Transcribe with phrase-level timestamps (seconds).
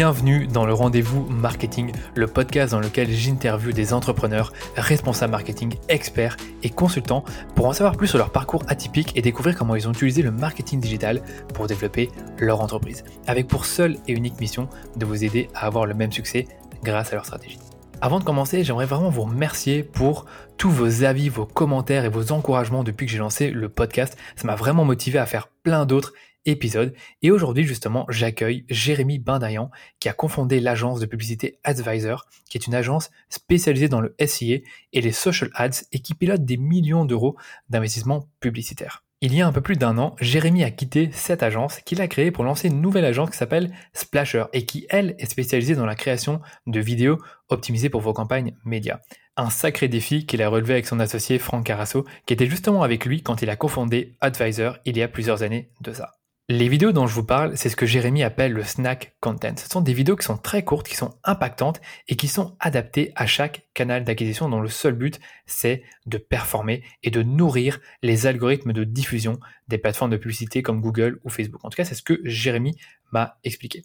[0.00, 6.38] Bienvenue dans le rendez-vous marketing, le podcast dans lequel j'interviewe des entrepreneurs, responsables marketing, experts
[6.62, 7.22] et consultants
[7.54, 10.30] pour en savoir plus sur leur parcours atypique et découvrir comment ils ont utilisé le
[10.30, 11.20] marketing digital
[11.52, 12.08] pour développer
[12.38, 16.12] leur entreprise, avec pour seule et unique mission de vous aider à avoir le même
[16.12, 16.48] succès
[16.82, 17.58] grâce à leur stratégie.
[18.00, 20.24] Avant de commencer, j'aimerais vraiment vous remercier pour
[20.56, 24.16] tous vos avis, vos commentaires et vos encouragements depuis que j'ai lancé le podcast.
[24.36, 26.14] Ça m'a vraiment motivé à faire plein d'autres
[26.46, 26.94] épisode.
[27.22, 32.66] Et aujourd'hui, justement, j'accueille Jérémy Bindayan, qui a confondé l'agence de publicité Advisor, qui est
[32.66, 34.58] une agence spécialisée dans le SIA
[34.92, 37.36] et les social ads et qui pilote des millions d'euros
[37.68, 39.04] d'investissement publicitaire.
[39.22, 42.08] Il y a un peu plus d'un an, Jérémy a quitté cette agence qu'il a
[42.08, 45.84] créée pour lancer une nouvelle agence qui s'appelle Splasher et qui, elle, est spécialisée dans
[45.84, 47.18] la création de vidéos
[47.50, 49.00] optimisées pour vos campagnes médias.
[49.36, 53.04] Un sacré défi qu'il a relevé avec son associé Franck Carasso, qui était justement avec
[53.04, 56.12] lui quand il a confondé Advisor il y a plusieurs années de ça.
[56.52, 59.54] Les vidéos dont je vous parle, c'est ce que Jérémy appelle le snack content.
[59.56, 63.12] Ce sont des vidéos qui sont très courtes, qui sont impactantes et qui sont adaptées
[63.14, 68.26] à chaque canal d'acquisition dont le seul but, c'est de performer et de nourrir les
[68.26, 71.64] algorithmes de diffusion des plateformes de publicité comme Google ou Facebook.
[71.64, 72.74] En tout cas, c'est ce que Jérémy
[73.12, 73.84] m'a expliqué.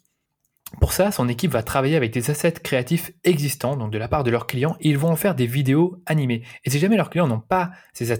[0.80, 4.24] Pour ça, son équipe va travailler avec des assets créatifs existants, donc de la part
[4.24, 6.42] de leurs clients, et ils vont en faire des vidéos animées.
[6.64, 8.10] Et si jamais leurs clients n'ont pas ces,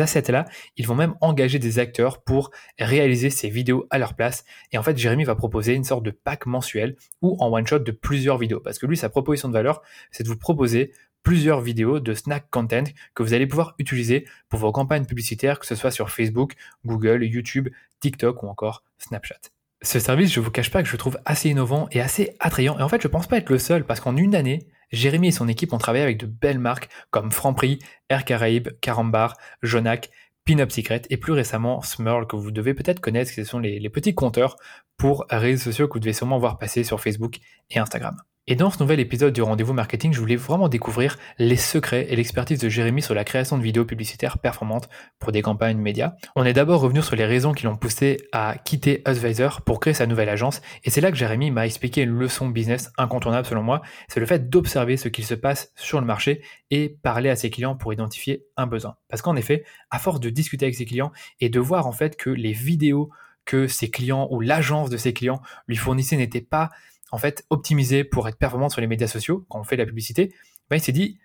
[0.00, 0.44] assets-là,
[0.76, 4.44] ils vont même engager des acteurs pour réaliser ces vidéos à leur place.
[4.72, 7.92] Et en fait, Jérémy va proposer une sorte de pack mensuel ou en one-shot de
[7.92, 8.60] plusieurs vidéos.
[8.60, 10.92] Parce que lui, sa proposition de valeur, c'est de vous proposer
[11.22, 15.66] plusieurs vidéos de snack content que vous allez pouvoir utiliser pour vos campagnes publicitaires, que
[15.66, 17.68] ce soit sur Facebook, Google, YouTube,
[18.00, 19.53] TikTok ou encore Snapchat.
[19.84, 22.78] Ce service, je vous cache pas que je trouve assez innovant et assez attrayant.
[22.78, 25.30] Et en fait, je pense pas être le seul parce qu'en une année, Jérémy et
[25.30, 30.10] son équipe ont travaillé avec de belles marques comme Franprix, Air Caraïbes, Carambar, Jonac,
[30.46, 34.14] Pinup Secret et plus récemment Smurl que vous devez peut-être connaître, ce sont les petits
[34.14, 34.56] compteurs
[34.96, 37.36] pour réseaux sociaux que vous devez sûrement voir passer sur Facebook
[37.70, 38.16] et Instagram.
[38.46, 42.16] Et dans ce nouvel épisode du rendez-vous marketing, je voulais vraiment découvrir les secrets et
[42.16, 46.12] l'expertise de Jérémy sur la création de vidéos publicitaires performantes pour des campagnes médias.
[46.36, 49.94] On est d'abord revenu sur les raisons qui l'ont poussé à quitter Advisor pour créer
[49.94, 50.60] sa nouvelle agence.
[50.84, 53.80] Et c'est là que Jérémy m'a expliqué une leçon business incontournable selon moi.
[54.08, 57.48] C'est le fait d'observer ce qu'il se passe sur le marché et parler à ses
[57.48, 58.96] clients pour identifier un besoin.
[59.08, 62.14] Parce qu'en effet, à force de discuter avec ses clients et de voir en fait
[62.16, 63.08] que les vidéos
[63.46, 66.70] que ses clients ou l'agence de ses clients lui fournissaient n'étaient pas
[67.14, 69.86] en fait optimisé pour être performant sur les médias sociaux, quand on fait de la
[69.86, 70.34] publicité,
[70.68, 71.20] ben, il s'est dit,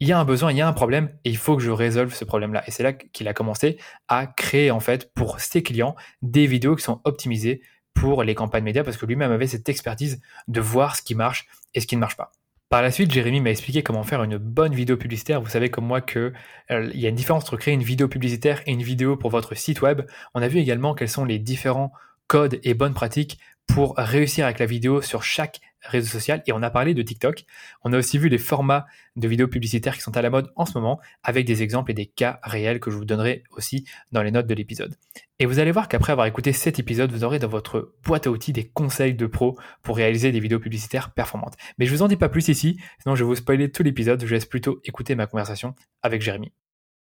[0.00, 1.70] il y a un besoin, il y a un problème, et il faut que je
[1.70, 2.64] résolve ce problème-là.
[2.66, 3.78] Et c'est là qu'il a commencé
[4.08, 7.60] à créer, en fait, pour ses clients, des vidéos qui sont optimisées
[7.92, 11.46] pour les campagnes médias, parce que lui-même avait cette expertise de voir ce qui marche
[11.74, 12.32] et ce qui ne marche pas.
[12.70, 15.42] Par la suite, Jérémy m'a expliqué comment faire une bonne vidéo publicitaire.
[15.42, 16.32] Vous savez comme moi qu'il
[16.70, 19.54] euh, y a une différence entre créer une vidéo publicitaire et une vidéo pour votre
[19.54, 20.02] site web.
[20.32, 21.92] On a vu également quels sont les différents
[22.26, 26.42] codes et bonnes pratiques pour réussir avec la vidéo sur chaque réseau social.
[26.46, 27.44] Et on a parlé de TikTok.
[27.82, 28.86] On a aussi vu les formats
[29.16, 31.94] de vidéos publicitaires qui sont à la mode en ce moment, avec des exemples et
[31.94, 34.94] des cas réels que je vous donnerai aussi dans les notes de l'épisode.
[35.38, 38.30] Et vous allez voir qu'après avoir écouté cet épisode, vous aurez dans votre boîte à
[38.30, 41.54] outils des conseils de pro pour réaliser des vidéos publicitaires performantes.
[41.78, 44.24] Mais je vous en dis pas plus ici, sinon je vais vous spoiler tout l'épisode.
[44.24, 46.52] Je laisse plutôt écouter ma conversation avec Jérémy.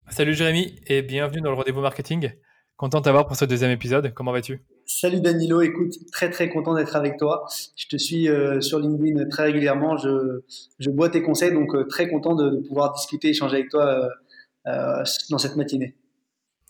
[0.09, 2.31] Salut Jérémy et bienvenue dans le rendez-vous marketing.
[2.77, 4.13] Content de t'avoir pour ce deuxième épisode.
[4.13, 4.61] Comment vas-tu?
[4.91, 7.45] Salut Danilo, écoute, très très content d'être avec toi.
[7.75, 10.41] Je te suis euh, sur LinkedIn très régulièrement, je,
[10.79, 14.09] je bois tes conseils, donc euh, très content de, pouvoir discuter, échanger avec toi
[14.65, 15.95] euh, dans cette matinée.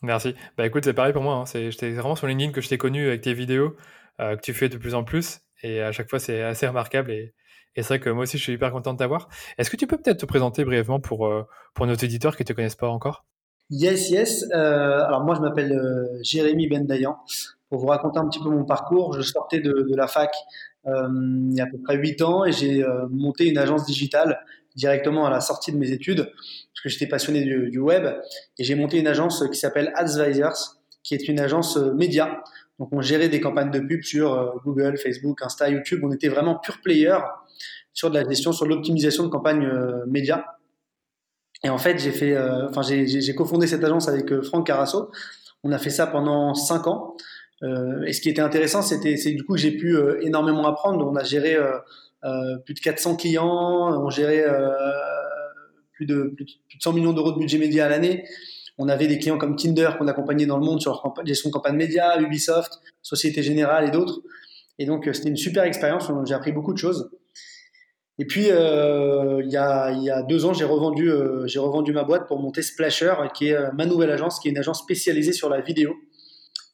[0.02, 0.35] Merci.
[0.57, 1.35] Bah écoute, c'est pareil pour moi.
[1.35, 1.46] Hein.
[1.46, 3.78] C'est, vraiment sur LinkedIn que je t'ai connu avec tes vidéos
[4.18, 7.12] que tu fais de plus en plus, et à chaque fois c'est assez remarquable.
[7.12, 7.34] Et,
[7.78, 9.30] et c'est vrai que moi aussi je suis hyper content de t'avoir.
[9.57, 11.31] Est-ce que tu peux peut-être te présenter brièvement pour,
[11.74, 13.24] pour nos éditeurs qui ne te connaissent pas encore?
[13.72, 14.46] Yes, yes.
[14.51, 17.18] Euh, alors moi, je m'appelle euh, Jérémy Bendayan.
[17.69, 20.34] Pour vous raconter un petit peu mon parcours, je sortais de, de la fac
[20.88, 21.07] euh,
[21.50, 24.40] il y a à peu près 8 ans et j'ai euh, monté une agence digitale
[24.75, 28.06] directement à la sortie de mes études parce que j'étais passionné du, du, web
[28.57, 32.44] et j'ai monté une agence qui s'appelle Advisors qui est une agence média.
[32.80, 36.01] Donc on gérait des campagnes de pub sur Google, Facebook, Insta, YouTube.
[36.04, 37.18] On était vraiment pure player
[37.94, 39.69] sur de la gestion, sur l'optimisation de campagnes
[40.07, 40.44] médias
[41.63, 45.12] et en fait, j'ai fait, euh, enfin, j'ai cofondé cette agence avec euh, Franck Carasso.
[45.63, 47.16] On a fait ça pendant cinq ans.
[47.63, 51.06] Euh, et ce qui était intéressant, c'était, c'est du coup que j'ai pu énormément apprendre.
[51.06, 51.57] On a géré
[52.65, 54.45] plus de 400 clients, on gérait
[55.94, 58.23] plus de, plus, de 100 millions d'euros de budget média à l'année.
[58.77, 61.53] On avait des clients comme Tinder qu'on accompagnait dans le monde sur leur gestion de
[61.53, 64.21] campagne média, Ubisoft, Société Générale et d'autres.
[64.77, 66.09] Et donc, c'était une super expérience.
[66.25, 67.11] J'ai appris beaucoup de choses.
[68.19, 71.94] Et puis, euh, il, y a, y a deux ans, j'ai revendu, euh, j'ai revendu
[71.94, 74.79] ma boîte pour monter Splasher, qui est euh, ma nouvelle agence, qui est une agence
[74.79, 75.95] spécialisée sur la vidéo.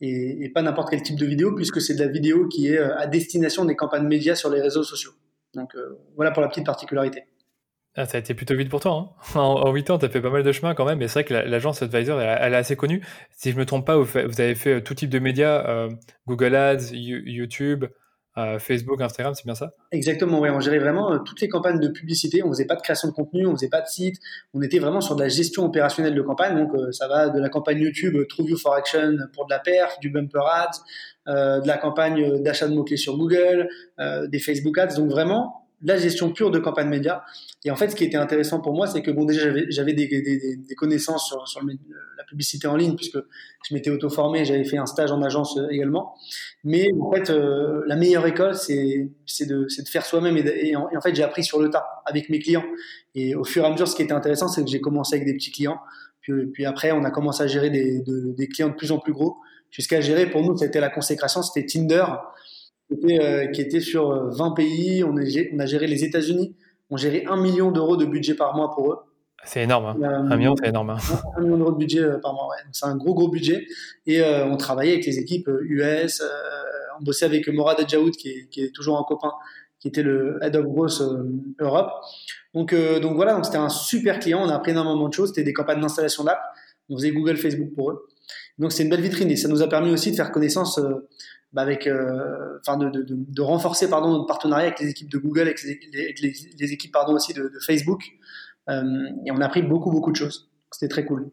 [0.02, 3.08] Et, pas n'importe quel type de vidéo, puisque c'est de la vidéo qui est à
[3.08, 5.12] destination des campagnes médias sur les réseaux sociaux.
[5.54, 5.76] Donc
[6.16, 7.24] voilà pour la petite particularité.
[7.98, 9.16] Ah, ça a été plutôt vite pour toi.
[9.36, 9.40] Hein.
[9.40, 11.00] en, 8 ans, tu as fait pas mal de chemin quand même.
[11.00, 13.02] Mais c'est vrai que l'agence Advisor, elle, est assez connue.
[13.32, 15.90] Si je me trompe pas, vous, avez fait tout type de médias, euh,
[16.28, 17.86] Google Ads, YouTube,
[18.38, 19.74] euh, Facebook, Instagram, c'est bien ça?
[19.92, 20.50] Exactement, oui.
[20.50, 22.44] On gérait vraiment euh, toutes les campagnes de publicité.
[22.44, 24.18] On faisait pas de création de contenu, on faisait pas de site.
[24.54, 26.56] On était vraiment sur de la gestion opérationnelle de campagne.
[26.58, 30.00] Donc, ça va de la campagne YouTube True View for Action pour de la perf,
[30.00, 33.68] du bumper ads, de la campagne d'achat de mots-clés sur Google,
[34.00, 34.96] des Facebook ads.
[34.96, 37.24] Donc, vraiment, la gestion pure de campagne média.
[37.64, 40.76] Et en fait, ce qui était intéressant pour moi, c'est que bon, déjà, j'avais des,
[40.76, 45.22] connaissances sur, la publicité en ligne, puisque je m'étais auto-formé, j'avais fait un stage en
[45.22, 46.16] agence euh, également.
[46.64, 49.10] Mais en fait, euh, la meilleure école, c'est
[49.42, 50.38] de, faire soi-même.
[50.38, 52.66] Et, en, fait, j'ai appris sur le tas avec mes clients.
[53.14, 55.28] Et au fur et à mesure, ce qui était intéressant, c'est que j'ai commencé avec
[55.28, 55.80] des petits clients.
[56.22, 59.14] Puis, puis après, on a commencé à gérer des, des clients de plus en plus
[59.14, 59.38] gros.
[59.70, 62.06] Jusqu'à gérer, pour nous, c'était la consécration, c'était Tinder
[62.88, 65.04] qui était, qui était sur 20 euh, pays.
[65.04, 65.22] On a,
[65.54, 66.56] on a géré les États-Unis.
[66.90, 68.98] On gérait un million d'euros de budget par mois pour eux.
[69.44, 69.86] C'est énorme.
[69.86, 69.98] Hein.
[70.02, 70.92] Euh, un million, c'est énorme.
[70.92, 70.98] Hein.
[71.38, 72.64] Un, million d'euros de budget euh, par mois, ouais.
[72.72, 73.66] C'est un gros, gros budget.
[74.06, 76.22] Et on travaillait avec les équipes US.
[77.00, 79.32] on bossait avec Morad Adjaoud, qui est, qui est toujours un copain,
[79.80, 81.02] qui était le Head of Growth
[81.60, 81.92] Europe.
[82.54, 84.42] Donc, donc voilà, donc c'était un super client.
[84.44, 85.30] On a appris énormément de choses.
[85.30, 86.40] C'était des campagnes d'installation d'app.
[86.90, 88.08] On faisait Google, Facebook pour eux.
[88.58, 90.80] Donc c'est une belle vitrine et ça nous a permis aussi de faire connaissance
[91.56, 95.62] bah, avec, euh, enfin de, renforcer pardon notre partenariat avec les équipes de Google, avec
[95.64, 98.04] les, équipes pardon aussi de, Facebook.
[98.68, 98.84] Euh,
[99.26, 100.52] et on a appris beaucoup beaucoup de choses.
[100.72, 101.32] C'était très cool.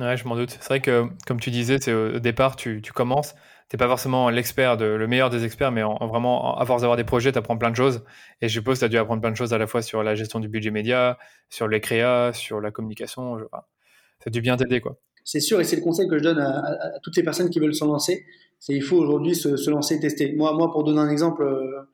[0.00, 0.50] Ouais, je m'en doute.
[0.50, 3.36] C'est vrai que, comme tu disais, c'est au départ, tu, tu commences,
[3.68, 7.04] t'es pas forcément l'expert, le meilleur des experts, mais en, vraiment, à force d'avoir des
[7.04, 8.04] projets, tu apprends plein de choses.
[8.40, 10.02] Et je suppose que tu as dû apprendre plein de choses à la fois sur
[10.02, 11.16] la gestion du budget média,
[11.48, 13.38] sur les créas, sur la communication.
[13.38, 13.64] ça
[14.26, 14.98] a dû bien t'aider, quoi.
[15.24, 17.58] C'est sûr, et c'est le conseil que je donne à, à, toutes les personnes qui
[17.58, 18.24] veulent s'en lancer
[18.72, 20.32] il faut aujourd'hui se, lancer, tester.
[20.32, 21.88] Moi, moi, pour donner un exemple euh,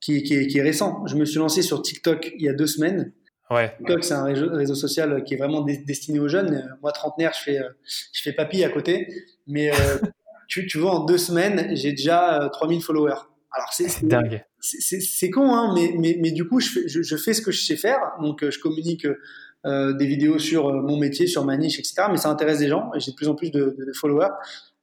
[0.00, 3.12] qui, qui, est, récent, je me suis lancé sur TikTok il y a deux semaines.
[3.50, 3.74] Ouais.
[3.78, 6.76] TikTok, c'est un réseau, social qui est vraiment destiné aux jeunes.
[6.82, 7.68] Moi, trentenaire, je fais, euh,
[8.12, 9.08] je fais papy à côté.
[9.46, 9.98] Mais euh,
[10.48, 13.26] tu, tu vois, en deux semaines, j'ai déjà 3000 followers.
[13.52, 14.44] Alors, c'est dingue.
[14.60, 17.64] C'est con, hein, mais, mais, mais, du coup, je fais, je, fais ce que je
[17.64, 17.98] sais faire.
[18.20, 19.06] Donc, je communique
[19.64, 22.04] des vidéos sur mon métier, sur ma niche, etc.
[22.10, 24.30] Mais ça intéresse des gens et j'ai de plus en plus de, de followers.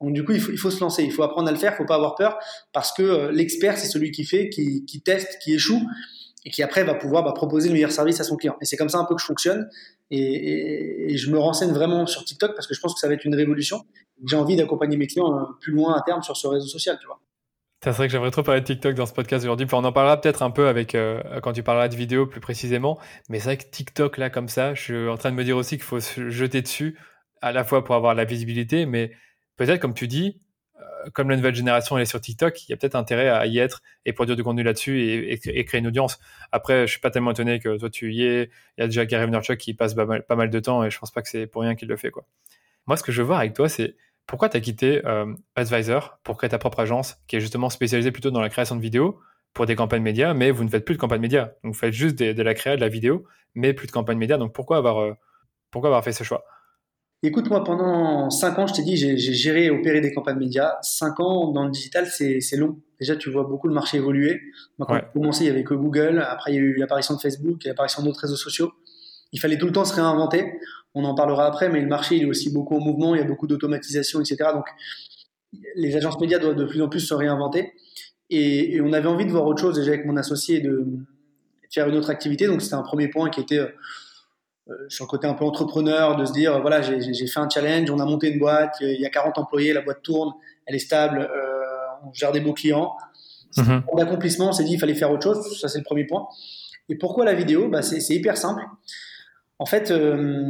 [0.02, 1.74] Donc du coup, il faut, il faut, se lancer, il faut apprendre à le faire,
[1.74, 2.38] il faut pas avoir peur,
[2.72, 5.82] parce que euh, l'expert, c'est celui qui fait, qui, qui, teste, qui échoue,
[6.46, 8.56] et qui après va pouvoir bah, proposer le meilleur service à son client.
[8.62, 9.68] Et c'est comme ça un peu que je fonctionne,
[10.12, 13.16] et, et, je me renseigne vraiment sur TikTok, parce que je pense que ça va
[13.16, 13.82] être une révolution.
[14.26, 17.08] J'ai envie d'accompagner mes clients euh, plus loin à terme sur ce réseau social, tu
[17.08, 17.20] vois.
[17.84, 19.68] C'est vrai que j'aimerais trop parler de TikTok dans ce podcast aujourd'hui.
[19.72, 23.00] on en parlera peut-être un peu avec euh, quand tu parleras de vidéo plus précisément.
[23.30, 25.56] Mais c'est vrai que TikTok là comme ça, je suis en train de me dire
[25.58, 26.98] aussi qu'il faut se jeter dessus
[27.42, 29.12] à la fois pour avoir la visibilité, mais
[29.58, 30.42] peut-être, comme tu dis,
[30.80, 33.60] euh, comme la nouvelle génération est sur TikTok, il y a peut-être intérêt à y
[33.60, 36.20] être et produire du contenu là-dessus et, créer une audience.
[36.52, 38.50] Après, je suis pas tellement étonné que toi tu y es.
[38.78, 41.12] Il y a déjà Gary Vaynerchuk qui passe pas mal, de temps et je pense
[41.12, 42.12] pas que c'est pour rien qu'il le fait.
[42.88, 43.96] Moi, ce que je veux voir avec toi, c'est
[44.28, 48.12] pourquoi tu as quitté euh, Advisor pour créer ta propre agence qui est justement spécialisée
[48.12, 49.20] plutôt dans la création de vidéos
[49.54, 51.46] pour des campagnes médias, mais vous ne faites plus de campagnes médias.
[51.64, 53.24] Donc, vous faites juste de, la création de la vidéo,
[53.56, 54.38] mais plus de campagnes médias.
[54.38, 55.14] Donc, pourquoi avoir, euh,
[55.72, 56.46] pourquoi avoir fait ce choix?
[57.24, 60.76] Écoute, moi, pendant 5 ans, je t'ai dit, j'ai géré et opéré des campagnes médias.
[60.84, 62.78] 5 ans dans le digital, c'est long.
[63.00, 64.40] Déjà, tu vois beaucoup le marché évoluer.
[64.78, 66.24] Moi, quand j'ai commencé, il n'y avait que Google.
[66.30, 68.72] Après, il y a eu l'apparition de Facebook et l'apparition d'autres réseaux sociaux.
[69.32, 70.54] Il fallait tout le temps se réinventer.
[70.98, 73.14] On en parlera après, mais le marché, il est aussi beaucoup en mouvement.
[73.14, 74.50] Il y a beaucoup d'automatisation, etc.
[74.54, 74.66] Donc,
[75.76, 77.74] les agences médias doivent de plus en plus se réinventer.
[78.30, 81.06] Et, et on avait envie de voir autre chose déjà avec mon associé de, de
[81.72, 82.48] faire une autre activité.
[82.48, 83.60] Donc, c'était un premier point qui était
[84.70, 87.90] euh, sur le côté un peu entrepreneur, de se dire, voilà, j'ai fait un challenge,
[87.90, 90.34] on a monté une boîte, il y a 40 employés, la boîte tourne,
[90.66, 92.94] elle est stable, euh, on gère des beaux clients.
[93.56, 93.80] Mmh.
[93.96, 96.28] D'accomplissement, on s'est dit, il fallait faire autre chose, ça c'est le premier point.
[96.90, 97.70] Et pourquoi la vidéo?
[97.70, 98.62] Bah, C'est hyper simple.
[99.60, 100.46] En fait, euh,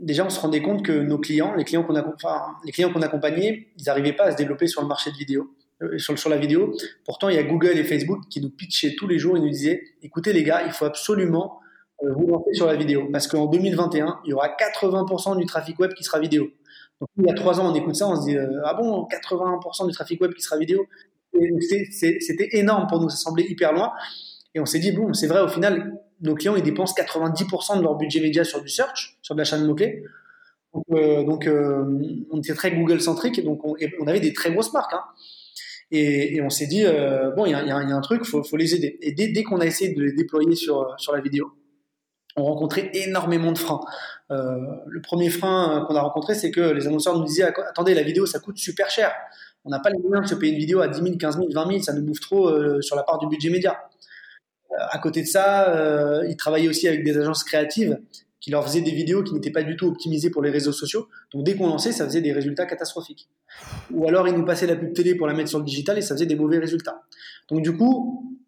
[0.00, 2.56] déjà, on se rendait compte que nos clients, les clients qu'on enfin,
[2.92, 5.50] qu'on accompagnait, ils n'arrivaient pas à se développer sur le marché de vidéo,
[5.96, 6.74] sur, sur la vidéo.
[7.04, 9.50] Pourtant, il y a Google et Facebook qui nous pitchaient tous les jours, ils nous
[9.50, 11.60] disaient, écoutez les gars, il faut absolument
[12.04, 13.08] euh, vous lancez sur la vidéo.
[13.12, 16.48] Parce qu'en 2021, il y aura 80% du trafic web qui sera vidéo.
[17.00, 19.06] Donc, il y a trois ans, on écoute ça, on se dit, euh, ah bon,
[19.06, 20.86] 80% du trafic web qui sera vidéo?
[21.32, 23.92] C'était énorme pour nous, ça semblait hyper loin.
[24.54, 27.82] Et on s'est dit, bon, c'est vrai, au final, nos clients, ils dépensent 90% de
[27.82, 30.04] leur budget média sur du search, sur de l'achat de mots-clés.
[30.74, 31.84] Donc, euh,
[32.30, 34.92] on était très Google-centrique, donc on, on, avait des très grosses marques.
[34.92, 35.02] Hein.
[35.90, 36.84] Et, et, on s'est dit,
[37.36, 38.98] bon, il y a, un truc, il faut, les aider.
[39.00, 41.52] Et dès, qu'on a essayé de les déployer sur, sur la vidéo,
[42.38, 43.80] ont rencontré énormément de freins.
[44.30, 44.56] Euh,
[44.86, 48.26] le premier frein qu'on a rencontré, c'est que les annonceurs nous disaient attendez, la vidéo,
[48.26, 49.12] ça coûte super cher.
[49.64, 51.48] On n'a pas les moyens de se payer une vidéo à 10 000, 15 000,
[51.52, 53.78] 20 000, ça nous bouffe trop euh, sur la part du budget média.
[54.72, 57.98] Euh, à côté de ça, euh, ils travaillaient aussi avec des agences créatives
[58.40, 61.08] qui leur faisaient des vidéos qui n'étaient pas du tout optimisées pour les réseaux sociaux.
[61.32, 63.28] Donc dès qu'on lançait, ça faisait des résultats catastrophiques.
[63.90, 66.02] Ou alors ils nous passaient la pub télé pour la mettre sur le digital et
[66.02, 67.02] ça faisait des mauvais résultats.
[67.50, 68.38] Donc du coup,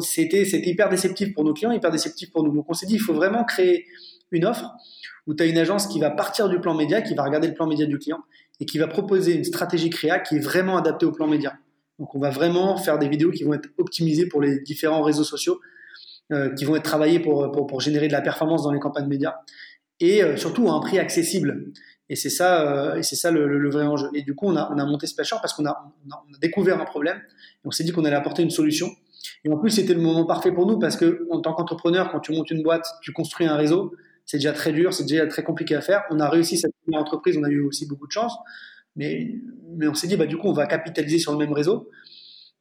[0.00, 2.52] c'était hyper déceptif pour nos clients, hyper déceptif pour nous.
[2.52, 3.86] Donc on s'est dit, il faut vraiment créer
[4.32, 4.70] une offre
[5.26, 7.54] où tu as une agence qui va partir du plan média, qui va regarder le
[7.54, 8.20] plan média du client
[8.60, 11.58] et qui va proposer une stratégie créa qui est vraiment adaptée au plan média.
[11.98, 15.24] Donc on va vraiment faire des vidéos qui vont être optimisées pour les différents réseaux
[15.24, 15.60] sociaux,
[16.32, 19.06] euh, qui vont être travaillées pour, pour, pour, générer de la performance dans les campagnes
[19.06, 19.36] médias
[20.00, 21.72] et euh, surtout à un prix accessible.
[22.08, 24.08] Et c'est ça, euh, et c'est ça le, le, vrai enjeu.
[24.14, 26.34] Et du coup, on a, on a monté Splasher parce qu'on a, on a, on
[26.34, 28.88] a découvert un problème et on s'est dit qu'on allait apporter une solution.
[29.44, 32.20] Et en plus, c'était le moment parfait pour nous parce que en tant qu'entrepreneur, quand
[32.20, 35.42] tu montes une boîte, tu construis un réseau, c'est déjà très dur, c'est déjà très
[35.42, 36.02] compliqué à faire.
[36.10, 38.36] On a réussi cette première entreprise, on a eu aussi beaucoup de chance,
[38.96, 39.28] mais,
[39.76, 41.90] mais on s'est dit, bah, du coup, on va capitaliser sur le même réseau.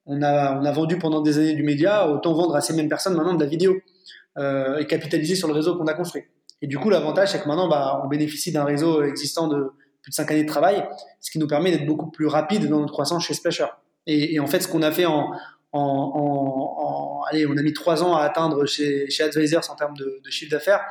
[0.05, 2.89] On a, on a vendu pendant des années du média, autant vendre à ces mêmes
[2.89, 3.77] personnes maintenant de la vidéo
[4.37, 6.23] euh, et capitaliser sur le réseau qu'on a construit.
[6.61, 10.11] Et du coup, l'avantage, c'est que maintenant, bah, on bénéficie d'un réseau existant de plus
[10.11, 10.87] de 5 années de travail,
[11.19, 13.65] ce qui nous permet d'être beaucoup plus rapide dans notre croissance chez Splasher.
[14.05, 15.31] Et, en fait, ce qu'on a fait en,
[15.71, 20.29] en, allez, on a mis 3 ans à atteindre chez, chez Advisors en termes de
[20.29, 20.81] chiffre d'affaires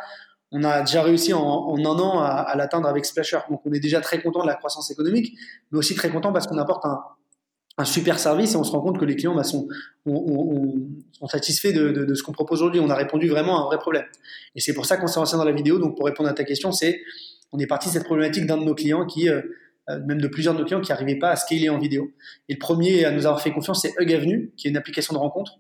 [0.56, 3.40] on a déjà réussi en, en un an à, à l'atteindre avec Splasher.
[3.50, 5.37] Donc on est déjà très content de la croissance économique,
[5.73, 7.00] mais aussi très content parce qu'on apporte un,
[7.76, 9.66] un, super service et on se rend compte que les clients bah, sont,
[10.06, 10.75] on, on,
[11.12, 12.80] sont, satisfaits de, de, de ce qu'on propose aujourd'hui.
[12.80, 14.04] On a répondu vraiment à un vrai problème.
[14.54, 15.78] Et c'est pour ça qu'on s'est lancé dans la vidéo.
[15.78, 17.00] Donc pour répondre à ta question, c'est
[17.50, 19.42] on est parti de cette problématique d'un de nos clients qui, euh,
[19.90, 22.12] euh même de plusieurs de nos clients qui n'arrivaient pas à scaler en vidéo.
[22.49, 25.14] Et le premier à nous avoir fait confiance, c'est Hug Avenue, qui est une application
[25.14, 25.58] de rencontre.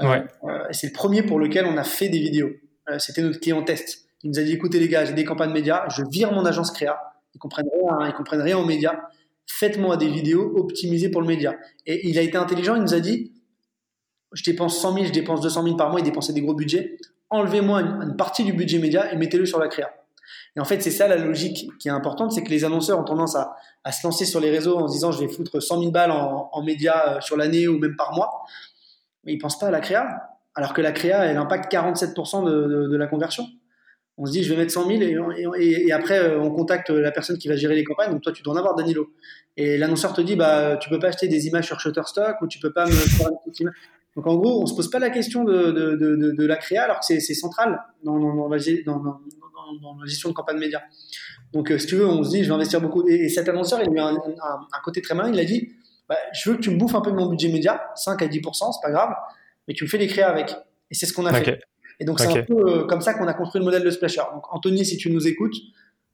[0.00, 0.24] Euh, ouais.
[0.44, 2.50] Euh, c'est le premier pour lequel on a fait des vidéos.
[2.88, 4.06] Euh, c'était notre client test.
[4.22, 6.70] Il nous a dit écoutez les gars, j'ai des campagnes médias, je vire mon agence
[6.70, 6.98] créa,
[7.34, 9.00] ils comprennent rien, ils comprennent rien aux médias.
[9.46, 11.56] Faites-moi des vidéos optimisées pour le média.
[11.86, 13.32] Et il a été intelligent, il nous a dit
[14.32, 16.96] je dépense 100 000, je dépense 200 000 par mois, il dépensait des gros budgets.
[17.30, 19.90] Enlevez-moi une, partie du budget média et mettez-le sur la créa.
[20.56, 23.04] Et en fait, c'est ça la logique qui est importante, c'est que les annonceurs ont
[23.04, 25.80] tendance à, à, se lancer sur les réseaux en se disant je vais foutre 100
[25.80, 28.42] 000 balles en, médias euh, sur l'année ou même par mois.
[29.24, 30.06] Mais ils pensent pas à la créa,
[30.54, 33.46] alors que la créa, elle impacte 47% de, de, de la conversion
[34.20, 35.16] on se dit je vais mettre 100 000 et,
[35.58, 38.12] et, et, après euh, on contacte la personne qui va gérer les campagnes.
[38.12, 39.10] Donc toi tu dois en avoir Danilo.
[39.56, 42.58] Et l'annonceur te dit bah tu peux pas acheter des images sur Shutterstock ou tu
[42.58, 43.74] peux pas me faire une petite image.
[44.14, 46.84] Donc en gros on se pose pas la question de, de, de, de la créa
[46.84, 50.82] alors que c'est central dans, dans, dans, la, dans, dans, la, gestion de campagne média.
[51.54, 53.08] Donc euh, si tu veux on se dit je vais investir beaucoup.
[53.08, 55.32] Et, cet annonceur il a eu un, un, un, côté très malin.
[55.32, 55.70] Il a dit
[56.10, 58.26] bah, je veux que tu me bouffes un peu de mon budget média, 5 à
[58.26, 59.14] 10%, c'est pas grave,
[59.66, 60.50] mais tu me fais des créas avec.
[60.90, 61.44] Et c'est ce qu'on a okay.
[61.44, 61.60] fait.
[62.00, 64.22] Et donc, c'est un peu euh, comme ça qu'on a construit le modèle de Splasher.
[64.34, 65.54] Donc, Anthony, si tu nous écoutes,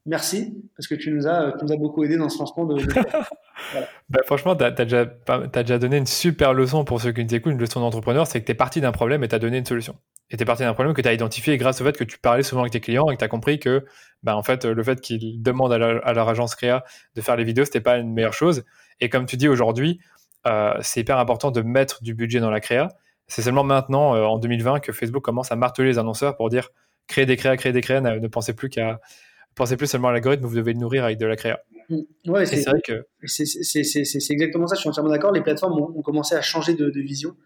[0.05, 2.83] merci, parce que tu nous as, tu nous as beaucoup aidé dans ce lancement de.
[2.83, 2.93] de...
[3.73, 3.89] voilà.
[4.09, 7.25] bah, franchement, tu as, as, déjà, as déjà donné une super leçon pour ceux qui
[7.25, 9.39] nous écoutent, une leçon d'entrepreneur, c'est que tu es parti d'un problème et tu as
[9.39, 9.97] donné une solution.
[10.31, 12.19] Et tu es parti d'un problème que tu as identifié grâce au fait que tu
[12.19, 13.85] parlais souvent avec tes clients et que tu as compris que,
[14.25, 16.83] bah, en fait, le fait qu'ils demandent à, la, à, leur agence créa
[17.15, 18.65] de faire les vidéos, c'était pas une meilleure chose.
[18.99, 20.01] Et comme tu dis aujourd'hui,
[20.47, 22.89] euh, c'est hyper important de mettre du budget dans la créa.
[23.29, 26.71] C'est seulement maintenant, euh, en 2020, que Facebook commence à marteler les annonceurs pour dire
[27.07, 29.01] créer des créas, créer des créas, ne, ne pensez plus qu'à
[29.57, 31.61] pensez plus seulement à l'algorithme, vous devez le nourrir avec de la créa.
[32.27, 34.77] Ouais, c'est vrai que c'est exactement ça.
[34.77, 35.33] Je suis entièrement d'accord.
[35.33, 37.37] Les plateformes ont, ont, commencé à changer de, de vision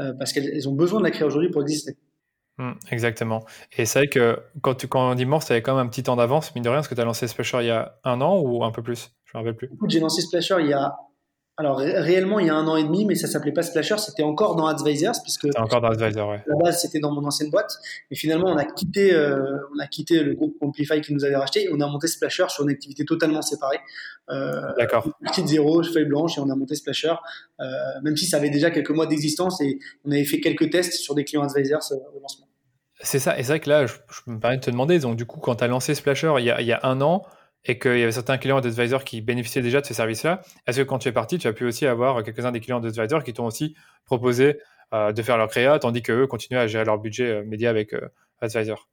[0.00, 1.96] euh, parce qu'elles ont besoin de la créa aujourd'hui pour exister.
[2.58, 3.44] Mmh, exactement.
[3.76, 5.88] Et c'est vrai que quand, tu, quand on dit mort, tu avais quand même un
[5.88, 7.98] petit temps d'avance, mine de rien, parce que tu as lancé Splasher il y a
[8.04, 9.70] un an ou un peu plus Je ne me rappelle plus.
[9.88, 10.94] J'ai lancé Splasher il y a
[11.60, 13.98] alors ré réellement il y a un an et demi, mais ça s'appelait pas Splasher,
[13.98, 16.42] c'était encore dans Advisors puisque encore dans Advisors, ouais.
[16.46, 17.76] La base c'était dans mon ancienne boîte,
[18.10, 21.36] mais finalement on a quitté euh, on a quitté le groupe Amplify qui nous avait
[21.36, 23.78] racheté et on a monté Splasher sur une activité totalement séparée.
[24.30, 25.06] Euh, D'accord.
[25.22, 27.14] Petite zéro, feuille blanche et on a monté Splasher,
[27.60, 27.64] euh,
[28.02, 31.14] même si ça avait déjà quelques mois d'existence et on avait fait quelques tests sur
[31.14, 32.46] des clients Advisors au lancement.
[33.02, 35.16] C'est ça, et c'est vrai que là je, je, me permets de te demander, donc
[35.16, 37.22] du coup quand tu as lancé Splasher il y a, il y a un an
[37.64, 40.82] et qu'il y avait certains clients d'advisor qui bénéficiaient déjà de ces services-là, est-ce que
[40.82, 43.46] quand tu es parti, tu as pu aussi avoir quelques-uns des clients d'advisor qui t'ont
[43.46, 43.74] aussi
[44.06, 44.58] proposé
[44.92, 47.92] euh, de faire leur créa, tandis qu'eux continuaient à gérer leur budget euh, média avec
[47.92, 48.08] euh,
[48.40, 48.88] Advisor?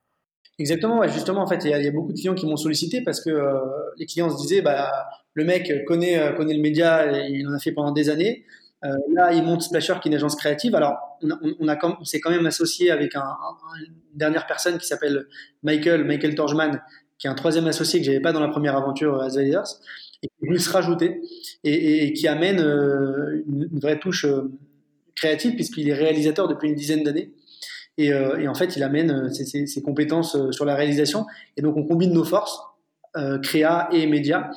[0.60, 3.30] Exactement, justement, en fait, il y, a beaucoup de clients qui m'ont sollicité parce que
[3.30, 3.60] euh,
[3.98, 4.92] les clients se disaient, bah,
[5.34, 8.44] le mec connaît, connaît le média, il en a fait pendant des années.
[8.82, 10.74] Là, il monte Splasher, qui est une agence créative.
[10.74, 14.88] Alors, on, a, on, s'est quand même associé avec un, un, une dernière personne qui
[14.88, 15.28] s'appelle
[15.62, 16.82] Michael, Michael Torjman,
[17.18, 19.80] qui est un troisième associé que j'avais pas dans la première aventure Advisors,
[20.24, 21.22] et qui est venu se rajouter
[21.64, 24.52] et, et, et qui amène euh, une, vraie touche euh,
[25.16, 27.34] créative puisqu'il est réalisateur depuis une dizaine d'années.
[28.00, 31.26] Et, et en fait, il amène ses, ses, compétences sur la réalisation.
[31.56, 32.60] Et donc, on combine nos forces,
[33.42, 34.52] créa et médias.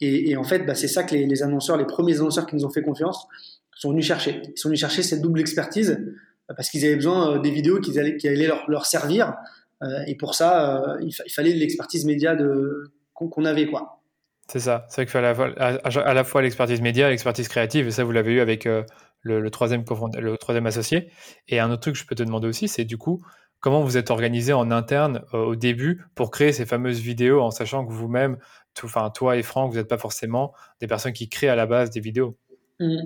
[0.00, 2.56] Et, et en fait, bah, c'est ça que les, les, annonceurs, les premiers annonceurs qui
[2.56, 3.28] nous ont fait confiance,
[3.76, 4.42] sont venus chercher.
[4.44, 6.04] Ils sont venus chercher cette double expertise
[6.48, 9.36] parce qu'ils avaient besoin des vidéos qui allaient, qui allaient leur, leur servir.
[10.06, 12.36] Et pour ça, il, il, fallait l'expertise média
[13.14, 13.66] qu'on avait.
[13.66, 14.02] quoi.
[14.48, 14.86] C'est ça.
[14.88, 17.86] C'est vrai qu'il fallait à la fois l'expertise média et l'expertise créative.
[17.86, 18.66] Et ça, vous l'avez eu avec
[19.22, 19.84] le, troisième,
[20.18, 21.10] le troisième associé.
[21.48, 23.22] Et un autre truc que je peux te demander aussi, c'est du coup,
[23.60, 27.50] comment vous êtes organisé en interne euh, au début pour créer ces fameuses vidéos en
[27.50, 28.38] sachant que vous-même,
[28.82, 31.90] enfin toi et Franck, vous n'êtes pas forcément des personnes qui créent à la base
[31.90, 32.36] des vidéos?
[32.80, 32.96] Mmh.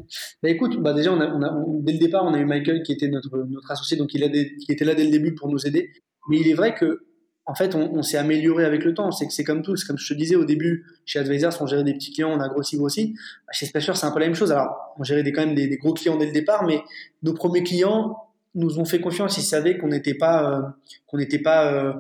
[0.43, 3.09] Bah écoute, bah déjà, on a, dès le départ, on a eu Michael qui était
[3.09, 5.91] notre, notre associé, donc il, a qui était là dès le début pour nous aider.
[6.29, 7.05] Mais il est vrai que
[7.47, 9.11] en fait, on, s'est amélioré avec le temps.
[9.11, 9.75] C'est que c'est comme tout.
[9.87, 12.49] Comme je te disais au début, chez Advisors, on gérait des petits clients, on a
[12.49, 13.15] grossi, grossi.
[13.53, 14.51] Chez Splasher, c'est un peu la même chose.
[14.51, 16.83] Alors, on gérait des, quand même des, gros clients dès le départ, mais
[17.23, 18.17] nos premiers clients
[18.55, 19.37] nous ont fait confiance.
[19.37, 20.63] Ils savaient qu'on n'était pas, euh,
[21.07, 21.93] qu'on n'était pas euh,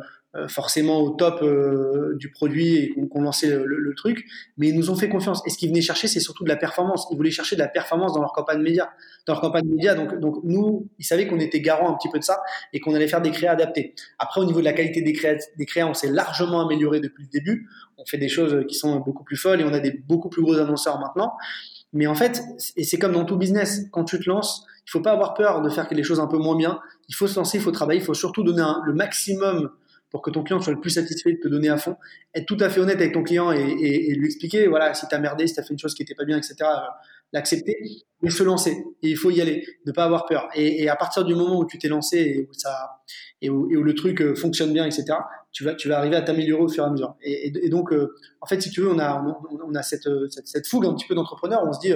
[0.48, 4.26] forcément au top euh, du produit et qu'on lançait le, le, truc,
[4.58, 5.42] mais ils nous ont fait confiance.
[5.46, 7.06] Et ce qu'ils venaient chercher, c'est surtout de la performance.
[7.12, 8.90] Ils voulaient chercher de la performance dans leur campagne média.
[9.26, 12.18] Dans leur campagne média, donc, donc nous, ils savaient qu'on était garant un petit peu
[12.18, 13.94] de ça et qu'on allait faire des créas adaptés.
[14.18, 17.22] Après, au niveau de la qualité des créas, des créas on s'est largement amélioré depuis
[17.22, 17.68] le début.
[17.96, 20.42] On fait des choses qui sont beaucoup plus folles et on a des beaucoup plus
[20.42, 21.34] gros annonceurs maintenant.
[21.92, 22.42] Mais en fait,
[22.76, 25.62] et c'est comme dans tout business, quand tu te lances, il faut pas avoir peur
[25.62, 26.80] de faire les choses un peu moins bien.
[27.08, 29.70] Il faut se lancer, il faut travailler, il faut surtout donner le maximum
[30.14, 31.97] pour que ton client soit le plus satisfait de te donner à fond,
[32.37, 35.18] être tout à fait honnête avec ton client et, lui expliquer, voilà, si tu as
[35.18, 36.66] merdé, si tu as fait une chose qui n'était pas bien, etc., euh,
[37.33, 37.76] l'accepter,
[38.23, 38.85] mais se lancer.
[39.02, 40.49] Il faut y aller, ne pas avoir peur.
[40.54, 43.02] Et, à partir du moment où tu t'es lancé et où, ça,
[43.42, 45.18] et où, le truc euh, fonctionne bien, etc.,
[45.50, 47.16] tu vas, tu vas arriver à t'améliorer au fur et à mesure.
[47.21, 49.21] Et, donc, euh, en fait, si tu veux, on a,
[49.66, 50.09] on, a cette,
[50.44, 51.92] cette, fougue un petit peu d'entrepreneur, on se dit,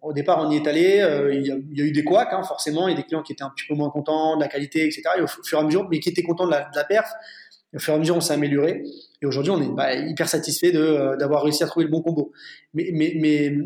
[0.00, 2.92] au départ, on y est allé, il, y a, eu des couacs, hein, forcément, il
[2.92, 5.02] y a des clients qui étaient un petit peu moins contents de la qualité, etc.,
[5.18, 7.12] et au fur et à mesure, mais qui étaient contents de la perf,
[7.74, 8.84] au fur et à mesure, on s'est amélioré.
[9.20, 12.32] Et aujourd'hui, on est bah, hyper satisfait euh, d'avoir réussi à trouver le bon combo.
[12.74, 13.56] Mais, mais, mais,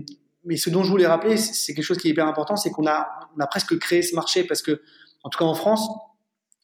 [0.44, 2.86] mais ce dont je voulais rappeler, c'est quelque chose qui est hyper important, c'est qu'on
[2.86, 4.80] a, on a presque créé ce marché parce que,
[5.24, 5.88] en tout cas en France,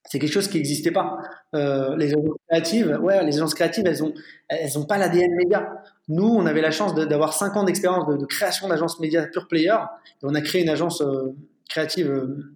[0.08, 1.18] c'est quelque chose qui n'existait pas.
[1.54, 4.12] Euh, les agences créatives, ouais, les agences créatives, elles ont,
[4.48, 5.82] elles ont pas l'ADN média.
[6.08, 9.76] Nous, on avait la chance d'avoir 5 ans d'expérience de, création d'agences médias pure player.
[10.22, 11.34] Et on a créé une agence euh,
[11.68, 12.52] créative euh,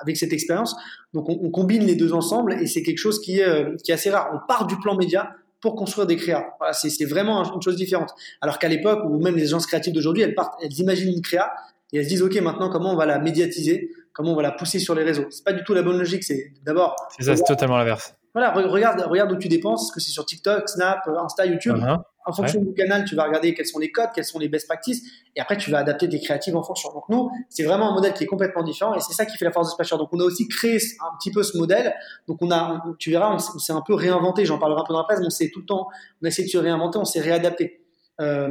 [0.00, 0.76] avec cette expérience.
[1.14, 3.94] Donc on, combine les deux ensemble et c'est quelque chose qui est, euh, qui est
[3.94, 4.30] assez rare.
[4.34, 6.46] On part du plan média pour construire des créas.
[6.58, 8.14] Voilà, c'est vraiment une chose différente.
[8.40, 11.52] Alors qu'à l'époque, ou même les agences créatives d'aujourd'hui, elles partent, elles imaginent une créa
[11.92, 14.52] et elles se disent ok maintenant comment on va la médiatiser, comment on va la
[14.52, 15.26] pousser sur les réseaux?
[15.30, 16.22] C'est pas du tout la bonne logique.
[16.22, 16.94] C'est d'abord.
[17.16, 18.14] C'est ça, c'est totalement l'inverse.
[18.34, 21.76] Voilà, regarde, regarde où tu dépenses, que c'est sur TikTok, Snap, Insta, YouTube.
[21.76, 21.98] Uh-huh.
[22.28, 24.66] En fonction du canal, tu vas regarder quels sont les codes, quels sont les best
[24.66, 25.02] practices,
[25.34, 26.92] et après tu vas adapter tes créatives en fonction.
[26.92, 29.46] Donc nous, c'est vraiment un modèle qui est complètement différent, et c'est ça qui fait
[29.46, 29.96] la force de Splasher.
[29.96, 31.94] Donc on a aussi créé un petit peu ce modèle.
[32.26, 34.44] Donc on a, tu verras, on, s'est un peu réinventé.
[34.44, 35.88] J'en parlerai un peu dans la presse, mais on s'est tout le temps,
[36.20, 37.80] on a essayé de se réinventer, on s'est réadapté.
[38.20, 38.48] Euh,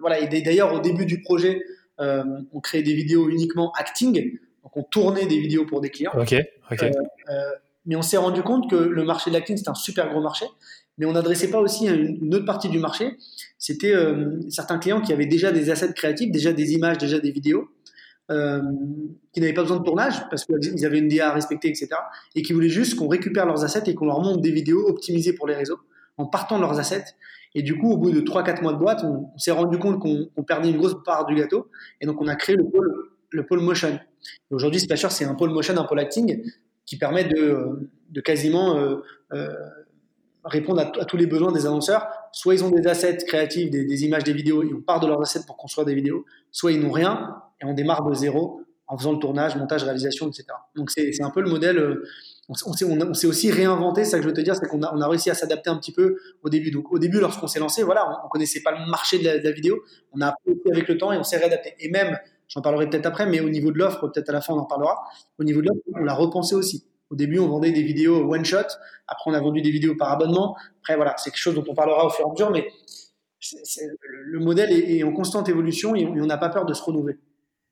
[0.00, 0.18] voilà.
[0.18, 1.62] Et d'ailleurs au début du projet,
[2.00, 4.38] euh, on créait des vidéos uniquement acting.
[4.64, 6.12] Donc on tournait des vidéos pour des clients.
[6.16, 6.34] Ok.
[6.70, 6.82] Ok.
[6.82, 6.90] Euh,
[7.30, 7.50] euh
[7.84, 10.46] mais on s'est rendu compte que le marché de l'acting, c'était un super gros marché,
[10.98, 13.16] mais on n'adressait pas aussi une, autre partie du marché.
[13.58, 17.30] C'était euh, certains clients qui avaient déjà des assets créatifs, déjà des images, déjà des
[17.30, 17.68] vidéos,
[18.30, 18.60] euh,
[19.32, 21.88] qui n'avaient pas besoin de tournage parce qu'ils avaient une DA à respecter, etc.
[22.34, 25.32] Et qui voulaient juste qu'on récupère leurs assets et qu'on leur monte des vidéos optimisées
[25.32, 25.78] pour les réseaux
[26.18, 27.04] en partant de leurs assets.
[27.54, 30.42] Et du coup, au bout de 3-4 mois de boîte, on, s'est rendu compte qu'on
[30.42, 31.68] perdait une grosse part du gâteau.
[32.00, 33.98] Et donc, on a créé le pôle, le pôle motion.
[34.50, 36.42] Aujourd'hui, Splasher, c'est un pôle motion, un pôle acting
[36.86, 37.90] qui permet de,
[38.24, 38.96] quasiment euh,
[40.44, 42.06] répondre à, tous les besoins des annonceurs.
[42.32, 45.20] Soit ils ont des assets créatifs, des, images, des vidéos, et on part de leurs
[45.20, 48.98] assets pour construire des vidéos, soit ils n'ont rien et on démarre de zéro en
[48.98, 50.46] faisant le tournage, montage, réalisation, etc.
[50.76, 51.78] Donc c'est un peu le modèle.
[51.78, 52.04] Euh,
[52.48, 55.00] on, on s'est aussi réinventé, ça que je veux te dire, c'est qu'on a, on
[55.00, 56.70] a réussi à s'adapter un petit peu au début.
[56.70, 59.52] Donc au début, lorsqu'on s'est lancé, voilà, on, ne connaissait pas le marché de la,
[59.52, 61.74] vidéo, on a appris avec le temps et on s'est réadapté.
[61.78, 64.54] Et même, j'en parlerai peut-être après, mais au niveau de l'offre, peut-être à la fin
[64.54, 65.04] on en parlera,
[65.38, 66.84] au niveau de l'offre, on l'a repensé aussi.
[67.12, 68.56] Au début, on vendait des vidéos one shot.
[69.06, 70.56] Après, on a vendu des vidéos par abonnement.
[70.80, 72.66] Après, voilà, c'est quelque chose dont on parlera au fur et à mesure, mais
[73.60, 77.18] le modèle est, en constante évolution et on n'a pas peur de se renouveler.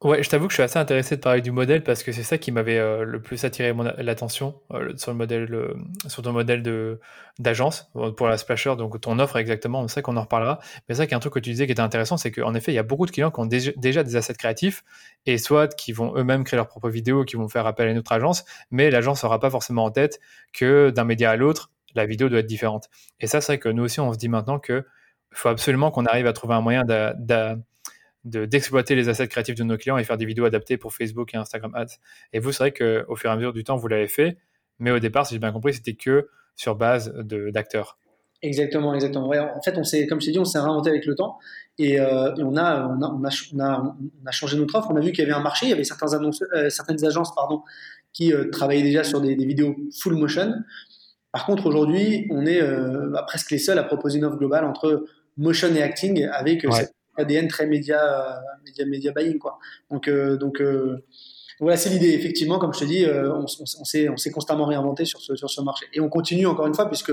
[0.02, 2.22] Ouais, je t'avoue que je suis assez intéressé de parler du modèle parce que c'est
[2.22, 5.74] ça qui m'avait euh, le plus attiré l'attention euh, sur le modèle,
[6.08, 7.00] sur ton modèle de
[7.38, 8.76] d'agence euh, pour la splasher.
[8.76, 10.58] Donc ton offre exactement, c'est ça qu'on en reparlera.
[10.88, 12.54] Mais c'est ça qui est un truc que tu disais qui était intéressant, c'est qu'en
[12.54, 14.84] effet, il y a beaucoup de clients qui ont déjà, des assets créatifs
[15.26, 17.98] et soit qui vont eux-mêmes créer leurs propres vidéos, qui vont faire appel à une
[17.98, 20.18] autre agence, mais l'agence n'aura pas forcément en tête
[20.54, 22.88] que d'un média à l'autre, la vidéo doit être différente.
[23.20, 24.86] Et ça, c'est vrai que nous aussi, on se dit maintenant que
[25.32, 27.58] faut absolument qu'on arrive à trouver un moyen de
[28.24, 31.37] d'exploiter les assets créatifs de nos clients et faire des vidéos adaptées pour Facebook et
[31.37, 31.96] Instagram Ads.
[32.33, 34.37] Et vous, c'est vrai qu'au fur et à mesure du temps, vous l'avez fait,
[34.78, 37.98] mais au départ, si j'ai bien compris, c'était que sur base d'acteurs.
[38.42, 39.28] Exactement, exactement.
[39.28, 41.38] en fait, on s'est, comme je t'ai dit, on s'est réinventé avec le temps
[41.78, 43.24] et, euh, on, a, on, a, on,
[43.61, 44.88] a, on, a, changé notre offre.
[44.90, 47.04] On a vu qu'il y avait un marché, il y avait certains annonces, euh, certaines
[47.04, 47.62] agences pardon,
[48.14, 50.54] qui euh, travaillaient déjà sur des, vidéos full motion.
[51.33, 52.61] Par contre, aujourd'hui, on est
[53.11, 55.04] bah, presque les seuls à proposer une offre globale entre
[55.37, 59.38] motion et acting avec cet ADN très média, média, média buying.
[59.38, 59.59] Quoi.
[59.90, 60.62] Donc, donc
[61.61, 62.11] voilà, c'est l'idée.
[62.11, 65.87] Effectivement, comme je te dis, on, on s'est constamment réinventé sur ce, sur ce marché.
[65.92, 67.12] Et on continue encore une fois, puisque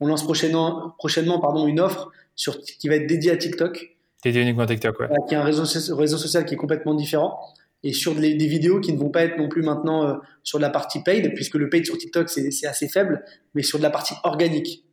[0.00, 3.96] on lance prochainement, prochainement pardon, une offre sur, qui va être dédiée à TikTok.
[4.24, 5.08] Dédiée uniquement à TikTok, ouais.
[5.28, 5.64] Qui est un réseau,
[5.96, 7.38] réseau social qui est complètement différent
[7.84, 10.70] et sur des, vidéos qui ne vont pas être non plus maintenant euh, sur la
[10.70, 14.14] partie paid, puisque le paid sur TikTok c'est assez faible, mais sur de la partie
[14.22, 14.84] organique.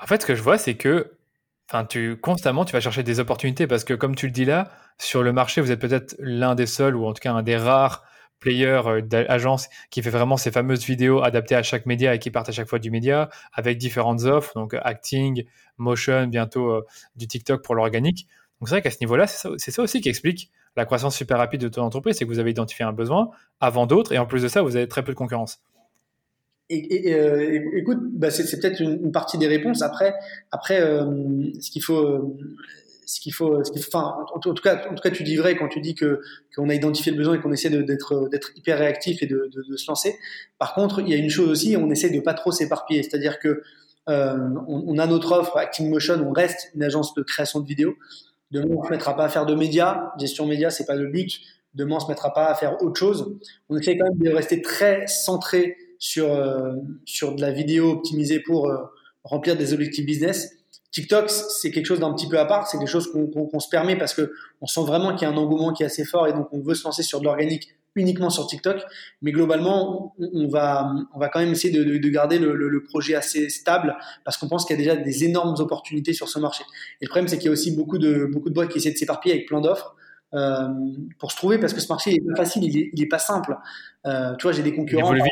[0.00, 1.12] En fait, ce que je vois, c'est que
[1.74, 4.70] enfin, tu, constamment, tu vas chercher des opportunités parce que, comme tu le dis là,
[4.98, 7.56] sur le marché, vous êtes peut-être l'un des seuls, ou en tout cas un des
[7.56, 8.04] rares
[8.38, 12.30] player euh, d'agence qui fait vraiment ces fameuses vidéos adaptées à chaque média et qui
[12.30, 15.44] partent à chaque fois du média avec différentes offres, donc acting,
[15.78, 18.28] motion, bientôt euh, du TikTok pour l'organique.
[18.60, 21.60] Donc c'est vrai qu'à ce niveau-là, c'est ça, aussi qui explique la croissance super rapide
[21.60, 24.42] de ton entreprise, c'est que vous avez identifié un besoin avant d'autres et en plus
[24.42, 25.60] de ça, vous avez très peu de concurrence.
[26.70, 29.82] Et, euh, écoute, bah, c'est, peut-être une, partie des réponses.
[29.82, 30.14] Après,
[30.50, 30.80] après
[31.82, 32.36] faut,
[33.06, 35.56] ce qu'il faut, ce qu'il faut en, tout cas, en tout cas, tu dis vrai
[35.56, 36.20] quand tu dis que
[36.56, 39.62] qu'on a identifié le besoin et qu'on essaie d'être d'être hyper réactif et de, de,
[39.68, 40.16] de, se lancer.
[40.58, 43.38] Par contre, il y a une chose aussi, on essaie de pas trop s'éparpiller, c'est-à-dire
[43.38, 43.62] que
[44.08, 47.66] euh, on, on, a notre offre Acting Motion, on reste une agence de création de
[47.66, 47.94] vidéos.
[48.50, 51.08] Demain, on ne se mettra pas à faire de médias, gestion médias, c'est pas le
[51.08, 51.40] but.
[51.74, 53.36] Demain, on se mettra pas à faire autre chose.
[53.68, 56.74] On essaie quand même de rester très centré sur euh,
[57.06, 58.76] sur de la vidéo optimisée pour euh,
[59.24, 60.50] remplir des objectifs business
[60.92, 63.96] TikTok, c'est quelque chose d'un petit peu à part, c'est quelque chose qu'on se permet
[63.96, 66.32] parce que on sent vraiment qu'il y a un engouement qui est assez fort et
[66.32, 68.80] donc on veut se lancer sur de l'organique uniquement sur TikTok.
[69.20, 73.96] Mais globalement, on va, on va quand même essayer de, garder le, projet assez stable
[74.24, 76.62] parce qu'on pense qu'il y a déjà des énormes opportunités sur ce marché.
[77.00, 78.92] Et le problème, c'est qu'il y a aussi beaucoup de, beaucoup de boîtes qui essaient
[78.92, 79.96] de s'éparpiller avec plein d'offres.
[80.34, 80.68] Euh,
[81.18, 83.56] pour se trouver parce que ce marché est pas facile, il est, pas simple.
[84.06, 85.14] Euh, tu vois, j'ai des concurrents.
[85.14, 85.22] Il.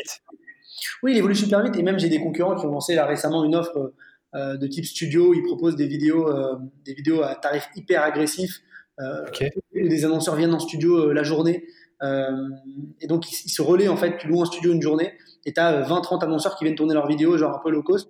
[1.01, 3.43] Oui, il évolue super vite et même j'ai des concurrents qui ont lancé là récemment
[3.43, 3.93] une offre
[4.35, 5.33] euh, de type studio.
[5.33, 8.61] Ils proposent des vidéos, euh, des vidéos à tarif hyper agressif.
[8.99, 9.25] Euh,
[9.73, 11.65] des annonceurs viennent en studio la journée.
[12.01, 14.17] et donc, ils, se relaient en fait.
[14.17, 15.13] Tu loues un studio une journée
[15.45, 18.09] et tu as 20-30 annonceurs qui viennent tourner leurs vidéos, genre un peu low cost.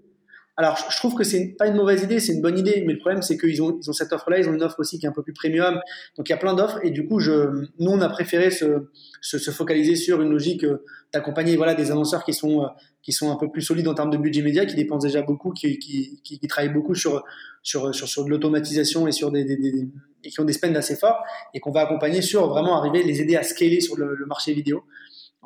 [0.55, 2.99] Alors, je trouve que c'est pas une mauvaise idée, c'est une bonne idée, mais le
[2.99, 5.09] problème, c'est qu'ils ont, ils ont cette offre-là, ils ont une offre aussi qui est
[5.09, 5.79] un peu plus premium.
[6.15, 8.87] Donc, il y a plein d'offres, et du coup, je, nous, on a préféré se,
[9.19, 10.63] se, se focaliser sur une logique
[11.11, 12.67] d'accompagner voilà, des annonceurs qui sont,
[13.01, 15.53] qui sont un peu plus solides en termes de budget média, qui dépensent déjà beaucoup,
[15.53, 17.23] qui, qui, qui, qui travaillent beaucoup sur,
[17.63, 19.87] sur, sur, sur de l'automatisation et sur des, des, des,
[20.23, 21.23] et qui ont des spends assez forts,
[21.55, 24.53] et qu'on va accompagner sur vraiment arriver, les aider à scaler sur le, le marché
[24.53, 24.83] vidéo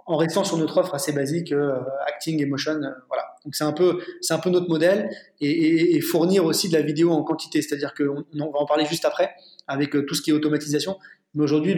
[0.08, 3.24] en restant sur notre offre assez basique, euh, acting, emotion, euh, voilà.
[3.44, 5.10] Donc c'est un peu, c'est un peu notre modèle
[5.42, 8.66] et, et, et, fournir aussi de la vidéo en quantité, c'est-à-dire qu'on on va en
[8.66, 9.36] parler juste après
[9.68, 10.98] avec euh, tout ce qui est automatisation.
[11.34, 11.76] Mais aujourd'hui,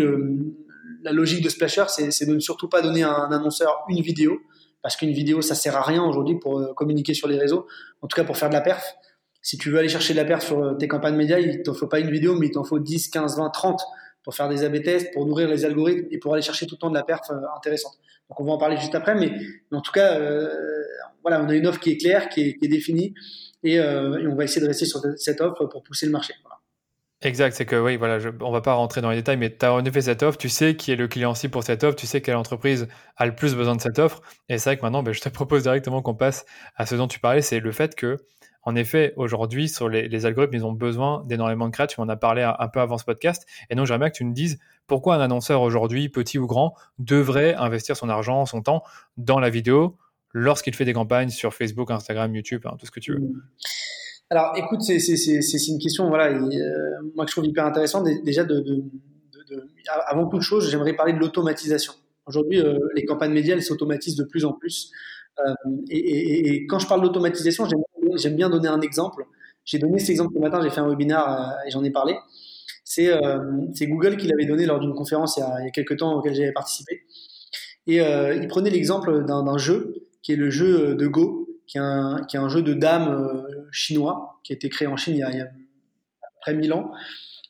[1.01, 4.39] la logique de Splasher, c'est de ne surtout pas donner à un annonceur une vidéo,
[4.83, 7.65] parce qu'une vidéo, ça sert à rien aujourd'hui pour euh, communiquer sur les réseaux,
[8.01, 8.95] en tout cas pour faire de la perf.
[9.41, 11.87] Si tu veux aller chercher de la perf sur tes campagnes médias, il t'en faut
[11.87, 13.81] pas une vidéo, mais il t'en faut 10, 15, 20, 30
[14.23, 16.79] pour faire des A-B tests, pour nourrir les algorithmes et pour aller chercher tout le
[16.79, 17.97] temps de la perf euh, intéressante.
[18.29, 19.31] Donc on va en parler juste après, mais,
[19.71, 20.19] en tout cas,
[21.23, 23.15] voilà, on a une offre qui est claire, qui est, définie,
[23.63, 26.35] et, on va essayer de rester sur cette offre pour pousser le marché.
[27.21, 29.65] Exact, c'est que oui, voilà, je, on va pas rentrer dans les détails, mais tu
[29.65, 31.97] as en effet cette offre, tu sais qui est le client cible pour cette offre,
[31.97, 34.83] tu sais quelle entreprise a le plus besoin de cette offre, et c'est vrai que
[34.83, 36.45] maintenant, ben, je te propose directement qu'on passe
[36.77, 38.19] à ce dont tu parlais, c'est le fait que,
[38.69, 42.43] en effet, aujourd'hui, sur les, algorithmes, ils ont besoin d'énormément de créateurs, m'en as parlé
[42.43, 45.63] un, peu avant ce podcast, et donc j'aimerais que tu me dises pourquoi un annonceur
[45.63, 48.83] aujourd'hui, petit ou grand, devrait investir son argent, son temps
[49.17, 49.97] dans la vidéo
[50.33, 53.19] lorsqu'il fait des campagnes sur Facebook, Instagram, YouTube, hein, tout ce que tu veux.
[53.19, 53.41] Mmh.
[54.29, 54.97] Alors, écoute, c'est
[55.67, 56.49] une question, voilà, euh,
[57.15, 58.07] moi que je trouve hyper intéressante.
[58.23, 58.83] Déjà, de,
[60.05, 61.93] avant toute chose, j'aimerais parler de l'automatisation.
[62.27, 64.91] Aujourd'hui, euh, les campagnes médias, elles s'automatisent de plus en plus.
[65.39, 65.53] Euh,
[65.89, 67.79] et, et, et, quand je parle d'automatisation, j'aime
[68.29, 69.25] bien donner un exemple.
[69.65, 72.15] J'ai donné cet exemple ce matin, j'ai fait un webinaire et j'en ai parlé.
[72.83, 73.07] C'est
[73.83, 77.03] Google qui l'avait donné lors d'une conférence il y, a, quelques temps auquel j'avais participé.
[77.85, 79.93] Et il prenait l'exemple d'un jeu
[80.23, 83.45] qui est le jeu de Go, qui est un, qui est un jeu de dames
[83.71, 85.49] chinois qui a été créé en Chine il y a, il y a
[86.41, 86.91] près 1000 ans.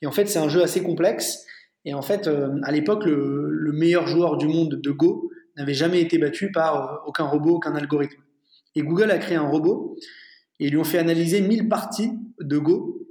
[0.02, 1.46] Et en fait, c'est un jeu assez complexe.
[1.86, 5.74] Et en fait, euh, à l'époque, le, le, meilleur joueur du monde de Go n'avait
[5.74, 8.22] jamais été battu par euh, aucun robot, aucun algorithme.
[8.76, 9.96] Et Google a créé un robot
[10.60, 13.08] et ils lui ont fait analyser 1000 parties de Go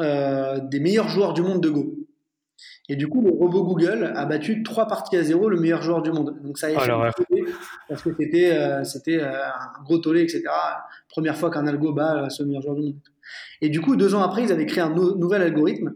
[0.00, 1.94] euh, des meilleurs joueurs du monde de Go.
[2.88, 6.02] Et du coup, le robot Google a battu trois parties à zéro le meilleur joueur
[6.02, 6.40] du monde.
[6.42, 6.80] Donc ça a été
[7.88, 10.44] parce que c'était euh, c'était euh, un gros tollé, etc.
[11.08, 12.96] Première fois qu'un algo bat ce meilleur joueur du monde.
[13.60, 15.94] Et du coup, deux ans après, ils avaient créé un nouvel algorithme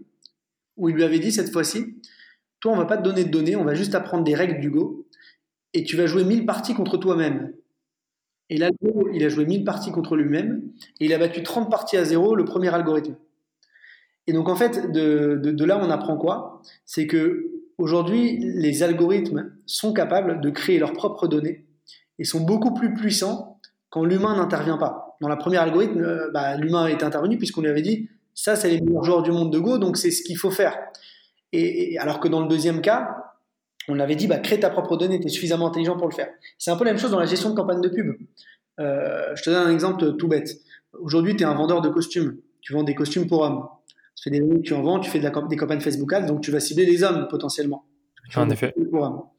[0.76, 1.96] où ils lui avaient dit cette fois-ci,
[2.60, 4.70] toi, on va pas te donner de données, on va juste apprendre des règles du
[4.70, 5.06] Go
[5.74, 7.52] et tu vas jouer 1000 parties contre toi-même.
[8.52, 10.60] Et l'algo, il a joué 1000 parties contre lui-même
[11.00, 13.16] et il a battu 30 parties à zéro le premier algorithme.
[14.26, 16.60] Et donc en fait, de, là on apprend quoi?
[16.84, 21.64] C'est que aujourd'hui, les algorithmes sont capables de créer leurs propres données
[22.18, 25.16] et sont beaucoup plus puissants quand l'humain n'intervient pas.
[25.22, 28.68] Dans la première algorithme, euh, bah, l'humain est intervenu puisqu'on lui avait dit ça c'est
[28.68, 30.78] les meilleurs joueurs du monde de Go, donc c'est ce qu'il faut faire.
[31.54, 33.31] Et, alors que dans le deuxième cas,
[33.88, 36.28] on avait dit bah, crée ta propre donnée, tu es suffisamment intelligent pour le faire.
[36.58, 38.14] C'est un peu la même chose dans la gestion de campagne de pub.
[38.80, 40.50] Euh, je te donne un exemple tout bête.
[40.98, 42.38] Aujourd'hui, tu es un vendeur de costumes.
[42.60, 43.66] Tu vends des costumes pour hommes.
[44.14, 46.42] Tu fais des tu en vends, tu fais de la, des campagnes Facebook Ads, donc
[46.42, 47.84] tu vas cibler les hommes potentiellement.
[48.36, 48.74] en effet.
[48.90, 49.32] Pour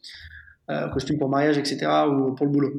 [0.70, 1.88] euh, costumes pour mariage, etc.
[2.10, 2.74] ou pour le boulot.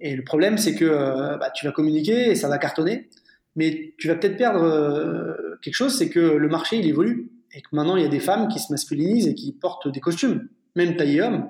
[0.00, 3.08] Et le problème, c'est que euh, bah, tu vas communiquer et ça va cartonner,
[3.56, 7.30] mais tu vas peut-être perdre euh, quelque chose, c'est que le marché, il évolue.
[7.52, 9.98] Et que maintenant, il y a des femmes qui se masculinisent et qui portent des
[9.98, 11.48] costumes, même taillés hommes,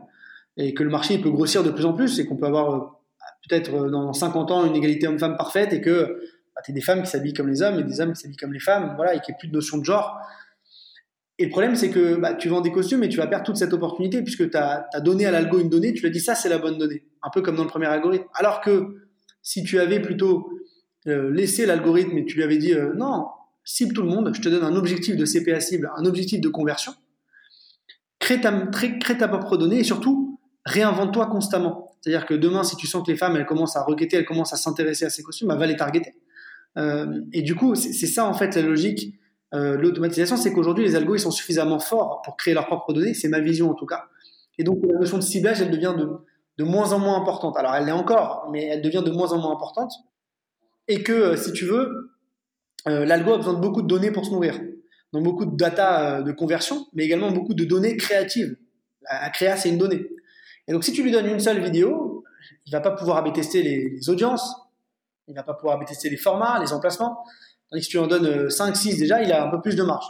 [0.57, 3.01] et que le marché peut grossir de plus en plus et qu'on peut avoir
[3.49, 6.21] peut-être dans 50 ans une égalité homme-femme parfaite et que
[6.55, 8.53] bah, tu des femmes qui s'habillent comme les hommes et des hommes qui s'habillent comme
[8.53, 10.19] les femmes, voilà, et qu'il n'y ait plus de notion de genre.
[11.39, 13.57] Et le problème, c'est que bah, tu vends des costumes et tu vas perdre toute
[13.57, 16.35] cette opportunité puisque tu as, donné à l'algo une donnée, tu lui as dit ça,
[16.35, 17.05] c'est la bonne donnée.
[17.23, 18.27] Un peu comme dans le premier algorithme.
[18.35, 19.09] Alors que
[19.43, 20.51] si tu avais plutôt
[21.07, 23.25] euh, laissé l'algorithme et tu lui avais dit euh, non,
[23.65, 26.49] cible tout le monde, je te donne un objectif de CPA cible, un objectif de
[26.51, 26.93] conversion,
[28.39, 31.97] crée ta, propre donnée et surtout réinvente-toi constamment.
[32.01, 34.53] C'est-à-dire que demain, si tu sens que les femmes, elles commencent à requêter, elles commencent
[34.53, 36.15] à s'intéresser à ces costumes, bah, va les targeter.
[36.77, 39.17] Euh, et du coup, c'est ça en fait la logique
[39.53, 43.15] euh, l'automatisation, c'est qu'aujourd'hui les algos ils sont suffisamment forts pour créer leurs propres données,
[43.15, 44.05] c'est ma vision en tout cas.
[44.59, 46.09] Et donc la notion de ciblage, elle devient de,
[46.59, 47.57] de moins en moins importante.
[47.57, 49.93] Alors elle l'est encore, mais elle devient de moins en moins importante.
[50.87, 52.13] Et que euh, si tu veux,
[52.87, 54.55] l'algo a besoin de beaucoup de données pour se nourrir.
[55.13, 58.57] Donc beaucoup de data euh, de conversion, mais également beaucoup de données créatives.
[59.03, 60.07] La, créa, c'est une donnée.
[60.69, 62.25] Et donc si tu lui donnes une seule vidéo,
[62.67, 64.55] il va pas pouvoir AB tester les, audiences,
[65.27, 67.25] il va pas pouvoir AB tester les formats, les emplacements.
[67.71, 69.77] Tandis que si tu en donnes 5, euh, 6 déjà, il a un peu plus
[69.77, 70.07] de marge.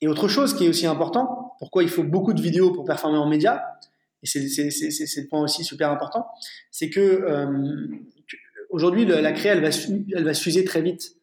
[0.00, 3.18] Et autre chose qui est aussi important, pourquoi il faut beaucoup de vidéos pour performer
[3.18, 3.64] en média,
[4.22, 6.26] et c'est le point aussi super important,
[6.70, 7.46] c'est que euh,
[8.70, 9.70] aujourd'hui, la créa, elle va,
[10.14, 11.16] elle va s'user très vite.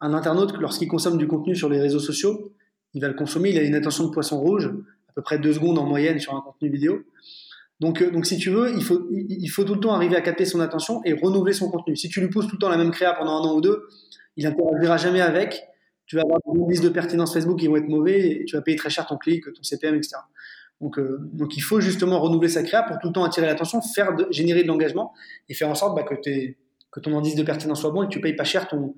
[0.00, 2.52] Un internaute, lorsqu'il consomme du contenu sur les réseaux sociaux,
[2.94, 4.66] il va le consommer, il a une attention de poisson rouge,
[5.08, 7.02] à peu près deux secondes en moyenne sur un contenu vidéo.
[7.80, 10.60] Donc, euh, si tu veux, il faut, il tout le temps arriver à capter son
[10.60, 11.94] attention et renouveler son contenu.
[11.96, 13.86] Si tu lui pousses tout le temps la même créa pendant un an ou deux,
[14.36, 15.62] il n'interagira jamais avec.
[16.06, 18.62] Tu vas avoir des indices de pertinence Facebook qui vont être mauvais et tu vas
[18.62, 20.16] payer très cher ton clic, ton CPM, etc.
[20.80, 23.80] Donc, euh, donc il faut justement renouveler sa créa pour tout le temps attirer l'attention,
[23.82, 25.12] faire générer de l'engagement
[25.48, 28.20] et faire en sorte bah, que, ton indice de pertinence soit bon et que tu
[28.20, 28.94] payes pas cher ton,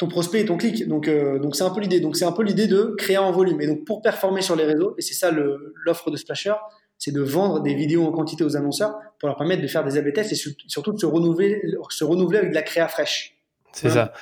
[0.00, 0.88] ton prospect et ton clic.
[0.88, 2.00] Donc, euh, donc c'est un peu l'idée.
[2.00, 3.60] Donc, c'est un peu l'idée de créer en volume.
[3.60, 6.54] Et donc, pour performer sur les réseaux, et c'est ça l'offre de Splasher,
[6.96, 9.98] c'est de vendre des vidéos en quantité aux annonceurs pour leur permettre de faire des
[9.98, 11.60] A/B tests et surtout de se renouveler,
[11.90, 13.36] se renouveler avec de la créa fraîche.
[13.72, 14.14] C'est ça.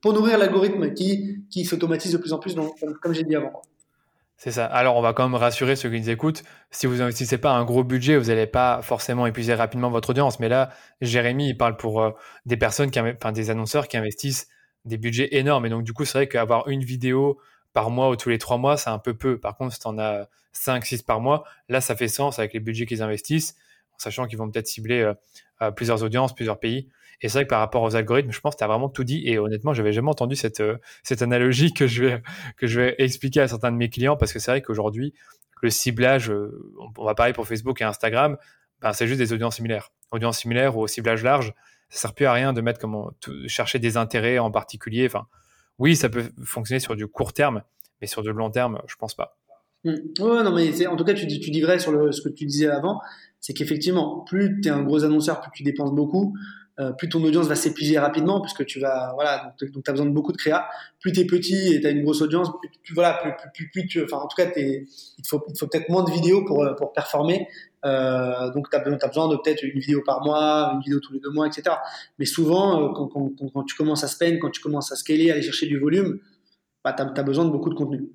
[0.00, 2.56] Pour nourrir l'algorithme qui, qui s'automatise de plus en plus,
[3.02, 3.52] comme, j'ai dit avant.
[4.38, 4.64] C'est ça.
[4.64, 6.42] Alors, on va quand même rassurer ceux qui nous écoutent.
[6.70, 10.40] Si vous n'investissez pas un gros budget, vous n'allez pas forcément épuiser rapidement votre audience.
[10.40, 10.70] Mais là,
[11.02, 12.10] Jérémy, il parle pour euh,
[12.46, 14.48] des personnes, qui, enfin, des annonceurs qui investissent
[14.84, 15.66] des budgets énormes.
[15.66, 17.38] Et donc, du coup, c'est vrai qu'avoir une vidéo
[17.72, 19.38] par mois ou tous les trois mois, c'est un peu peu.
[19.38, 22.52] Par contre, si tu en as 5, 6 par mois, là, ça fait sens avec
[22.52, 23.56] les budgets qu'ils investissent,
[23.94, 25.14] en sachant qu'ils vont peut-être cibler euh,
[25.62, 26.88] euh, plusieurs audiences, plusieurs pays.
[27.22, 29.04] Et c'est vrai que par rapport aux algorithmes, je pense que tu as vraiment tout
[29.04, 29.22] dit.
[29.26, 32.22] Et honnêtement, j'avais jamais entendu cette, euh, cette analogie que je, vais,
[32.56, 35.14] que je vais expliquer à certains de mes clients parce que c'est vrai qu'aujourd'hui,
[35.62, 36.32] le ciblage,
[36.96, 38.36] on va parler pour Facebook et Instagram,
[38.80, 39.92] ben, c'est juste des audiences similaires.
[40.10, 41.54] Audiences similaires ou au ciblage large,
[41.98, 42.62] sert plus à rien de
[43.46, 45.06] chercher des intérêts en particulier.
[45.06, 45.26] Enfin,
[45.78, 47.62] oui, ça peut fonctionner sur du court terme,
[48.00, 49.36] mais sur du long terme, je pense pas.
[49.84, 49.94] Mmh.
[50.20, 53.00] Non, mais en tout cas, tu dis, tu sur ce que tu disais avant,
[53.40, 56.34] c'est qu'effectivement, plus tu es un gros annonceur, plus tu dépenses beaucoup,
[56.80, 60.06] euh, plus ton audience va s'épuiser rapidement puisque tu vas voilà donc, tu as besoin
[60.06, 62.50] de beaucoup de créa plus tu es petit et tu as une grosse audience
[62.82, 63.20] plus, voilà
[63.52, 64.86] plus, plus, tu enfin en tout cas il
[65.26, 67.46] faut peut-être moins de vidéos pour euh, performer
[67.82, 71.20] donc tu as, as, besoin de peut-être une vidéo par mois une vidéo tous les
[71.20, 71.76] deux mois etc
[72.18, 75.30] mais souvent euh, quand, quand, quand, tu commences à spend quand tu commences à scaler
[75.30, 76.20] aller chercher du volume
[76.84, 78.08] bah, tu as, besoin de beaucoup de contenu.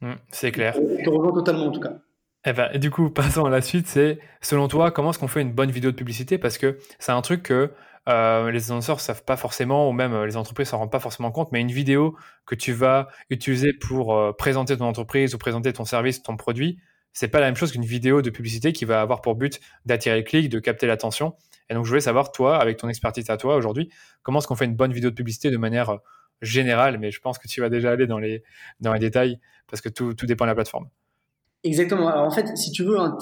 [0.00, 0.74] Mmh, c'est clair.
[0.74, 1.98] Je te rejoins totalement en tout cas.
[2.46, 3.86] Eh ben, du coup, passons à la suite.
[3.86, 6.38] C'est, selon toi, comment est-ce qu'on fait une bonne vidéo de publicité?
[6.38, 7.70] Parce que c'est un truc que
[8.08, 11.30] euh, les annonceurs savent pas forcément, ou même euh, les entreprises s'en rendent pas forcément
[11.30, 15.72] compte, mais une vidéo que tu vas utiliser pour euh, présenter ton entreprise ou présenter
[15.72, 16.78] ton service, ton produit,
[17.12, 20.16] c'est pas la même chose qu'une vidéo de publicité qui va avoir pour but d'attirer
[20.16, 21.34] le clic, de capter l'attention.
[21.68, 23.90] Et donc, je voulais savoir, toi, avec ton expertise à toi aujourd'hui,
[24.22, 25.98] comment est-ce qu'on fait une bonne vidéo de publicité de manière
[26.42, 28.42] générale, mais je pense que tu vas déjà aller dans les,
[28.80, 30.88] dans les détails parce que tout, tout dépend de la plateforme.
[31.62, 32.08] Exactement.
[32.08, 33.16] Alors, en fait, si tu veux un,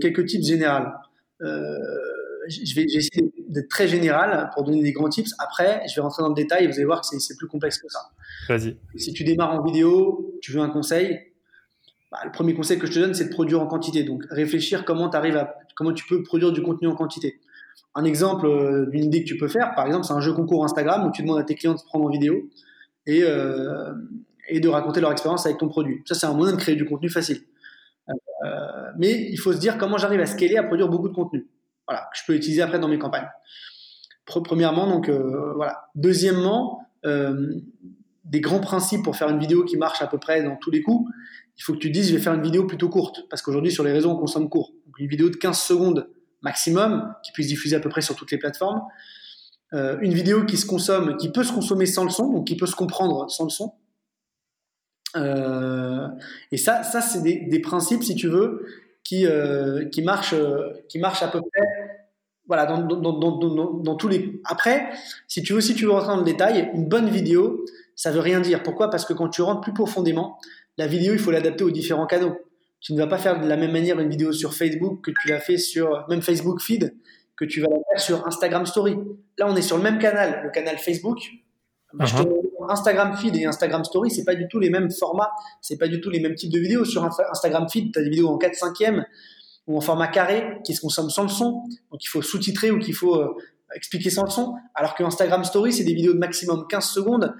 [0.00, 0.84] quelques types généraux,
[1.40, 5.34] je vais essayer d'être très général pour donner des grands tips.
[5.38, 7.78] Après, je vais rentrer dans le détail et vous allez voir que c'est plus complexe
[7.78, 8.10] que ça.
[8.48, 8.76] Vas-y.
[8.96, 11.18] Si tu démarres en vidéo, tu veux un conseil,
[12.10, 14.02] bah, le premier conseil que je te donne, c'est de produire en quantité.
[14.02, 17.40] Donc, réfléchir comment, arrives à, comment tu peux produire du contenu en quantité.
[17.94, 20.64] Un exemple euh, d'une idée que tu peux faire, par exemple, c'est un jeu concours
[20.64, 22.48] Instagram où tu demandes à tes clients de se prendre en vidéo
[23.06, 23.92] et, euh,
[24.50, 26.02] de raconter leur expérience avec ton produit.
[26.06, 27.42] Ça, c'est un moyen de créer du contenu facile.
[28.08, 28.12] Euh,
[28.96, 31.46] mais il faut se dire comment j'arrive à scaler, à produire beaucoup de contenu
[31.86, 33.28] voilà, que je peux utiliser après dans mes campagnes.
[34.24, 35.88] Premièrement, donc voilà.
[35.94, 40.70] Deuxièmement, des grands principes pour faire une vidéo qui marche à peu près dans tous
[40.70, 41.10] les coups.
[41.58, 43.84] Il faut que tu dises, je vais faire une vidéo plutôt courte, parce qu'aujourd'hui sur
[43.84, 44.72] les réseaux on consomme court.
[44.86, 46.08] Donc une vidéo de 15 secondes
[46.42, 48.82] maximum, qui puisse diffuser à peu près sur toutes les plateformes.
[49.74, 52.56] Euh, une vidéo qui se consomme, qui peut se consommer sans le son, donc qui
[52.56, 53.74] peut se comprendre sans le son.
[56.52, 58.66] et ça, ça c'est des, principes, si tu veux,
[59.02, 61.88] qui, euh, qui, marche, euh, qui marche à peu près
[62.48, 64.40] voilà, dans, dans, dans, dans, tous les.
[64.44, 64.88] Après,
[65.28, 68.20] si tu veux, si tu veux rentrer dans le détail, une bonne vidéo, ça veut
[68.20, 68.62] rien dire.
[68.62, 68.88] Pourquoi?
[68.88, 70.38] Parce que quand tu rentres plus profondément,
[70.78, 72.38] la vidéo, il faut l'adapter aux différents canaux.
[72.80, 75.28] Tu ne vas pas faire de la même manière une vidéo sur Facebook que tu
[75.28, 76.94] l'as fait sur même Facebook Feed,
[77.36, 78.96] que tu vas la faire sur Instagram Story.
[79.36, 81.18] Là, on est sur le même canal, le canal Facebook.
[81.94, 82.48] Uh-huh.
[82.68, 86.00] Instagram Feed et Instagram Story, c'est pas du tout les mêmes formats, c'est pas du
[86.00, 86.84] tout les mêmes types de vidéos.
[86.84, 89.02] Sur Instagram Feed, tu as des vidéos en 4 5 e
[89.66, 92.78] ou en format carré qui se consomment sans le son, donc il faut sous-titrer ou
[92.78, 93.34] qu'il faut euh,
[93.74, 97.34] expliquer sans le son, alors que Instagram Story, c'est des vidéos de maximum 15 secondes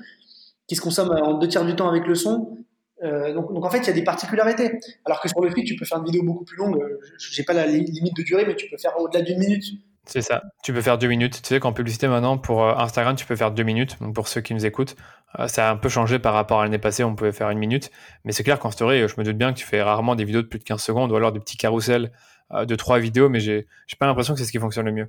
[0.66, 2.58] qui se consomment en deux tiers du temps avec le son.
[3.02, 4.78] Euh, donc, en fait, il y a des particularités.
[5.04, 6.80] Alors que sur le feed, tu peux faire une vidéo beaucoup plus longue.
[7.18, 9.64] J'ai pas la limite de durée, mais tu peux faire au-delà d'une minute.
[10.08, 10.42] C'est ça.
[10.64, 11.42] Tu peux faire deux minutes.
[11.42, 14.00] Tu sais qu'en publicité maintenant pour euh, Instagram, tu peux faire deux minutes.
[14.00, 14.96] Donc pour ceux qui nous écoutent,
[15.38, 17.04] euh, ça a un peu changé par rapport à l'année passée.
[17.04, 17.90] On pouvait faire une minute,
[18.24, 20.40] mais c'est clair qu'en story, je me doute bien que tu fais rarement des vidéos
[20.40, 22.10] de plus de 15 secondes ou alors des petits carousels
[22.52, 23.66] euh, de trois vidéos, mais j'ai
[23.98, 25.08] pas l'impression que c'est ce qui fonctionne le mieux.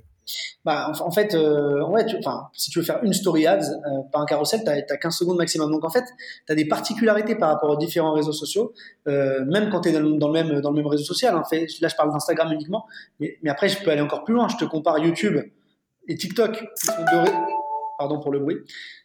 [0.64, 2.16] Bah, en, fait, euh, ouais, tu,
[2.52, 5.38] si tu veux faire une story ads, euh, pas un carrousel, tu as, 15 secondes
[5.38, 5.70] maximum.
[5.70, 6.04] Donc en fait,
[6.46, 8.72] tu as des particularités par rapport aux différents réseaux sociaux,
[9.08, 11.34] euh, même quand tu es dans, le même, dans le même réseau social.
[11.34, 11.42] Hein.
[11.48, 12.86] Fait, là, je parle d'Instagram uniquement,
[13.20, 14.48] mais, mais, après, je peux aller encore plus loin.
[14.48, 15.40] Je te compare YouTube
[16.08, 17.30] et TikTok, qui sont deux
[17.98, 18.56] Pardon pour le bruit.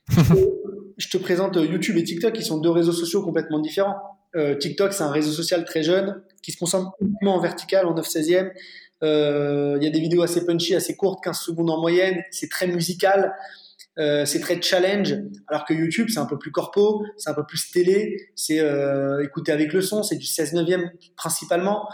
[0.98, 4.14] je te présente YouTube et TikTok, qui sont deux réseaux sociaux complètement différents.
[4.36, 7.95] Euh, TikTok, c'est un réseau social très jeune qui se consomme uniquement en vertical, en
[7.95, 8.52] 9-16e.
[9.04, 12.21] Euh, il y a des vidéos assez punchy, assez courtes, 15 secondes en moyenne.
[12.32, 13.34] C'est très musical,
[13.98, 15.15] euh, c'est très challenge.
[15.48, 18.62] Alors que YouTube, c'est un peu plus corpo, c'est un peu plus télé, c'est
[19.24, 21.88] écouter avec le son, c'est du 16-9e principalement.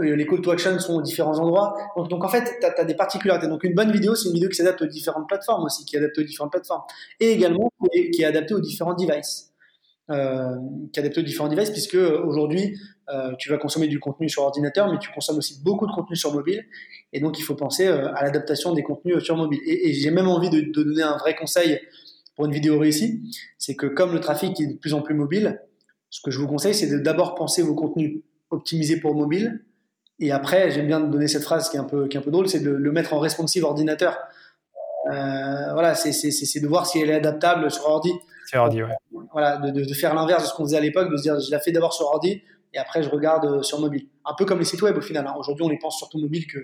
[0.00, 1.74] Les call to action sont aux différents endroits.
[2.08, 3.46] Donc, en fait, tu as, des particularités.
[3.46, 5.98] Donc une bonne vidéo, c'est une vidéo qui s'adapte aux différentes plateformes aussi, qui est
[5.98, 6.82] adaptée aux différentes plateformes.
[7.20, 7.70] Et également
[8.12, 9.52] qui est adaptée aux différents devices
[10.08, 14.42] qui adapte aux différents devices, puisque euh, aujourd'hui, euh, tu vas consommer du contenu sur
[14.42, 16.64] ordinateur, mais tu consommes aussi beaucoup de contenu sur mobile.
[17.12, 19.60] Et donc, il faut penser euh, à l'adaptation des contenus sur mobile.
[19.66, 21.80] Et, et j'ai même envie de, de, donner un vrai conseil
[22.34, 23.22] pour une vidéo réussie,
[23.58, 25.62] c'est que comme le trafic est de plus en plus mobile,
[26.10, 29.64] ce que je vous conseille, c'est de d'abord penser vos contenus optimisés pour mobile.
[30.18, 32.30] Et après, j'aime bien donner cette phrase qui est un peu, qui est un peu
[32.30, 34.18] drôle, c'est de le mettre en responsive ordinateur.
[35.10, 38.12] Euh, voilà, c'est de voir si elle est adaptable sur ordi.
[38.46, 38.94] Sur ordi, ouais
[39.32, 41.50] voilà, de, de, faire l'inverse de ce qu'on faisait à l'époque, de se dire je
[41.50, 44.06] la fais d'abord sur ordi et après je regarde euh, sur mobile.
[44.24, 45.26] Un peu comme les sites web au final.
[45.26, 45.34] Hein.
[45.38, 46.58] Aujourd'hui, on les pense surtout mobile que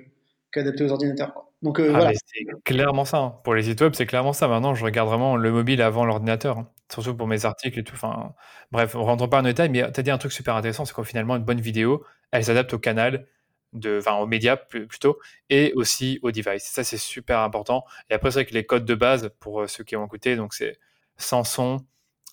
[0.50, 1.34] qu'adaptés aux ordinateurs.
[1.60, 2.12] Donc euh, ah, voilà.
[2.14, 3.18] C'est clairement ça.
[3.18, 3.34] Hein.
[3.44, 4.48] Pour les sites web, c'est clairement ça.
[4.48, 6.68] Maintenant, je regarde vraiment le mobile avant l'ordinateur, hein.
[6.90, 7.94] surtout pour mes articles et tout.
[7.94, 8.32] Enfin,
[8.70, 10.94] bref, on rentre pas en détail, mais tu as dit un truc super intéressant, c'est
[10.94, 13.26] qu'au finalement, une bonne vidéo, elle s'adapte au canal,
[13.74, 15.18] de, enfin, aux médias plutôt,
[15.50, 16.64] et aussi au device.
[16.64, 17.84] Ça, c'est super important.
[18.10, 20.36] Et après, c'est vrai que les codes de base, pour euh, ceux qui ont écouté,
[20.36, 20.78] donc c'est
[21.22, 21.78] sans son,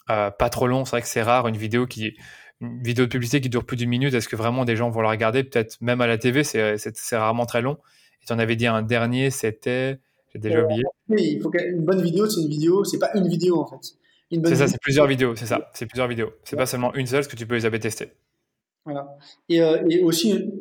[0.09, 0.85] euh, pas trop long.
[0.85, 2.13] C'est vrai que c'est rare une vidéo qui
[2.61, 4.13] une vidéo de publicité qui dure plus d'une minute.
[4.13, 5.43] Est-ce que vraiment des gens vont la regarder?
[5.43, 7.77] Peut-être même à la TV, c'est rarement très long.
[8.21, 9.99] Et tu en avais dit un dernier, c'était
[10.33, 10.83] j'ai déjà oublié.
[11.07, 13.95] Oui, il faut qu'une bonne vidéo, c'est une vidéo, c'est pas une vidéo en fait.
[14.31, 16.31] C'est ça, c'est plusieurs vidéos, c'est ça, c'est plusieurs vidéos.
[16.43, 18.11] C'est pas seulement une seule, ce que tu peux les avoir tester.
[18.85, 19.17] Voilà.
[19.49, 20.51] Et, euh, et, aussi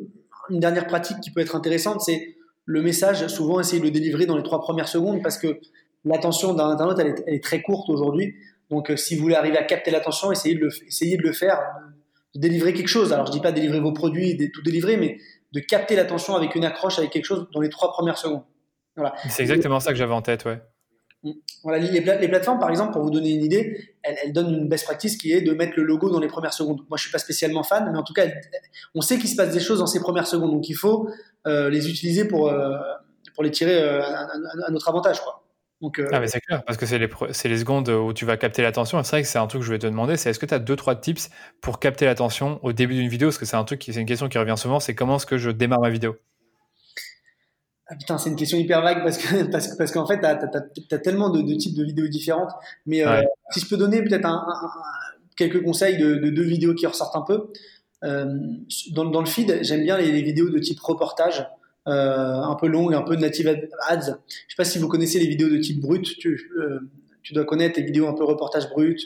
[0.49, 2.35] une dernière pratique qui peut être intéressante, c'est
[2.65, 3.27] le message.
[3.27, 5.59] Souvent, essayer de le délivrer dans les trois premières secondes parce que
[6.05, 8.35] l'attention d'un internaute, elle est, elle est très courte aujourd'hui.
[8.69, 11.33] Donc, euh, si vous voulez arriver à capter l'attention, essayez de le, essayez de le
[11.33, 11.59] faire,
[12.35, 13.11] de délivrer quelque chose.
[13.13, 15.17] Alors, je dis pas délivrer vos produits, de tout délivrer, mais
[15.51, 18.43] de capter l'attention avec une accroche, avec quelque chose dans les trois premières secondes.
[18.95, 19.15] Voilà.
[19.29, 20.61] C'est exactement ça que j'avais en tête, ouais.
[21.23, 21.31] Mm.
[21.63, 25.17] Voilà, les, plateformes, par exemple, pour vous donner une idée, elles, donnent une best practice
[25.17, 26.81] qui est de mettre le logo dans les premières secondes.
[26.89, 28.27] Moi, je suis pas spécialement fan, mais en tout cas,
[28.95, 31.09] on sait qu'il se passe des choses dans ces premières secondes, donc il faut
[31.47, 32.77] euh, les utiliser pour euh,
[33.33, 35.43] pour les tirer euh, à, notre avantage, quoi.
[35.81, 38.61] Donc, ah mais c'est clair, parce que c'est les, les, secondes où tu vas capter
[38.61, 39.01] l'attention.
[39.03, 40.53] C'est vrai que c'est un truc que je vais te demander, c'est est-ce que tu
[40.53, 41.29] as deux, trois tips
[41.61, 43.29] pour capter l'attention au début d'une vidéo?
[43.29, 45.37] Parce que c'est un truc, c'est une question qui revient souvent, c'est comment est-ce que
[45.37, 46.17] je démarre ma vidéo?
[47.91, 50.99] Ah putain, c'est une question hyper vague parce que parce, parce qu'en fait, tu as,
[50.99, 52.51] tellement de, types de vidéos différentes.
[52.85, 53.21] Mais euh,
[53.51, 54.45] si je peux donner peut-être un,
[55.35, 57.51] quelques conseils de, deux vidéos qui ressortent un peu.
[58.03, 58.25] Euh,
[58.91, 61.43] dans, dans, le feed, j'aime bien les, vidéos de type reportage, euh,
[61.85, 63.99] un peu longues, un peu native ads.
[63.99, 66.05] Je sais pas si vous connaissez les vidéos de type brut.
[66.19, 66.51] Tu,
[67.23, 68.99] tu dois connaître les vidéos un peu reportage brut.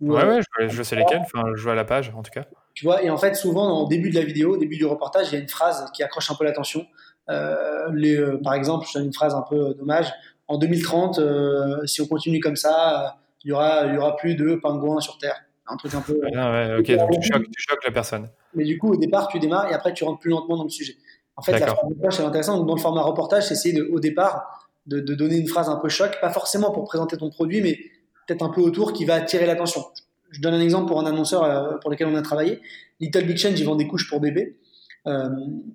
[0.00, 1.22] ouais, ouais, je, je sais lesquelles.
[1.22, 2.44] Enfin, je vois la page en tout cas.
[2.76, 5.28] Tu vois, et en fait, souvent, au début de la vidéo, au début du reportage,
[5.30, 6.86] il y a une phrase qui accroche un peu l'attention.
[7.30, 10.12] Euh, les, euh, par exemple, je donne une phrase un peu dommage.
[10.46, 14.56] En 2030, euh, si on continue comme ça, il y aura, y aura plus de
[14.56, 15.42] pingouins sur Terre.
[15.66, 16.20] Un truc un peu.
[16.36, 18.28] Ah ouais, ok, donc tu choques, tu choques, la personne.
[18.54, 20.68] Mais du coup, au départ, tu démarres et après, tu rentres plus lentement dans le
[20.68, 20.96] sujet.
[21.36, 21.74] En fait, la
[22.10, 22.62] c'est intéressant.
[22.62, 25.88] dans le format reportage, c'est essayer au départ de, de, donner une phrase un peu
[25.88, 27.78] choc, pas forcément pour présenter ton produit, mais
[28.26, 29.84] peut-être un peu autour qui va attirer l'attention.
[30.30, 32.60] Je donne un exemple pour un annonceur pour lequel on a travaillé.
[33.00, 34.56] Little Big Change, ils vendent des couches pour bébés.
[35.06, 35.28] Euh,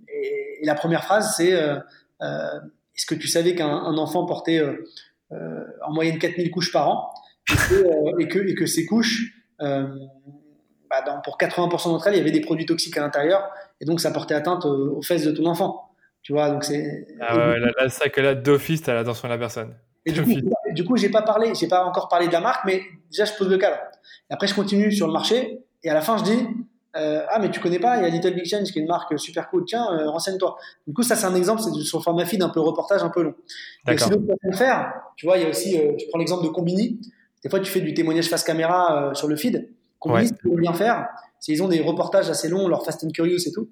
[0.10, 1.78] et, la première phrase, c'est euh,
[2.22, 2.60] euh,
[2.96, 4.62] Est-ce que tu savais qu'un enfant portait
[5.32, 7.14] en moyenne 4000 couches par an?
[8.20, 9.34] Et que, et que, ces couches,
[10.92, 14.00] bah, pour 80% d'entre elles, il y avait des produits toxiques à l'intérieur et donc
[14.00, 15.88] ça portait atteinte aux fesses de ton enfant.
[16.22, 17.08] Tu vois, donc c'est.
[17.20, 19.74] Ah ouais, là, ça que là, d'office, t'as l'attention de la personne.
[20.06, 20.32] Et du coup,
[20.72, 23.34] du coup, j'ai pas parlé, j'ai pas encore parlé de la marque, mais déjà je
[23.34, 23.78] pose le cadre.
[24.30, 26.48] Et après, je continue sur le marché, et à la fin, je dis,
[26.98, 28.88] euh, ah mais tu connais pas, il y a Little Big Change qui est une
[28.88, 30.58] marque super cool, tiens, euh, renseigne-toi.
[30.86, 33.10] Du coup ça c'est un exemple, c'est sur le format feed un peu reportage un
[33.10, 33.34] peu long.
[33.86, 35.94] Il y a aussi d'autres façons de faire, tu vois, il y a aussi, euh,
[35.98, 37.00] je prends l'exemple de Combini,
[37.44, 39.70] des fois tu fais du témoignage face caméra sur le feed,
[40.02, 41.08] Combini ce qu'ils bien faire,
[41.40, 43.70] c'est ils ont des reportages assez longs, leur Fast and Curious et tout,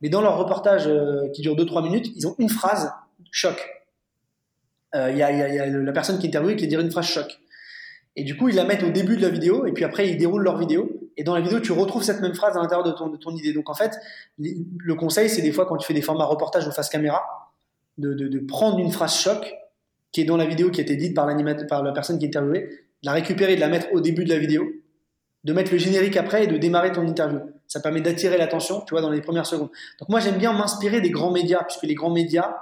[0.00, 0.90] mais dans leur reportage
[1.32, 2.92] qui dure 2-3 minutes, ils ont une phrase
[3.30, 3.64] choc.
[4.94, 7.38] Il y a, y, a, la personne qui est interviewée qui dit une phrase choc.
[8.16, 10.16] Et du coup, ils la mettent au début de la vidéo, et puis après, ils
[10.16, 10.90] déroulent leur vidéo.
[11.18, 13.30] Et dans la vidéo, tu retrouves cette même phrase à l'intérieur de ton, de ton
[13.36, 13.52] idée.
[13.52, 13.98] Donc en fait,
[14.38, 17.22] le conseil, c'est des fois quand tu fais des formats reportage ou face caméra,
[17.98, 19.54] de, de, de, prendre une phrase choc
[20.12, 21.26] qui est dans la vidéo qui a été dite par,
[21.68, 24.30] par la personne qui est interviewée, de la récupérer, de la mettre au début de
[24.30, 24.66] la vidéo,
[25.46, 27.38] de mettre le générique après et de démarrer ton interview.
[27.68, 29.70] Ça permet d'attirer l'attention, tu vois, dans les premières secondes.
[30.00, 32.56] Donc moi, j'aime bien m'inspirer des grands médias, puisque les grands médias,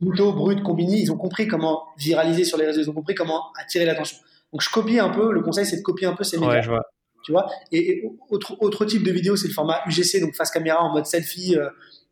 [0.00, 3.52] Muto, Brut, Combini, ils ont compris comment viraliser sur les réseaux, ils ont compris comment
[3.60, 4.18] attirer l'attention.
[4.52, 6.54] Donc je copie un peu, le conseil c'est de copier un peu ces médias.
[6.54, 6.88] Ouais, je vois
[7.28, 7.46] tu vois.
[7.72, 11.04] Et, autre, autre type de vidéo, c'est le format UGC, donc face caméra en mode
[11.04, 11.56] selfie.
[11.56, 11.68] Euh,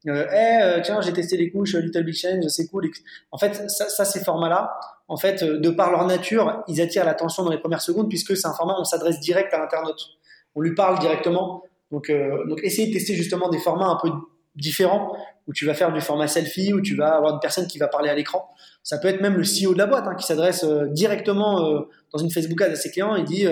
[0.08, 2.90] euh, euh tiens, j'ai testé les couches Little Big Change, c'est cool.
[3.32, 7.06] En fait, ça, ça ces formats-là, en fait, euh, de par leur nature, ils attirent
[7.06, 10.15] l'attention dans les premières secondes puisque c'est un format où on s'adresse direct à l'internaute.
[10.56, 11.62] On lui parle directement.
[11.92, 14.10] Donc, euh, donc, essayez de tester justement des formats un peu
[14.56, 17.78] différents où tu vas faire du format selfie, où tu vas avoir une personne qui
[17.78, 18.48] va parler à l'écran.
[18.82, 22.32] Ça peut être même le CEO de la boîte hein, qui s'adresse directement dans une
[22.32, 23.46] Facebook ad à ses clients et dit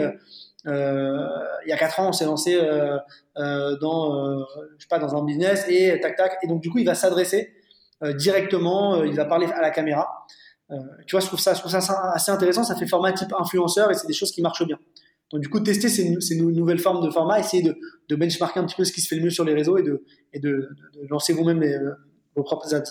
[0.66, 1.28] euh,
[1.64, 2.96] il y a quatre ans, on s'est lancé euh,
[3.36, 4.38] euh, dans,
[4.78, 6.38] je sais pas, dans un business et tac tac.
[6.42, 7.54] Et donc du coup, il va s'adresser
[8.16, 10.26] directement, il va parler à la caméra.
[11.06, 12.64] tu vois, je trouve ça, je trouve ça assez intéressant.
[12.64, 14.78] Ça fait format type influenceur et c'est des choses qui marchent bien.
[15.34, 17.76] Donc du coup, tester ces, nouvelles formes de format, essayer de,
[18.08, 19.82] de, benchmarker un petit peu ce qui se fait le mieux sur les réseaux et
[20.38, 20.68] de,
[21.10, 21.60] lancer vous-même
[22.36, 22.84] vos propres ads.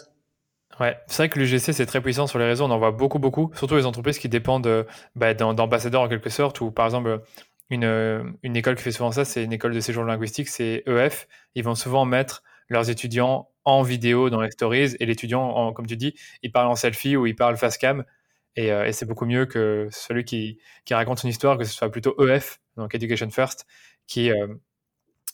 [0.77, 3.17] Ouais, c'est vrai que l'UGC c'est très puissant sur les réseaux, on en voit beaucoup,
[3.17, 4.85] beaucoup, surtout les entreprises qui dépendent
[5.15, 7.21] bah, d'ambassadeurs en quelque sorte, ou par exemple
[7.69, 10.83] une, euh, une école qui fait souvent ça, c'est une école de séjour linguistique, c'est
[10.85, 11.29] EF.
[11.55, 15.95] Ils vont souvent mettre leurs étudiants en vidéo dans les stories et l'étudiant, comme tu
[15.95, 18.03] dis, il parle en selfie ou il parle face cam.
[18.55, 21.73] Et, euh, et c'est beaucoup mieux que celui qui, qui, raconte une histoire, que ce
[21.73, 23.65] soit plutôt EF, donc Education First,
[24.07, 24.47] qui, euh,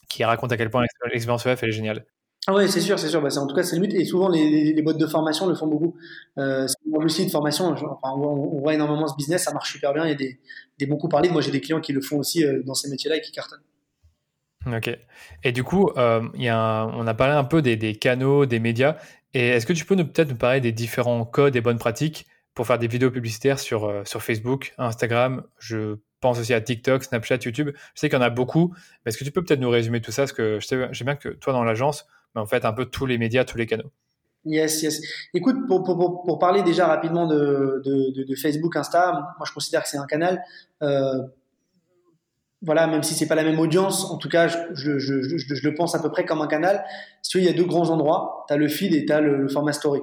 [0.08, 2.06] qui raconte à quel point l'expérience EF est géniale.
[2.46, 3.20] Ah oui, c'est sûr, c'est sûr.
[3.20, 3.94] Bah, en tout cas, c'est le but.
[3.94, 5.96] Et souvent, les, les, boîtes de formation le font beaucoup.
[6.38, 7.66] Euh, c'est un de formation.
[7.66, 10.06] Enfin, on, voit énormément ce business, ça marche super bien.
[10.06, 10.40] Il y a des,
[10.78, 11.28] des bons coups parlés.
[11.28, 13.62] Moi, j'ai des clients qui le font aussi euh, dans ces métiers-là et qui cartonnent.
[14.66, 14.90] Ok.
[15.44, 18.58] Et du coup, euh, y a on a parlé un peu des, des canaux, des
[18.58, 18.96] médias.
[19.34, 22.66] Et est-ce que tu peux peut-être nous parler des différents codes et bonnes pratiques pour
[22.66, 27.38] faire des vidéos publicitaires sur, euh, sur Facebook, Instagram Je pense aussi à TikTok, Snapchat,
[27.44, 27.70] YouTube.
[27.94, 28.74] Je sais qu'il y en a beaucoup.
[29.06, 30.22] Est-ce que tu peux peut-être nous résumer tout ça?
[30.22, 33.18] Parce que je bien que toi, dans l'agence, mais en fait un peu tous les
[33.18, 33.90] médias, tous les canaux.
[34.44, 35.02] Yes, yes.
[35.34, 39.82] Écoute, pour, pour, pour parler déjà rapidement de, de, de, Facebook, Insta, moi je considère
[39.82, 40.42] que c'est un canal.
[40.82, 41.22] Euh,
[42.62, 45.68] voilà, même si c'est pas la même audience, en tout cas, je, je, je, je,
[45.68, 46.84] le pense à peu près comme un canal.
[47.22, 48.44] Si tu veux, il y a deux grands endroits.
[48.48, 50.00] Tu as le feed et tu as le, format story.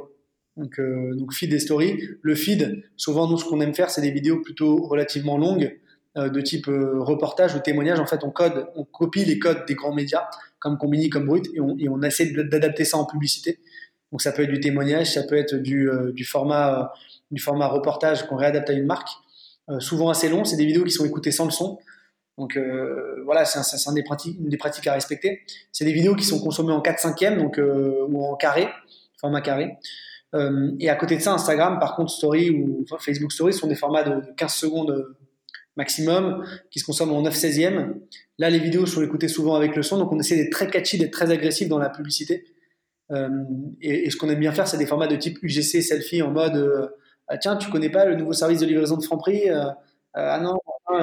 [0.58, 2.02] Donc, euh, donc feed et story.
[2.22, 5.80] Le feed, souvent nous ce qu'on aime faire, c'est des vidéos plutôt relativement longues,
[6.18, 8.00] euh, de type euh, reportage ou témoignage.
[8.00, 10.28] En fait, on code, on copie les codes des grands médias,
[10.60, 13.60] comme Combini, comme Brut, et on, et on essaie d'adapter ça en publicité.
[14.12, 16.94] Donc ça peut être du témoignage, ça peut être du, du format,
[17.30, 19.10] du format reportage qu'on réadapte à une marque.
[19.80, 21.78] souvent assez long, c'est des vidéos qui sont écoutées sans le son.
[22.38, 25.42] Donc euh, voilà, c'est un, un, des pratiques, une des pratiques à respecter.
[25.72, 28.68] C'est des vidéos qui sont consommées en 4 5 donc euh, ou en carré,
[29.20, 29.78] format carré.
[30.36, 33.76] Euh, et à côté de ça, Instagram, par contre, Story ou Facebook Story sont des
[33.76, 35.18] formats de, 15 secondes euh,
[35.76, 37.94] maximum qui se consomment en 9 16e.
[38.38, 40.98] Là, les vidéos sont écoutées souvent avec le son, donc on essaie d'être très catchy,
[40.98, 42.46] d'être très agressif dans la publicité.
[43.12, 43.30] Euh,
[43.82, 46.92] et, ce qu'on aime bien faire, c'est des formats de type UGC, selfie, en mode
[47.30, 49.50] ah, tiens, tu connais pas le nouveau service de livraison de Franprix
[50.14, 50.58] Ah non,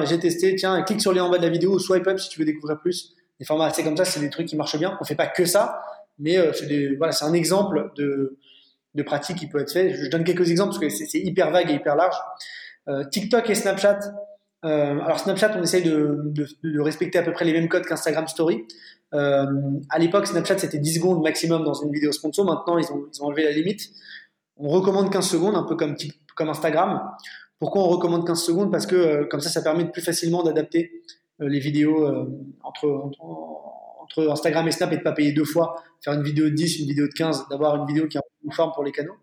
[0.05, 2.19] j'ai testé, tiens, clique sur le lien en bas de la vidéo ou swipe up
[2.19, 3.15] si tu veux découvrir plus.
[3.39, 4.97] Des formats assez comme ça, c'est des trucs qui marchent bien.
[5.01, 5.81] On fait pas que ça,
[6.17, 8.37] mais c'est un exemple de,
[8.95, 9.93] de pratique qui peut être fait.
[9.93, 12.15] Je donne quelques exemples parce que c'est hyper vague et hyper large.
[12.87, 13.99] Euh, TikTok et Snapchat.
[14.65, 18.63] Euh, alors Snapchat, on essaye de, respecter à peu près les mêmes codes qu'Instagram Story.
[19.13, 19.45] Euh,
[19.89, 22.45] à l'époque, Snapchat c'était 10 secondes maximum dans une vidéo sponsor.
[22.45, 23.89] Maintenant, ils ont, ils ont enlevé la limite.
[24.57, 25.95] On recommande 15 secondes, un peu comme,
[26.35, 27.01] comme Instagram.
[27.59, 28.71] Pourquoi on recommande 15 secondes?
[28.71, 31.03] Parce que euh, comme ça, ça permet plus facilement d'adapter
[31.39, 32.07] les vidéos
[32.63, 33.11] entre,
[34.05, 36.79] entre, Instagram et Snap et de pas payer deux fois, faire une vidéo de 10,
[36.79, 39.15] une vidéo de 15, d'avoir une vidéo qui est en forme pour les canaux.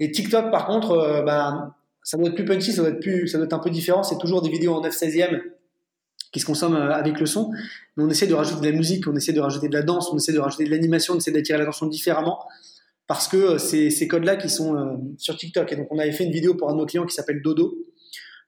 [0.00, 3.38] Et TikTok, par contre, bah, ça doit être plus punchy, ça doit être, plus, ça
[3.38, 4.02] doit un peu différent.
[4.02, 5.40] C'est toujours des vidéos en 9 16e
[6.32, 7.50] qui se consomment avec le son.
[7.96, 10.10] Mais on essaie de rajouter de la musique, on essaie de rajouter de la danse,
[10.12, 12.44] on essaie de rajouter de l'animation, on essaie d'attirer l'attention différemment
[13.08, 15.72] parce que euh, c'est ces codes-là qui sont euh, sur TikTok.
[15.72, 17.74] Et donc, on avait fait une vidéo pour un de nos clients qui s'appelle Dodo.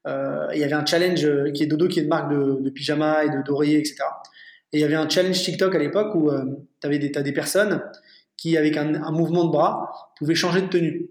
[0.06, 2.58] Euh, il y avait un challenge euh, qui est Dodo, qui est une marque de,
[2.61, 3.96] de pyjama et d'oreiller, etc.
[4.72, 6.44] Et il y avait un challenge TikTok à l'époque où euh,
[6.82, 7.82] tu des, as des personnes
[8.36, 11.10] qui, avec un, mouvement de bras, pouvaient changer de tenue.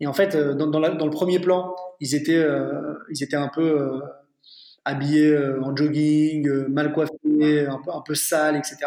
[0.00, 2.44] Et en fait, dans, dans, le premier plan, ils étaient,
[3.10, 4.00] ils étaient un peu
[4.84, 8.78] habillés en jogging, mal coiffés, un peu, un sales, etc.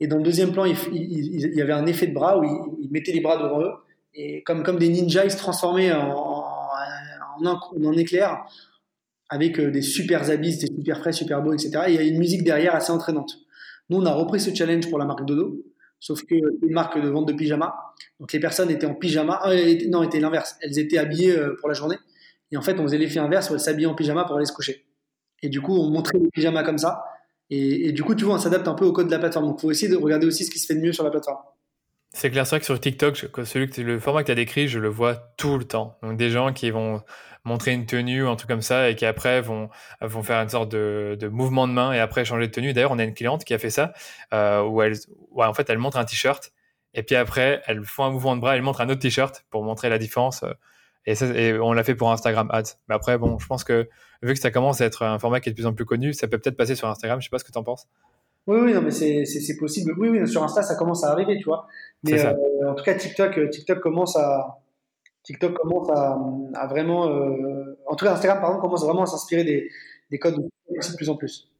[0.00, 2.44] Et dans le deuxième plan, il, y avait un effet de bras où
[2.80, 3.72] ils, mettaient les bras devant eux.
[4.14, 8.44] Et comme, comme des ninjas, ils se transformaient en, en, en, en éclair
[9.28, 11.70] avec euh, des super habits, des super frais, super beaux, etc.
[11.88, 13.38] Et il y a une musique derrière assez entraînante.
[13.90, 15.62] Nous, on a repris ce challenge pour la marque Dodo,
[16.00, 17.74] sauf que une marque de vente de pyjama.
[18.20, 20.56] Donc les personnes étaient en pyjama, euh, non, c'était l'inverse.
[20.60, 21.96] Elles étaient habillées euh, pour la journée.
[22.52, 24.52] Et en fait, on faisait l'effet inverse où elles s'habillaient en pyjama pour aller se
[24.52, 24.86] coucher.
[25.42, 27.02] Et du coup, on montrait les pyjamas comme ça.
[27.50, 29.46] Et, et, du coup, tu vois, on s'adapte un peu au code de la plateforme.
[29.46, 31.10] Donc, il faut essayer de regarder aussi ce qui se fait de mieux sur la
[31.10, 31.38] plateforme.
[32.16, 34.68] C'est clair, c'est vrai que sur TikTok, celui que, le format que tu as décrit,
[34.68, 35.98] je le vois tout le temps.
[36.02, 37.02] Donc, des gens qui vont
[37.44, 39.68] montrer une tenue ou un truc comme ça et qui après vont,
[40.00, 42.72] vont faire une sorte de, mouvement de main et après changer de tenue.
[42.72, 43.92] D'ailleurs, on a une cliente qui a fait ça
[44.32, 44.94] euh, où, elle,
[45.36, 46.54] en fait, elle montre un t-shirt
[46.94, 49.62] et puis après, elle fait un mouvement de bras, elle montre un autre t-shirt pour
[49.62, 50.42] montrer la différence.
[51.04, 52.78] Et, ça, et on l'a fait pour Instagram Ads.
[52.88, 53.90] Mais après, bon, je pense que
[54.22, 56.14] vu que ça commence à être un format qui est de plus en plus connu,
[56.14, 57.20] ça peut peut-être passer sur Instagram.
[57.20, 57.86] Je sais pas ce que tu en penses.
[58.46, 59.94] Oui, oui, non, mais c'est possible.
[59.98, 61.66] Oui, oui, sur Insta, ça commence à arriver, tu vois.
[62.04, 64.60] Mais euh, en tout cas, TikTok, TikTok commence à,
[65.24, 66.16] TikTok commence à,
[66.54, 69.68] à vraiment, euh, en tout cas, Instagram, par exemple, commence vraiment à s'inspirer des,
[70.10, 71.50] des codes de plus en plus.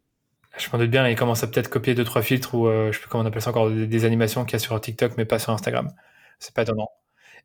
[0.57, 2.97] Je m'en doute bien, il commence à peut-être copier deux trois filtres ou euh, je
[2.97, 5.17] sais pas comment on appelle ça encore des, des animations qu'il y a sur TikTok,
[5.17, 5.91] mais pas sur Instagram.
[6.39, 6.89] C'est pas étonnant.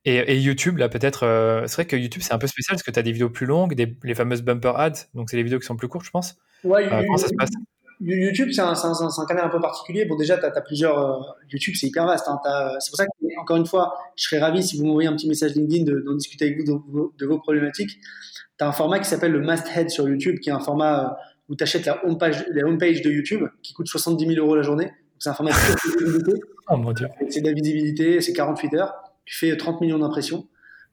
[0.05, 2.83] Et, et, YouTube, là, peut-être, euh, c'est vrai que YouTube, c'est un peu spécial parce
[2.83, 5.43] que tu as des vidéos plus longues, des, les fameuses bumper ads, donc c'est des
[5.43, 6.37] vidéos qui sont plus courtes, je pense.
[6.63, 7.51] Ouais, euh, comment ça se passe?
[8.01, 10.05] YouTube, c'est un, un, un, canal un peu particulier.
[10.05, 10.97] Bon, déjà, tu as, as, plusieurs.
[10.97, 11.21] Euh,
[11.51, 12.27] YouTube, c'est hyper vaste.
[12.27, 12.39] Hein.
[12.79, 15.27] C'est pour ça que, encore une fois, je serais ravi si vous m'envoyez un petit
[15.27, 17.99] message LinkedIn d'en discuter avec vous de, vos, de vos problématiques.
[18.57, 21.09] Tu as un format qui s'appelle le Masthead sur YouTube, qui est un format euh,
[21.49, 24.63] où tu achètes la homepage, la homepage de YouTube, qui coûte 70 000 euros la
[24.63, 24.91] journée.
[25.19, 26.39] C'est un format de.
[26.69, 27.07] Oh mon Dieu.
[27.29, 28.93] C'est de la visibilité, c'est 48 heures.
[29.25, 30.47] Tu fais 30 millions d'impressions.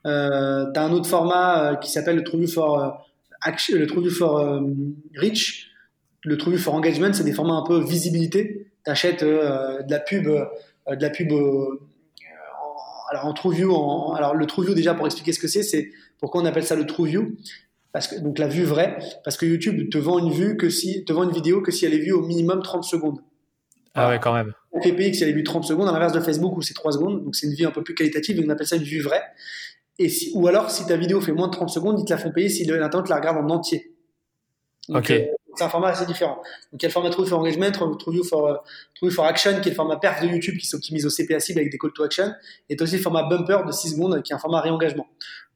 [0.07, 4.11] Euh, tu as un autre format euh, qui s'appelle le TrueView for, euh, le TrueView
[4.11, 4.61] for euh,
[5.17, 5.68] Reach.
[6.25, 8.67] Le TrueView for Engagement, c'est des formats un peu visibilité.
[8.85, 11.33] Tu achètes euh, de la pub, de la pub
[13.11, 16.43] alors en TrueView, en, alors le TrueView déjà pour expliquer ce que c'est, c'est pourquoi
[16.43, 17.37] on appelle ça le TrueView
[17.93, 21.05] parce que donc la vue vraie, parce que YouTube te vend une vue que si
[21.05, 23.21] te vend une vidéo que si elle est vue au minimum 30 secondes.
[23.95, 24.53] Ah ouais, quand même.
[24.75, 27.25] FPX, si elle est vue 30 secondes, à l'inverse de Facebook où c'est 3 secondes,
[27.25, 29.23] donc c'est une vue un peu plus qualitative, et on appelle ça une vue vraie.
[29.99, 32.19] Et si, ou alors, si ta vidéo fait moins de 30 secondes, ils te la
[32.19, 33.93] font payer si l'internaute la regarde en entier.
[34.89, 35.11] Donc, ok.
[35.11, 35.25] Euh,
[35.59, 36.37] c'est un format assez différent.
[36.73, 38.57] Donc, il y a le format True for Engagement, True for, uh,
[38.95, 41.59] True for Action, qui est le format perf de YouTube qui s'optimise au CPA cible
[41.59, 42.33] avec des call to action.
[42.69, 45.07] Et aussi le format Bumper de 6 secondes, qui est un format réengagement.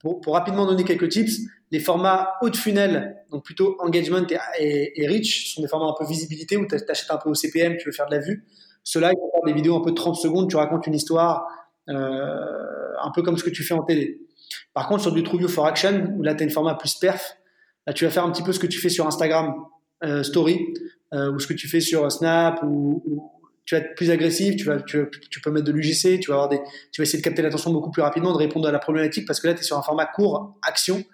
[0.00, 4.26] Pour, rapidement donner quelques tips, les formats haut de funnel, donc plutôt engagement
[4.58, 7.34] et, et, reach, sont des formats un peu visibilité où tu achètes un peu au
[7.34, 8.44] CPM, tu veux faire de la vue.
[8.82, 11.46] Ceux-là, ils vont faire des vidéos un peu de 30 secondes, tu racontes une histoire,
[11.88, 11.94] euh,
[13.00, 14.20] un peu comme ce que tu fais en télé.
[14.74, 17.36] Par contre, sur du True for Action, où là, tu as une format plus perf,
[17.86, 19.54] là, tu vas faire un petit peu ce que tu fais sur Instagram
[20.02, 20.74] euh, Story,
[21.12, 23.30] ou ce que tu fais sur Snap, ou,
[23.64, 25.06] tu vas être plus agressif, tu, vas, tu,
[25.42, 27.90] peux mettre de l'UGC, tu vas avoir des, tu vas essayer de capter l'attention beaucoup
[27.90, 30.06] plus rapidement, de répondre à la problématique, parce que là, tu es sur un format
[30.06, 31.04] court, action.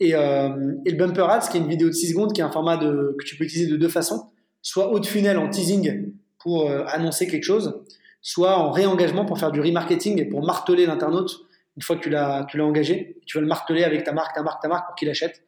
[0.00, 2.44] Et, euh, et le bumper ads, qui est une vidéo de 6 secondes, qui est
[2.44, 4.30] un format que tu peux utiliser de deux façons,
[4.62, 7.82] soit haut de funnel en teasing pour euh, annoncer quelque chose,
[8.22, 11.40] soit en réengagement pour faire du remarketing et pour marteler l'internaute
[11.76, 13.18] une fois que tu l'as engagé.
[13.26, 15.42] Tu vas le marteler avec ta marque, ta marque, ta marque pour qu'il achète.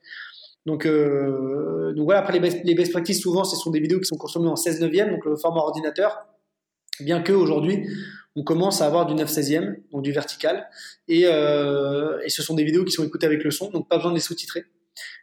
[0.67, 4.17] Donc, euh, donc voilà, après les best, practices, souvent, ce sont des vidéos qui sont
[4.17, 6.27] consommées en 16 neuvième, donc le format ordinateur,
[7.01, 7.89] bien que aujourd'hui
[8.35, 10.69] on commence à avoir du 9 16e, donc du vertical,
[11.09, 13.97] et, euh, et, ce sont des vidéos qui sont écoutées avec le son, donc pas
[13.97, 14.65] besoin de les sous-titrer.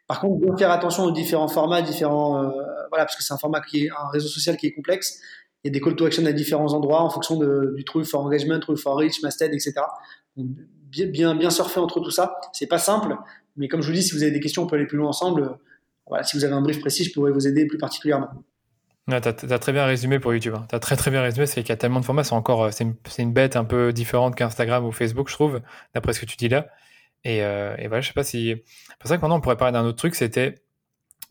[0.07, 2.49] Par contre, bien faire attention aux différents formats, différents, euh,
[2.89, 5.21] voilà, parce que c'est un format qui est un réseau social qui est complexe.
[5.63, 8.05] Il y a des call to action à différents endroits en fonction de, du true
[8.05, 9.73] for engagement, true for reach, masthead, etc.
[10.35, 10.47] Donc,
[10.89, 12.39] bien, bien, bien surfer entre tout ça.
[12.53, 13.15] C'est pas simple,
[13.59, 15.09] mais comme je vous dis, si vous avez des questions, on peut aller plus loin
[15.09, 15.57] ensemble.
[16.23, 18.29] Si vous avez un brief précis, je pourrais vous aider plus particulièrement.
[19.07, 20.53] Ouais, tu as, très bien résumé pour YouTube.
[20.55, 20.65] Hein.
[20.69, 22.63] Tu as très très bien résumé, c'est qu'il y a tellement de formats, c'est encore
[22.63, 25.61] euh, c'est une, bête un peu différente qu'Instagram ou Facebook, je trouve,
[25.93, 26.67] d'après ce que tu dis là.
[27.23, 28.55] Et, euh, et voilà, je sais pas si.
[28.87, 30.55] C'est pour ça que maintenant on pourrait parler d'un autre truc, c'était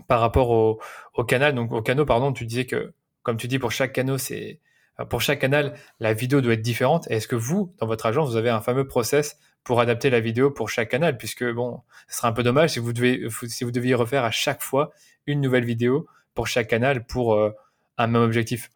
[0.07, 0.81] par rapport au,
[1.15, 4.19] au, canal, donc au canal, pardon, tu disais que, comme tu dis, pour chaque canal,
[4.19, 4.61] c'est
[5.09, 7.09] pour chaque canal, la vidéo doit être différente.
[7.11, 9.39] Est-ce que vous, dans votre agence, vous avez un fameux process
[9.69, 12.79] pour adapter la vidéo pour chaque canal, puisque bon, ce serait un peu dommage si
[12.79, 14.93] vous devez si vous deviez refaire à chaque fois
[15.27, 17.51] une nouvelle vidéo pour chaque canal pour euh,
[17.99, 18.71] un même objectif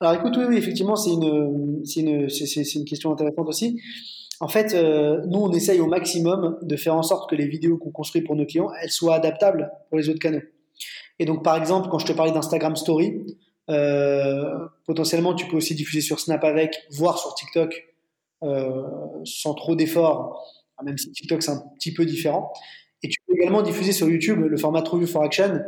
[0.00, 3.82] Alors écoute, oui, oui effectivement, c'est une, une, une question intéressante aussi.
[4.40, 7.76] En fait, euh, nous, on essaye au maximum de faire en sorte que les vidéos
[7.76, 10.40] qu'on construit pour nos clients, elles soient adaptables pour les autres canaux.
[11.18, 13.26] Et donc, par exemple, quand je te parlais d'Instagram Story,
[13.68, 14.54] euh,
[14.86, 17.91] potentiellement, tu peux aussi diffuser sur Snap avec, voire sur TikTok,
[19.24, 20.42] sans trop d'efforts,
[20.84, 22.52] même si TikTok c'est un petit peu différent.
[23.02, 25.62] Et tu peux également diffuser sur YouTube le format True View for Action,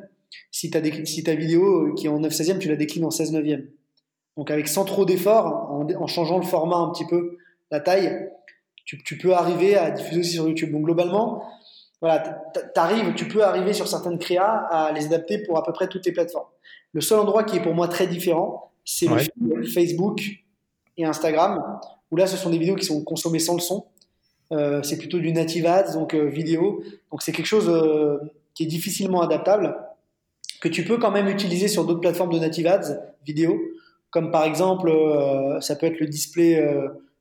[0.50, 3.10] si, as si ta vidéo euh, qui est en 9 16e, tu la déclines en
[3.10, 3.66] 16 neuvième.
[4.36, 7.38] Donc avec sans trop d'efforts, en, changeant le format un petit peu,
[7.70, 8.28] la taille,
[8.84, 10.72] tu, tu, peux arriver à diffuser aussi sur YouTube.
[10.72, 11.44] Donc globalement,
[12.00, 12.42] voilà,
[12.74, 16.04] arrives, tu peux arriver sur certaines créas à les adapter pour à peu près toutes
[16.04, 16.48] les plateformes.
[16.92, 19.06] Le seul endroit qui est pour moi très différent, c'est
[19.40, 20.20] le Facebook
[20.96, 21.80] et Instagram,
[22.10, 23.86] où là, ce sont des vidéos qui sont consommées sans le son.
[24.52, 26.82] Euh, c'est plutôt du native ads, donc euh, vidéo.
[27.10, 28.18] Donc c'est quelque chose euh,
[28.54, 29.76] qui est difficilement adaptable
[30.60, 33.60] que tu peux quand même utiliser sur d'autres plateformes de native ads vidéo,
[34.10, 34.90] comme par exemple,
[35.60, 36.64] ça peut être le display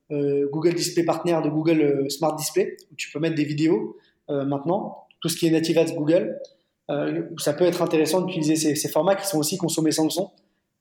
[0.10, 3.98] Google Display Partner de Google Smart Display, où tu peux mettre des vidéos
[4.30, 6.40] maintenant, tout ce qui est native ads Google.
[7.38, 10.32] ça peut être intéressant d'utiliser ces, formats qui sont aussi consommés sans le son,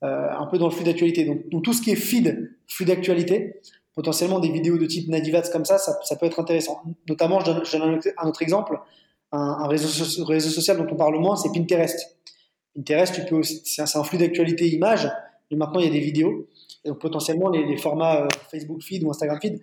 [0.03, 1.25] un peu dans le flux d'actualité.
[1.25, 3.61] Donc, tout ce qui est feed, flux d'actualité,
[3.95, 6.83] potentiellement des vidéos de type native ads comme ça, ça, peut être intéressant.
[7.09, 8.79] Notamment, je donne, un autre exemple,
[9.33, 12.17] un, réseau, réseau, social dont on parle moins, c'est Pinterest.
[12.75, 15.09] Pinterest, tu peux, c'est un, flux d'actualité image,
[15.51, 16.49] mais maintenant il y a des vidéos.
[16.85, 19.61] Donc potentiellement les, formats euh, Facebook Feed ou Instagram Feed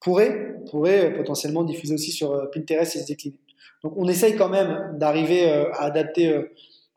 [0.00, 3.36] pourraient, pourraient euh, potentiellement diffuser aussi sur euh, Pinterest et se décliner.
[3.82, 6.40] Donc on essaye quand même d'arriver à adapter,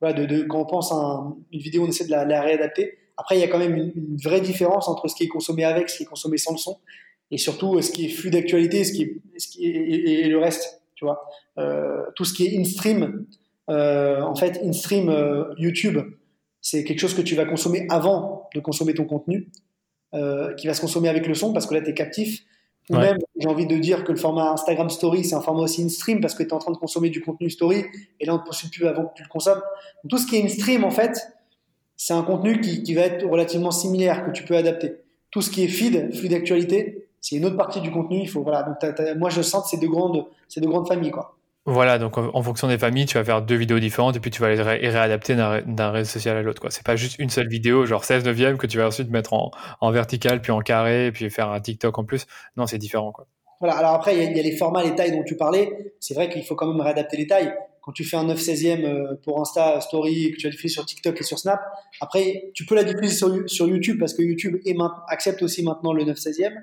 [0.02, 2.98] de, de, quand on pense à une vidéo, on essaie de la, réadapter.
[3.18, 5.90] Après, il y a quand même une, vraie différence entre ce qui est consommé avec,
[5.90, 6.78] ce qui est consommé sans le son,
[7.32, 10.38] et surtout ce qui est flux d'actualité, ce qui est, ce qui est, et, le
[10.38, 11.26] reste, tu vois.
[11.58, 13.26] Euh, tout ce qui est in-stream,
[13.70, 16.00] euh, en fait, in-stream euh, YouTube,
[16.62, 19.50] c'est quelque chose que tu vas consommer avant de consommer ton contenu,
[20.14, 22.42] euh, qui va se consommer avec le son parce que là, tu es captif.
[22.90, 25.84] Ou même, j'ai envie de dire que le format Instagram Story, c'est un format aussi
[25.84, 27.86] in-stream parce que tu es en train de consommer du contenu story
[28.20, 29.62] et là, on ne te poursuit plus avant que tu le consommes.
[30.08, 31.20] tout ce qui est in-stream, en fait,
[31.98, 34.98] c'est un contenu qui, qui, va être relativement similaire, que tu peux adapter.
[35.32, 38.20] Tout ce qui est feed, flux d'actualité, c'est une autre partie du contenu.
[38.20, 38.64] Il faut, voilà.
[38.64, 38.78] Donc,
[39.18, 41.36] moi, je sens que c'est deux grandes, deux grandes familles, quoi.
[41.68, 44.40] Voilà, donc en fonction des familles, tu vas faire deux vidéos différentes et puis tu
[44.40, 46.62] vas les réadapter d'un réseau social à l'autre.
[46.62, 46.70] quoi.
[46.70, 49.92] C'est pas juste une seule vidéo, genre 16 neuvième, que tu vas ensuite mettre en,
[49.92, 52.28] vertical, puis en carré, puis faire un TikTok en plus.
[52.56, 53.12] Non, c'est différent.
[53.12, 53.26] Quoi.
[53.60, 55.94] Voilà, alors après, il y, a les formats, les tailles dont tu parlais.
[56.00, 57.52] C'est vrai qu'il faut quand même réadapter les tailles.
[57.82, 60.86] Quand tu fais un 9 16e euh, pour Insta Story que tu as diffusé sur
[60.86, 61.62] TikTok et sur Snap,
[62.00, 64.58] après, tu peux la diffuser sur, sur YouTube parce que YouTube
[65.08, 66.54] accepte aussi maintenant le 9 16e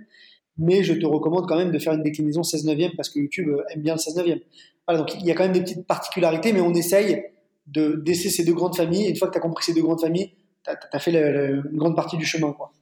[0.58, 3.48] mais je te recommande quand même de faire une déclinaison 16 neuvième parce que YouTube
[3.48, 4.40] euh, aime bien le 16 neuvième.
[4.86, 7.24] Voilà, donc il y a quand même des petites particularités, mais on essaye
[7.66, 9.08] de d'essayer ces deux grandes familles.
[9.08, 10.32] une fois que tu as compris ces deux grandes familles,
[10.64, 12.52] tu as, fait une grande partie du chemin.
[12.52, 12.72] Quoi.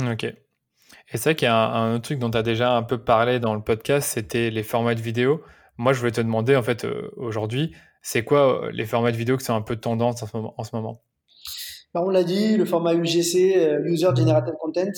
[0.00, 0.24] Ok.
[0.24, 2.98] Et c'est vrai qu'il y a un, autre truc dont tu as déjà un peu
[2.98, 5.42] parlé dans le podcast, c'était les formats de vidéo.
[5.76, 9.16] Moi, je voulais te demander, en fait, euh, aujourd'hui, c'est quoi euh, les formats de
[9.16, 11.02] vidéo qui sont un peu tendance en ce moment, en ce moment?
[11.92, 14.92] Bah, On l'a dit, le format UGC, User Generated Content,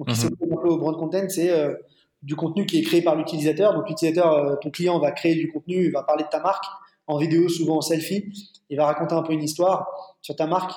[0.00, 0.52] donc, qui mhm.
[0.52, 1.74] un peu au brand content, c'est euh,
[2.22, 3.74] du contenu qui est créé par l'utilisateur.
[3.74, 6.64] Donc l'utilisateur, ton client va créer du contenu, il va parler de ta marque
[7.06, 8.24] en vidéo, souvent en selfie,
[8.68, 9.88] il va raconter un peu une histoire
[10.22, 10.72] sur ta marque.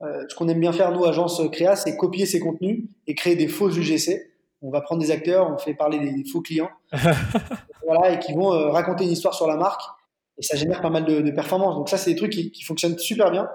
[0.00, 3.48] ce qu'on aime bien faire, nous, agence créa, c'est copier ces contenus et créer des
[3.48, 4.30] faux UGC.
[4.62, 6.70] On va prendre des acteurs, on fait parler des, faux clients,
[7.86, 9.82] voilà, et qui vont raconter une histoire sur la marque
[10.38, 11.76] et ça génère pas mal de, de performances.
[11.76, 13.48] Donc ça, c'est des trucs qui, qui, fonctionnent super bien,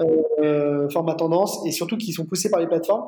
[0.00, 3.06] euh, format tendance, et surtout qui sont poussés par les plateformes.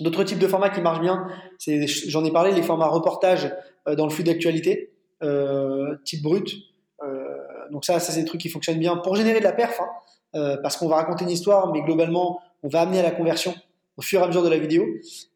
[0.00, 1.26] D'autres types de formats qui marchent bien,
[1.58, 3.52] c'est, j'en ai parlé, les formats reportage
[3.88, 4.92] euh, dans le flux d'actualité,
[5.22, 6.56] euh, type brut.
[7.02, 7.36] Euh,
[7.70, 10.76] donc ça, c'est des trucs qui fonctionnent bien pour générer de la perf, hein, parce
[10.76, 13.54] qu'on va raconter une histoire, mais globalement, on va amener à la conversion
[13.96, 14.86] au fur et à mesure de la vidéo.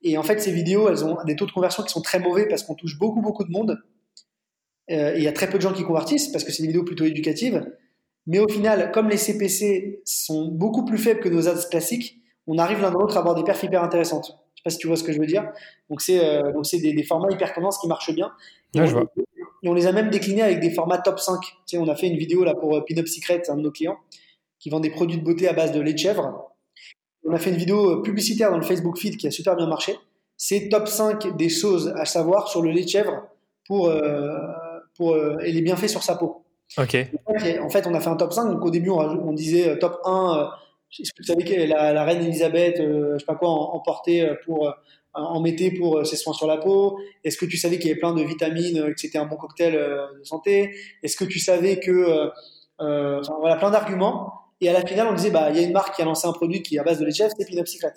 [0.02, 2.46] Et en fait, ces vidéos, elles ont des taux de conversion qui sont très mauvais
[2.46, 3.80] parce qu'on touche beaucoup, beaucoup de monde.
[4.90, 6.84] Euh, il y a très peu de gens qui convertissent parce que c'est des vidéos
[6.84, 7.64] plutôt éducatives.
[8.26, 12.58] Mais au final, comme les CPC sont beaucoup plus faibles que nos ads classiques, on
[12.58, 14.38] arrive l'un dans l'autre à avoir des perfs hyper intéressantes.
[14.58, 15.48] Je sais pas si tu vois ce que je veux dire.
[15.88, 18.32] Donc c'est euh, des, des, formats hyper tendance qui marchent bien.
[18.74, 19.04] Et, on, je vois.
[19.62, 21.40] et on les a même déclinés avec des formats top 5.
[21.40, 23.70] Tu sais, on a fait une vidéo là pour euh, Pinup Secret, un de nos
[23.70, 23.98] clients,
[24.58, 26.50] qui vend des produits de beauté à base de lait de chèvre.
[27.24, 29.96] On a fait une vidéo publicitaire dans le Facebook Feed qui a super bien marché.
[30.36, 33.28] C'est top 5 des choses à savoir sur le lait de chèvre
[33.66, 34.38] pour euh,
[34.98, 36.44] pour, euh, et les bienfaits sur sa peau.
[36.76, 36.96] Ok.
[37.62, 38.50] En fait, on a fait un top 5.
[38.50, 40.50] Donc, au début, on, on disait euh, top 1.
[40.88, 43.50] Euh, est-ce que vous savez que la, la reine Elisabeth, euh, je sais pas quoi,
[43.50, 44.72] en, en portait pour,
[45.14, 48.00] en mettait pour ses soins sur la peau Est-ce que tu savais qu'il y avait
[48.00, 50.74] plein de vitamines, que c'était un bon cocktail de santé?
[51.02, 52.30] Est-ce que tu savais que,
[52.78, 54.32] enfin, voilà, plein d'arguments.
[54.60, 56.26] Et à la finale, on disait, bah, il y a une marque qui a lancé
[56.26, 57.92] un produit qui est à base de lait de chèvre, c'est Secret.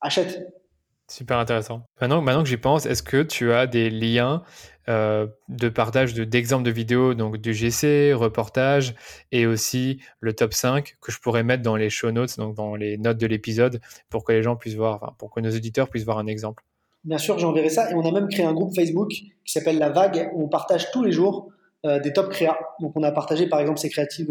[0.00, 0.48] Achète.
[1.10, 1.82] Super intéressant.
[2.00, 4.44] Maintenant, maintenant que j'y pense, est-ce que tu as des liens
[4.88, 8.94] euh, de partage d'exemples de, vidéos, donc du GC, reportage,
[9.30, 12.74] et aussi le top 5 que je pourrais mettre dans les show notes, donc dans
[12.76, 15.88] les notes de l'épisode, pour que les gens puissent voir, enfin, pour que nos auditeurs
[15.88, 16.64] puissent voir un exemple.
[17.04, 17.90] Bien sûr, j'enverrai ça.
[17.90, 20.90] Et on a même créé un groupe Facebook qui s'appelle La Vague, où on partage
[20.90, 21.50] tous les jours
[21.86, 22.58] euh, des top créas.
[22.80, 24.30] Donc on a partagé par exemple ces créatives.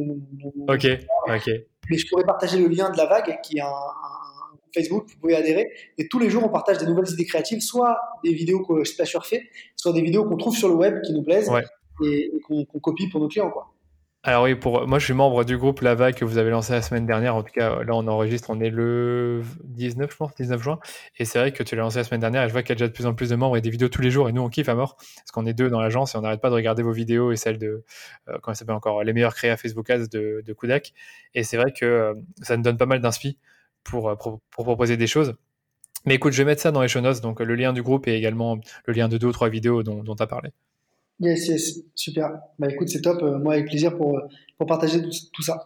[0.67, 0.87] Ok,
[1.27, 1.49] ok.
[1.89, 4.18] Mais je pourrais partager le lien de La Vague, qui est un, un
[4.73, 5.69] Facebook, vous pouvez adhérer.
[5.97, 8.91] Et tous les jours, on partage des nouvelles idées créatives, soit des vidéos que je
[8.91, 9.43] suis fait,
[9.75, 11.63] soit des vidéos qu'on trouve sur le web qui nous plaisent ouais.
[12.03, 13.49] et, et qu'on qu copie pour nos clients.
[13.49, 13.73] Quoi.
[14.23, 16.81] Alors oui, pour moi je suis membre du groupe Lava que vous avez lancé la
[16.81, 17.35] semaine dernière.
[17.37, 20.79] En tout cas, là on enregistre, on est le 19, je pense, 19 juin.
[21.17, 22.73] Et c'est vrai que tu l'as lancé la semaine dernière et je vois qu'il y
[22.73, 24.27] a déjà de plus en plus de membres et des vidéos tous les jours.
[24.27, 26.41] Et nous on kiffe à mort parce qu'on est deux dans l'agence et on n'arrête
[26.41, 27.85] pas de regarder vos vidéos et celles de,
[28.27, 30.93] euh, comment ça s'appelle encore, les meilleurs créas Facebook Ads de, de Kudak.
[31.33, 33.37] Et c'est vrai que euh, ça nous donne pas mal d'inspi
[33.83, 35.35] pour, pour, pour, proposer des choses.
[36.05, 38.07] Mais écoute, je vais mettre ça dans les show notes, donc le lien du groupe
[38.07, 40.51] et également le lien de deux ou trois vidéos dont tu as parlé.
[41.19, 42.39] Yes, yes, super.
[42.57, 43.21] Bah écoute, c'est top.
[43.21, 44.21] Moi, avec plaisir pour,
[44.57, 45.65] pour partager tout, tout ça.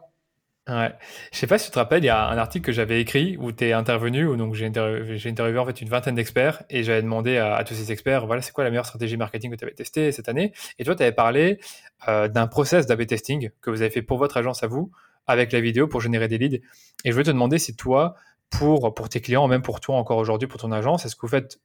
[0.70, 0.93] Ouais.
[1.34, 3.36] Je sais pas si tu te rappelles, il y a un article que j'avais écrit
[3.38, 6.84] où tu es intervenu, où donc j'ai interviewé, interviewé en fait une vingtaine d'experts et
[6.84, 9.57] j'avais demandé à, à, tous ces experts, voilà, c'est quoi la meilleure stratégie marketing que
[9.57, 10.53] tu avais testée cette année?
[10.80, 11.59] Et toi, tu avais parlé
[12.07, 14.89] euh, d'un process d'AB testing que vous avez fait pour votre agence à vous,
[15.28, 16.61] avec la vidéo pour générer des leads.
[17.05, 18.15] Et je voulais te demander si toi,
[18.49, 21.30] pour, pour tes clients, même pour toi encore aujourd'hui, pour ton agence, est-ce que vous
[21.30, 21.59] faites,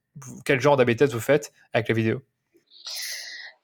[0.45, 2.23] quel genre d'AB test vous faites avec la vidéo?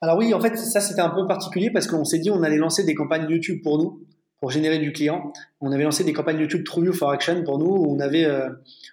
[0.01, 2.57] Alors oui, en fait, ça c'était un peu particulier parce qu'on s'est dit on allait
[2.57, 4.03] lancer des campagnes YouTube pour nous,
[4.39, 5.33] pour générer du client.
[5.61, 8.25] On avait lancé des campagnes YouTube True You for Action pour nous, où on avait,
[8.25, 8.49] euh,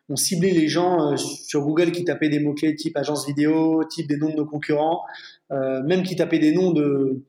[0.09, 4.07] on ciblait les gens euh, sur Google qui tapaient des mots-clés type agence vidéo, type
[4.07, 5.03] des noms de nos concurrents,
[5.51, 7.23] euh, même qui tapaient des noms de,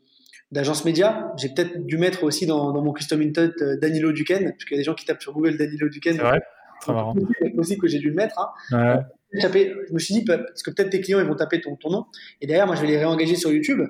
[0.54, 1.34] d'agence média.
[1.38, 4.78] J'ai peut-être dû mettre aussi dans, dans mon custom intent euh, Danilo Duquesne, parce qu'il
[4.78, 6.18] y a des gens qui tapent sur Google Danilo Duquesne.
[6.18, 6.42] C'est vrai,
[6.80, 7.16] très marrant.
[7.42, 8.40] C'est aussi que j'ai dû le mettre.
[8.40, 8.50] Hein.
[8.72, 9.02] Ouais.
[9.34, 12.06] Je me suis dit, parce que peut-être tes clients ils vont taper ton, ton nom,
[12.40, 13.82] et derrière, moi je vais les réengager sur YouTube.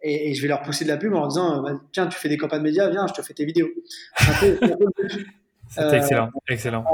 [0.00, 2.16] Et, et, je vais leur pousser de la pub en leur disant bah, tiens tu
[2.16, 3.66] fais des campagnes médias viens je te fais tes vidéos
[4.16, 6.84] c'est euh, excellent excellent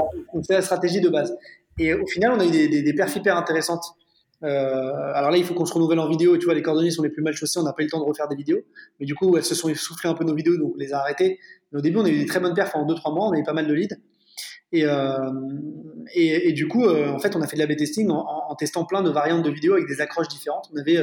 [0.41, 1.37] c'est la stratégie de base
[1.77, 4.04] et au final on a eu des, des, des perfs hyper intéressantes euh,
[4.41, 6.35] alors là, il faut qu'on se renouvelle en vidéo.
[6.35, 7.59] Et tu vois, les coordonnées sont les plus mal chaussées.
[7.59, 8.59] On n'a pas eu le temps de refaire des vidéos.
[8.99, 10.99] Mais du coup, elles se sont essoufflées un peu nos vidéos, donc on les a
[10.99, 11.39] arrêtées.
[11.71, 13.27] Mais au début, on a eu des très bonnes perfs en 2-3 mois.
[13.27, 13.97] On a eu pas mal de leads.
[14.71, 18.85] Et, euh, du coup, euh, en fait, on a fait de l'AB testing en, testant
[18.85, 20.69] plein de variantes de vidéos avec des accroches différentes.
[20.73, 20.97] On avait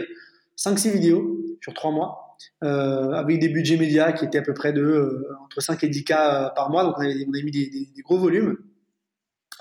[0.56, 4.72] 5-6 vidéos sur 3 mois, euh, avec des budgets médias qui étaient à peu près
[4.72, 6.12] de euh, entre 5 et 10 k
[6.54, 6.84] par mois.
[6.84, 8.58] Donc, on avait, avait mis des gros volumes.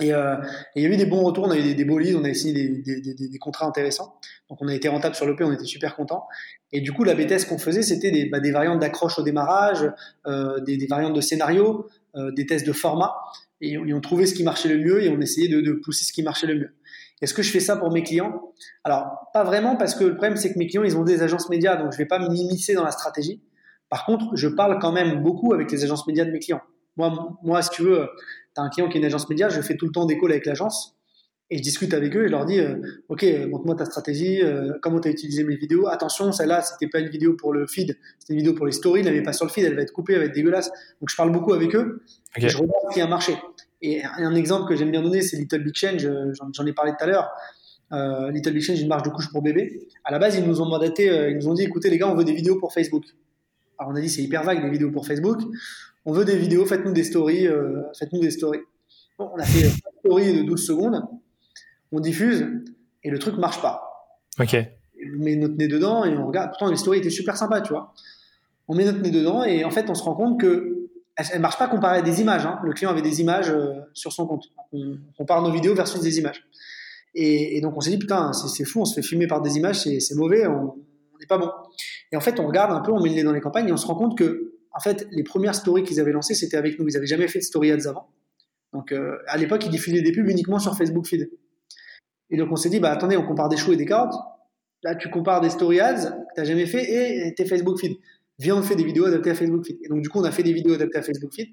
[0.01, 0.35] Et, euh,
[0.75, 2.17] et, il y a eu des bons retours, on a eu des, des beaux leads,
[2.17, 4.19] on a signé des, contrats intéressants.
[4.49, 6.27] Donc on a été rentable sur l'OP, on était super content.
[6.71, 9.89] Et du coup, la BTS qu'on faisait, c'était des, bah, des variantes d'accroche au démarrage,
[10.27, 13.13] euh, des, variantes de scénario, euh, des tests de format.
[13.61, 16.05] Et on, et on, trouvait ce qui marchait le mieux et on essayait de, pousser
[16.05, 16.75] ce qui marchait le mieux.
[17.21, 18.53] Est-ce que je fais ça pour mes clients?
[18.83, 21.49] Alors, pas vraiment, parce que le problème, c'est que mes clients, ils ont des agences
[21.49, 23.43] médias, donc je vais pas m'immiscer dans la stratégie.
[23.89, 26.61] Par contre, je parle quand même beaucoup avec les agences médias de mes clients.
[26.97, 28.09] Moi, moi si tu veux,
[28.55, 30.17] tu as un client qui est une agence média, je fais tout le temps des
[30.19, 30.95] calls avec l'agence.
[31.49, 32.75] et je discute avec eux et je leur dis euh,
[33.09, 35.87] ok montre-moi ta stratégie euh, comment tu as utilisé mes vidéos.
[35.87, 39.01] Attention celle-là c'était pas une vidéo pour le feed c'était une vidéo pour les stories
[39.05, 40.69] elle n'est pas sur le feed elle va être coupée elle va être dégueulasse.
[41.01, 42.03] Donc je parle beaucoup avec eux
[42.37, 43.35] et je regarde ce qui a marché.
[43.81, 46.09] Et un exemple que j'aime bien donner c'est Little Big Change
[46.53, 47.29] j'en ai parlé tout à l'heure.
[47.91, 49.87] Euh, Little Big Change une marche de couche pour bébé.
[50.05, 52.15] À la base ils nous ont mandaté ils nous ont dit écoutez les gars on
[52.15, 53.03] veut des vidéos pour Facebook.
[53.77, 55.41] Alors on a dit c'est hyper vague des vidéos pour Facebook
[56.05, 57.47] on veut des vidéos faites-nous des stories
[57.97, 58.61] faites-nous des stories
[59.17, 61.01] bon, on a fait une story de 12 secondes
[61.91, 62.47] on diffuse
[63.03, 64.13] et le truc marche pas.
[64.39, 64.55] Ok.
[64.55, 66.49] On met notre nez dedans et on regarde.
[66.51, 67.93] Pourtant, les stories étaient super sympas, tu vois.
[68.67, 70.77] On met notre nez dedans et en fait, on se rend compte que
[71.17, 72.45] elle marche pas comparée à des images.
[72.45, 72.59] Hein.
[72.63, 74.45] Le client avait des images euh, sur son compte.
[74.71, 76.45] On compare nos vidéos versus des images.
[77.13, 79.81] Et, donc on s'est dit putain, c'est fou, on se fait filmer par des images,
[79.81, 80.77] c'est mauvais, on
[81.19, 81.51] n'est pas bon.
[82.13, 83.73] Et en fait, on regarde un peu, on met le nez dans les campagnes et
[83.73, 86.79] on se rend compte que en fait, les premières stories qu'ils avaient lancées, c'était avec
[86.79, 86.87] nous.
[86.87, 88.09] Ils avaient jamais fait de story ads avant.
[88.73, 91.29] Donc euh, à l'époque, ils diffusaient des pubs uniquement sur Facebook Feed.
[92.29, 94.15] Et donc on s'est dit, bah attendez, on compare des choux et des carottes.
[94.83, 97.97] Là, tu compares des story ads que tu n'as jamais fait et tes Facebook feed.
[98.39, 99.77] Viens, on fait des vidéos adaptées à Facebook feed.
[99.83, 101.49] Et donc du coup, on a fait des vidéos adaptées à Facebook feed.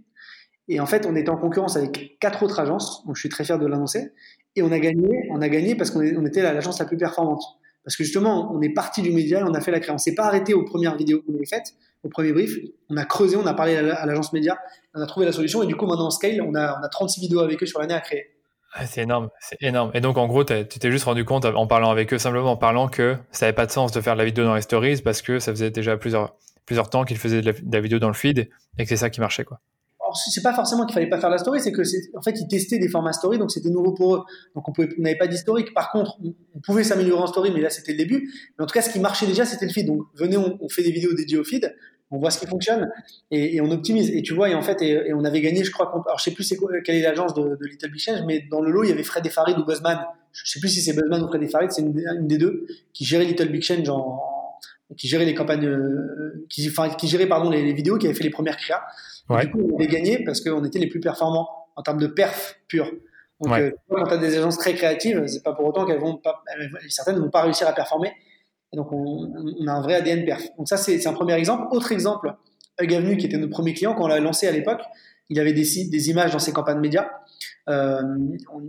[0.68, 3.44] Et en fait, on était en concurrence avec quatre autres agences, donc je suis très
[3.44, 4.12] fier de l'annoncer.
[4.54, 7.42] Et on a gagné, on a gagné parce qu'on on était l'agence la plus performante.
[7.84, 9.94] Parce que justement, on est parti du média et on a fait la création.
[9.94, 12.56] On s'est pas arrêté aux premières vidéos qu'on avait faites, au premier brief.
[12.88, 14.58] On a creusé, on a parlé à l'agence média,
[14.94, 15.62] on a trouvé la solution.
[15.62, 17.80] Et du coup, maintenant, on scale, on a, on a 36 vidéos avec eux sur
[17.80, 18.38] l'année à créer.
[18.74, 19.90] Ah, c'est énorme, c'est énorme.
[19.94, 22.56] Et donc en gros, tu t'es juste rendu compte en parlant avec eux, simplement en
[22.56, 25.00] parlant que ça n'avait pas de sens de faire de la vidéo dans les stories
[25.02, 26.36] parce que ça faisait déjà plusieurs,
[26.66, 29.20] plusieurs temps qu'ils faisaient de la, vidéo dans le feed et que c'est ça qui
[29.20, 29.60] marchait quoi.
[30.14, 31.82] C'est pas forcément qu'il fallait pas faire la story, c'est que
[32.16, 34.22] en fait ils testaient des formats story, donc c'était nouveau pour eux.
[34.54, 35.74] Donc on n'avait pas d'historique.
[35.74, 38.30] Par contre, on, pouvait s'améliorer en story, mais là c'était le début.
[38.58, 39.86] Mais en tout cas, ce qui marchait déjà, c'était le feed.
[39.86, 41.74] Donc venez, on, on fait des vidéos dédiées au feed
[42.10, 42.90] on voit ce qui fonctionne
[43.30, 44.10] et, on optimise.
[44.10, 46.30] Et tu vois, et en fait, et, on avait gagné, je crois, alors je sais
[46.30, 48.92] plus c'est quelle est l'agence de, Little Big Change, mais dans le lot, il y
[48.92, 49.98] avait Fred et Farid ou Buzzman.
[50.32, 53.04] Je sais plus si c'est Buzzman ou Fred et Farid, c'est une, des deux qui
[53.04, 54.20] gérait Little Big Change en,
[54.96, 58.24] qui gérait les campagnes, euh, qui, enfin, qui gérait pardon les, vidéos, qui avait fait
[58.24, 58.82] les premières créas.
[59.40, 62.58] Du coup, on avait gagné parce qu'on était les plus performants en termes de perf
[62.66, 62.90] pur.
[63.40, 66.16] Donc, euh, quand tu as des agences très créatives, c'est pas pour autant qu'elles vont
[66.16, 66.42] pas,
[66.88, 68.12] certaines vont pas réussir à performer.
[68.72, 70.42] Et donc, on, a un vrai ADN perf.
[70.56, 71.66] Donc, ça, c'est un premier exemple.
[71.70, 72.34] Autre exemple,
[72.80, 74.80] Hug Avenue, qui était notre premier client, quand on l'a lancé à l'époque,
[75.28, 77.08] il avait des, des images dans ses campagnes médias.
[77.68, 78.02] Euh,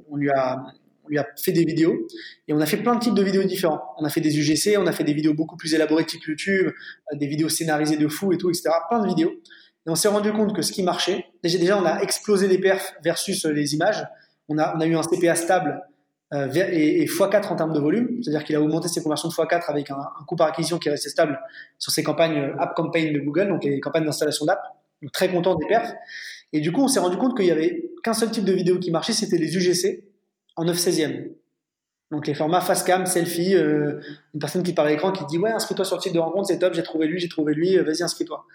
[0.09, 0.61] on, lui a,
[1.10, 2.07] on lui a fait des vidéos
[2.47, 3.82] et on a fait plein de types de vidéos différents.
[3.97, 6.68] On a fait des UGC, on a fait des vidéos beaucoup plus élaborées type YouTube,
[6.68, 8.70] euh, des vidéos scénarisées de fou et tout, etc.
[8.89, 9.32] Plein de vidéos.
[9.88, 12.93] Et on s'est rendu compte que ce qui marchait, déjà, on a explosé les perfs
[13.03, 14.05] versus les images.
[14.49, 15.82] On a, on a eu un CPA stable
[16.34, 19.64] euh, et, x4 en termes de volume, c'est-à-dire qu'il a augmenté ses conversions de x4
[19.68, 19.97] avec un,
[20.28, 21.39] coût par acquisition qui est resté stable
[21.80, 24.62] sur ses campagnes euh, App Campaign de Google, donc les campagnes d'installation d'app.
[25.01, 25.93] Donc très content des perfs.
[26.51, 28.80] Et du coup, on s'est rendu compte qu'il y avait qu'un seul type de vidéo
[28.80, 30.03] qui marchait, c'était les UGC
[30.60, 31.32] en 9 16e.
[32.12, 34.01] Donc les formats face cam, selfie, euh,
[34.34, 36.47] une personne qui parle à l'écran qui dit ouais inscris-toi sur le site de rencontre,
[36.47, 38.45] c'est top, j'ai trouvé lui, j'ai trouvé lui, vas-y inscris-toi.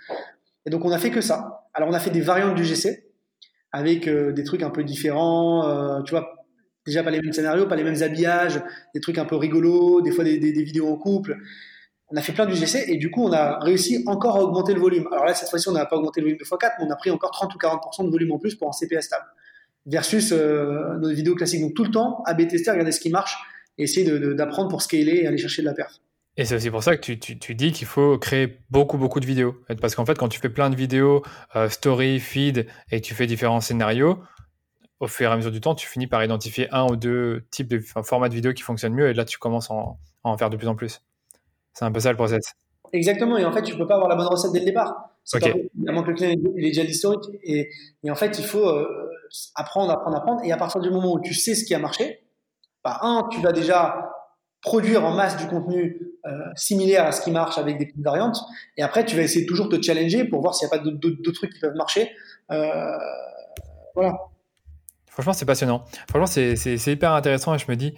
[0.67, 1.69] Et donc on a fait que ça.
[1.73, 3.05] Alors on a fait des variantes d'UGC
[3.73, 6.35] avec des trucs un peu différents, tu vois,
[6.87, 8.61] déjà pas les mêmes scénarios, pas les mêmes habillages,
[8.95, 11.39] des trucs un peu rigolos, des fois des, vidéos en couple.
[12.11, 14.81] On a fait plein d'UGC et du coup, on a réussi encore à augmenter le
[14.81, 15.09] volume.
[15.11, 16.97] Alors là, cette fois-ci, on n'a pas augmenté le volume de x4, mais on a
[16.97, 19.25] pris encore 30 ou 40% de volume en plus pour un CPS stable.
[19.87, 21.61] Versus euh, nos vidéos classiques.
[21.61, 23.37] Donc tout le temps, AB tester, regarder ce qui marche
[23.77, 26.01] et essayer d'apprendre pour scaler et aller chercher de la perf.
[26.37, 29.27] Et c'est aussi pour ça que tu, tu, dis qu'il faut créer beaucoup, beaucoup de
[29.27, 29.57] vidéos.
[29.81, 31.23] Parce qu'en fait, quand tu fais plein de vidéos,
[31.55, 34.19] euh, story, feed, et tu fais différents scénarios,
[34.99, 37.69] au fur et à mesure du temps, tu finis par identifier un ou deux types
[37.69, 39.75] de formats de vidéo qui fonctionnent mieux et là, tu commences à
[40.25, 41.03] en, faire de plus en plus.
[41.73, 42.55] C'est un peu ça le process.
[42.93, 43.37] Exactement.
[43.39, 45.11] Et en fait, tu peux pas avoir la bonne recette dès le départ.
[45.25, 45.53] C'est okay.
[45.53, 47.25] que le client il est déjà l'historique.
[47.43, 47.71] Et,
[48.03, 48.87] et, en fait, il faut euh,
[49.55, 50.41] apprendre, apprendre, apprendre.
[50.45, 52.25] Et à partir du moment où tu sais ce qui a marché,
[52.83, 54.11] bah, un, tu vas déjà
[54.61, 58.39] produire en masse du contenu euh, similaire à ce qui marche avec des petites variantes.
[58.77, 60.85] Et après, tu vas essayer toujours de te challenger pour voir s'il n'y a pas
[60.85, 62.11] d'autres trucs qui peuvent marcher.
[62.51, 62.97] Euh,
[63.95, 64.17] voilà.
[65.07, 65.85] Franchement, c'est passionnant.
[66.09, 67.95] Franchement, c'est hyper intéressant et je me dis,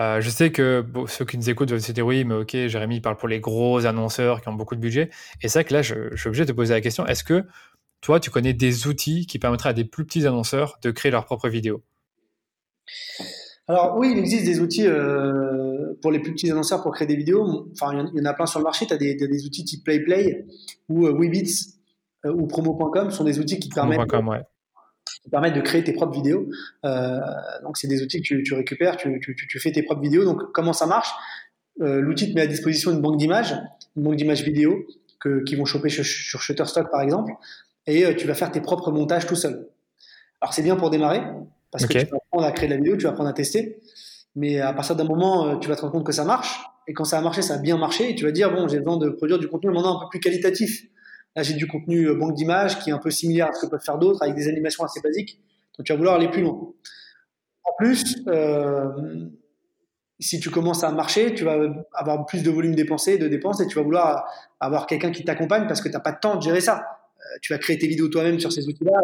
[0.00, 3.00] euh, je sais que ceux qui nous écoutent vont se dire oui, mais ok, Jérémy
[3.00, 5.10] parle pour les gros annonceurs qui ont beaucoup de budget.
[5.42, 7.44] Et c'est vrai que là, je, suis obligé de te poser la question est-ce que
[8.00, 11.24] toi, tu connais des outils qui permettraient à des plus petits annonceurs de créer leurs
[11.24, 11.82] propres vidéos
[13.68, 17.16] Alors oui, il existe des outils euh, pour les plus petits annonceurs pour créer des
[17.16, 17.68] vidéos.
[17.72, 18.86] Enfin, il y en a plein sur le marché.
[18.86, 20.46] Tu as, des outils type PlayPlay
[20.88, 21.74] ou euh, Weebits
[22.24, 24.00] ou Promo.com sont des outils qui permettent
[25.22, 26.48] qui permettent de créer tes propres vidéos.
[26.84, 27.20] Euh,
[27.62, 30.24] donc, c'est des outils que tu, récupères, tu, fais tes propres vidéos.
[30.24, 31.10] Donc, comment ça marche?
[31.80, 33.54] Euh, L'outil te met à disposition une banque d'images,
[33.96, 34.86] une banque d'images vidéo
[35.20, 37.32] que, qui vont choper sur, Shutterstock, par exemple,
[37.86, 39.68] et euh, tu vas faire tes propres montages tout seul.
[40.40, 41.22] Alors, c'est bien pour démarrer,
[41.70, 43.80] parce que tu vas apprendre à créer de la vidéo, tu vas apprendre à tester.
[44.34, 46.60] Mais à partir d'un moment, euh, tu vas te rendre compte que ça marche.
[46.86, 48.10] Et quand ça a marché, ça a bien marché.
[48.10, 50.20] Et tu vas dire, bon, j'ai besoin de produire du contenu maintenant un peu plus
[50.20, 50.84] qualitatif.
[51.34, 53.70] Là, j'ai du contenu euh, banque d'images qui est un peu similaire à ce que
[53.70, 55.40] peuvent faire d'autres avec des animations assez basiques.
[55.76, 56.72] Donc, tu vas vouloir aller plus loin.
[57.64, 58.90] En plus, euh,
[60.18, 61.58] si tu commences à marcher, tu vas
[61.92, 64.24] avoir plus de volume dépensé, de dépenses, et tu vas vouloir
[64.60, 66.95] avoir quelqu'un qui t'accompagne parce que tu n'as pas de temps de gérer ça.
[67.36, 69.00] Euh, tu vas créer tes vidéos toi-même sur ces outils-là.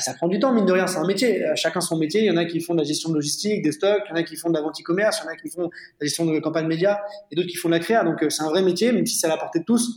[0.00, 1.44] Ça prend du temps, mine de rien, c'est un métier.
[1.44, 2.22] Euh, chacun son métier.
[2.22, 4.12] Il y en a qui font de la gestion de logistique, des stocks, il y
[4.12, 5.70] en a qui font de la vente e-commerce, il y en a qui font de
[6.00, 8.02] la gestion de campagne média, et d'autres qui font de la créa.
[8.02, 9.90] Donc c'est un vrai métier, même si c'est à la portée de tous.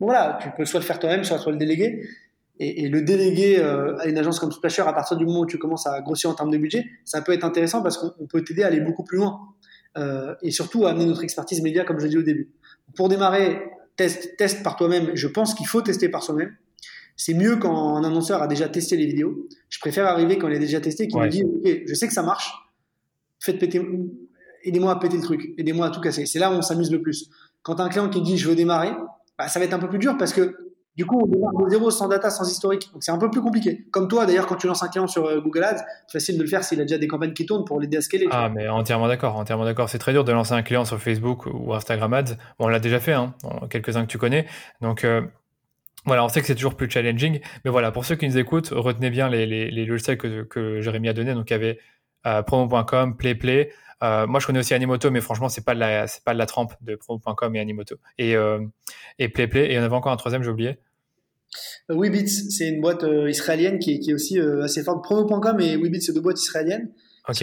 [0.00, 2.08] Bon, voilà, tu peux soit le faire toi-même, soit, le déléguer.
[2.60, 5.58] Et, le déléguer euh, à une agence comme Splasher, à partir du moment où tu
[5.58, 8.64] commences à grossir en termes de budget, ça peut être intéressant parce qu'on peut t'aider
[8.64, 9.38] à aller beaucoup plus loin.
[9.96, 12.50] Euh, et surtout à amener notre expertise média, comme je l'ai dit au début.
[12.96, 13.62] Pour démarrer,
[13.98, 15.10] teste, teste par toi-même.
[15.14, 16.56] Je pense qu'il faut tester par soi-même.
[17.16, 19.46] C'est mieux quand un annonceur a déjà testé les vidéos.
[19.68, 22.14] Je préfère arriver quand il a déjà testé, qu'il me dit Ok, je sais que
[22.14, 22.52] ça marche,
[23.40, 23.82] faites péter,
[24.62, 26.24] aidez-moi à péter le truc, aidez-moi à tout casser.
[26.26, 27.28] C'est là où on s'amuse le plus.
[27.62, 28.92] Quand un client qui dit je veux démarrer,
[29.36, 30.67] bah, ça va être un peu plus dur parce que
[30.98, 32.90] du coup, on démarre de zéro, sans data, sans historique.
[32.92, 33.86] Donc c'est un peu plus compliqué.
[33.92, 36.42] Comme toi, d'ailleurs, quand tu lances un client sur euh, Google Ads, c'est facile de
[36.42, 38.26] le faire s'il a déjà des campagnes qui tournent pour l'aider à scaler.
[38.32, 39.88] Ah, mais entièrement d'accord, entièrement d'accord.
[39.88, 42.34] C'est très dur de lancer un client sur Facebook ou Instagram Ads.
[42.58, 43.32] Bon, on l'a déjà fait, hein,
[43.70, 44.46] quelques-uns que tu connais.
[44.80, 45.22] Donc euh,
[46.04, 47.38] voilà, on sait que c'est toujours plus challenging.
[47.64, 51.10] Mais voilà, pour ceux qui nous écoutent, retenez bien les, les, logiciels que, que Jérémy
[51.10, 51.32] a donné.
[51.32, 51.78] Donc il y avait
[52.26, 53.70] euh, promo.com, PlayPlay.
[54.02, 56.46] moi, je connais aussi Animoto, mais franchement, c'est pas de la, c'est pas de la
[56.46, 58.34] trempe de promo.com et Animoto et
[59.20, 59.66] et PlayPlay.
[59.66, 60.76] Et il y en avait encore un troisième, j'ai oublié.
[61.90, 65.02] Euh, Weebits, c'est une boîte euh, israélienne qui est, qui est aussi euh, assez forte.
[65.02, 66.90] Promo.com et Weebits, c'est deux boîtes israéliennes.
[67.28, 67.36] Ok.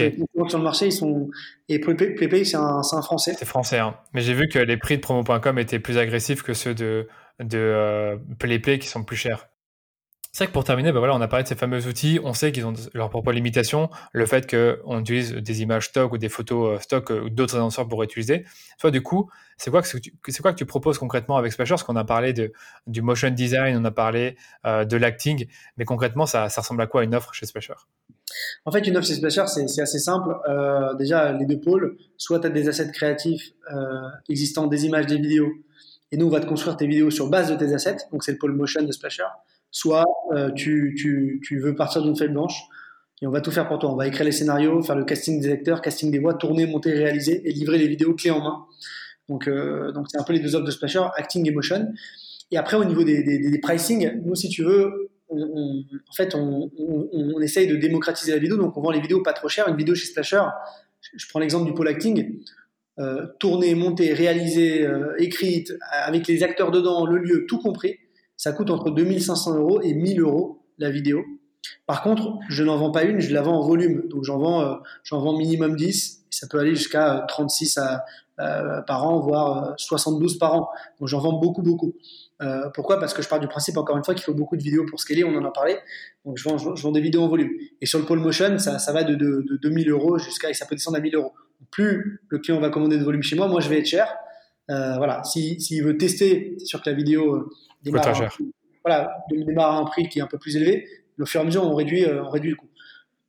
[0.48, 1.30] Sur le marché, ils sont.
[1.68, 3.34] Et PlayPay, c'est un, un, français.
[3.38, 3.96] C'est français, hein.
[4.14, 7.06] Mais j'ai vu que les prix de promo.com étaient plus agressifs que ceux de,
[7.38, 9.48] de PlayPay qui sont plus chers.
[10.36, 12.20] C'est vrai que pour terminer, bah voilà, on a parlé de ces fameux outils.
[12.22, 13.88] On sait qu'ils ont leurs propres limitations.
[14.12, 18.02] Le fait qu'on utilise des images stock ou des photos stock ou d'autres annonceurs pour
[18.02, 18.44] utiliser.
[18.76, 20.12] Soit du coup, c'est quoi, que tu,
[20.42, 21.70] quoi que tu proposes concrètement avec Splasher?
[21.70, 22.52] Parce qu'on a parlé de,
[22.86, 25.46] du motion design, on a parlé euh, de l'acting,
[25.78, 27.72] mais concrètement, ça, ressemble à quoi une offre chez Splasher?
[28.66, 30.36] En fait, une offre chez Splasher, c'est assez simple.
[30.50, 33.76] Euh, déjà, les deux pôles, soit tu as des assets créatifs euh,
[34.28, 35.48] existants, des images, des vidéos,
[36.12, 37.96] et nous, on va te construire tes vidéos sur base de tes assets.
[38.12, 39.24] Donc, c'est le pôle motion de Splasher
[39.76, 42.62] soit euh, tu, veux partir d'une feuille blanche
[43.20, 43.92] et on va tout faire pour toi.
[43.92, 46.92] On va écrire les scénarios, faire le casting des acteurs, casting des voix, tourner, monter,
[46.94, 48.64] réaliser et livrer les vidéos clés en main.
[49.28, 51.92] Donc, euh, c'est un peu les deux offres de Splasher, acting et motion.
[52.50, 56.70] Et après, au niveau des, des, des pricing, nous, si tu veux, en fait, on,
[57.42, 58.56] essaye de démocratiser la vidéo.
[58.56, 59.68] Donc, on vend les vidéos pas trop chères.
[59.68, 60.44] Une vidéo chez Splasher,
[61.14, 62.38] je prends l'exemple du pôle acting,
[62.98, 67.98] euh, tournée, montée, réalisée, euh, écrite, avec les acteurs dedans, le lieu, tout compris
[68.36, 71.24] ça coûte entre 2500 euros et 1000 euros la vidéo.
[71.86, 74.08] Par contre, je n'en vends pas une, je la vends en volume.
[74.08, 74.74] Donc j'en vends, euh,
[75.10, 76.24] vends minimum 10.
[76.30, 78.04] Ça peut aller jusqu'à 36 à,
[78.40, 80.68] euh, par an, voire 72 euh, par an.
[81.00, 81.94] Donc j'en vends beaucoup, beaucoup.
[82.42, 83.00] Euh, pourquoi?
[83.00, 85.00] Parce que je pars du principe, encore une fois, qu'il faut beaucoup de vidéos pour
[85.00, 85.78] scaler, on en a parlé.
[86.24, 87.50] Donc je vends, des vidéos en volume.
[87.80, 90.74] Et sur le pole motion, ça, va de, de, de 2000 euros jusqu'à, ça peut
[90.74, 91.32] descendre à 1000 euros.
[91.70, 94.06] Plus le client va commander de volume chez moi, moi je vais être cher.
[94.70, 97.50] Euh, voilà, s'il si, veut tester, c'est sûr que la vidéo
[97.86, 98.28] démarre, un,
[98.84, 100.86] voilà, démarre à un prix qui est un peu plus élevé.
[101.20, 102.68] Au fur et à mesure, on réduit, euh, on réduit le coût.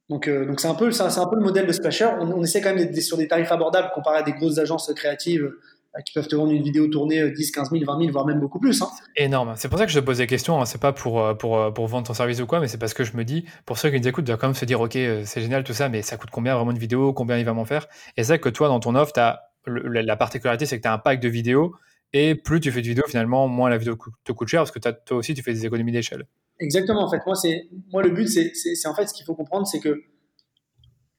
[0.09, 2.09] Donc, euh, donc c'est un peu, c'est un peu le modèle de Splasher.
[2.19, 4.91] On, on essaie quand même d'être sur des tarifs abordables comparé à des grosses agences
[4.95, 8.25] créatives euh, qui peuvent te vendre une vidéo tournée 10, 15 000, 20 000, voire
[8.25, 8.81] même beaucoup plus.
[8.81, 8.89] Hein.
[9.15, 9.53] Énorme.
[9.55, 10.61] C'est pour ça que je te pose des questions.
[10.61, 10.65] Hein.
[10.65, 13.17] C'est pas pour, pour, pour vendre ton service ou quoi, mais c'est parce que je
[13.17, 15.63] me dis, pour ceux qui nous écoutent, doivent quand même se dire, OK, c'est génial
[15.63, 17.13] tout ça, mais ça coûte combien vraiment une vidéo?
[17.13, 17.87] Combien il va m'en faire?
[18.15, 20.93] Et c'est vrai que toi, dans ton offre, as, la particularité, c'est que tu as
[20.93, 21.75] un pack de vidéos
[22.13, 24.79] et plus tu fais de vidéos, finalement, moins la vidéo te coûte cher parce que
[24.79, 26.25] toi aussi, tu fais des économies d'échelle.
[26.59, 27.05] Exactement.
[27.05, 29.79] En fait, moi, c'est, moi le but, c'est, en fait ce qu'il faut comprendre, c'est
[29.79, 30.01] que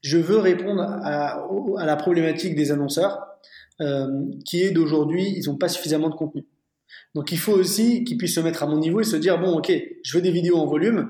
[0.01, 1.45] je veux répondre à,
[1.85, 3.19] la problématique des annonceurs
[3.81, 4.07] euh,
[4.45, 6.45] qui est d'aujourd'hui, ils n'ont pas suffisamment de contenu.
[7.15, 9.57] Donc, il faut aussi qu'ils puissent se mettre à mon niveau et se dire bon,
[9.57, 9.71] ok,
[10.03, 11.09] je veux des vidéos en volume.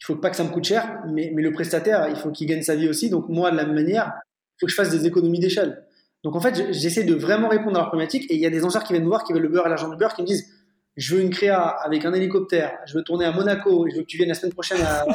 [0.00, 2.46] Il faut pas que ça me coûte cher, mais, mais le prestataire, il faut qu'il
[2.46, 3.10] gagne sa vie aussi.
[3.10, 5.84] Donc, moi, de la même manière, il faut que je fasse des économies d'échelle.
[6.28, 8.60] Donc en fait, j'essaie de vraiment répondre à leurs problématiques et il y a des
[8.60, 10.26] lanceurs qui viennent me voir, qui veulent le beurre et l'argent du beurre, qui me
[10.26, 10.46] disent
[10.94, 14.02] je veux une créa avec un hélicoptère, je veux tourner à Monaco, et je veux
[14.02, 15.06] que tu viennes la semaine prochaine à,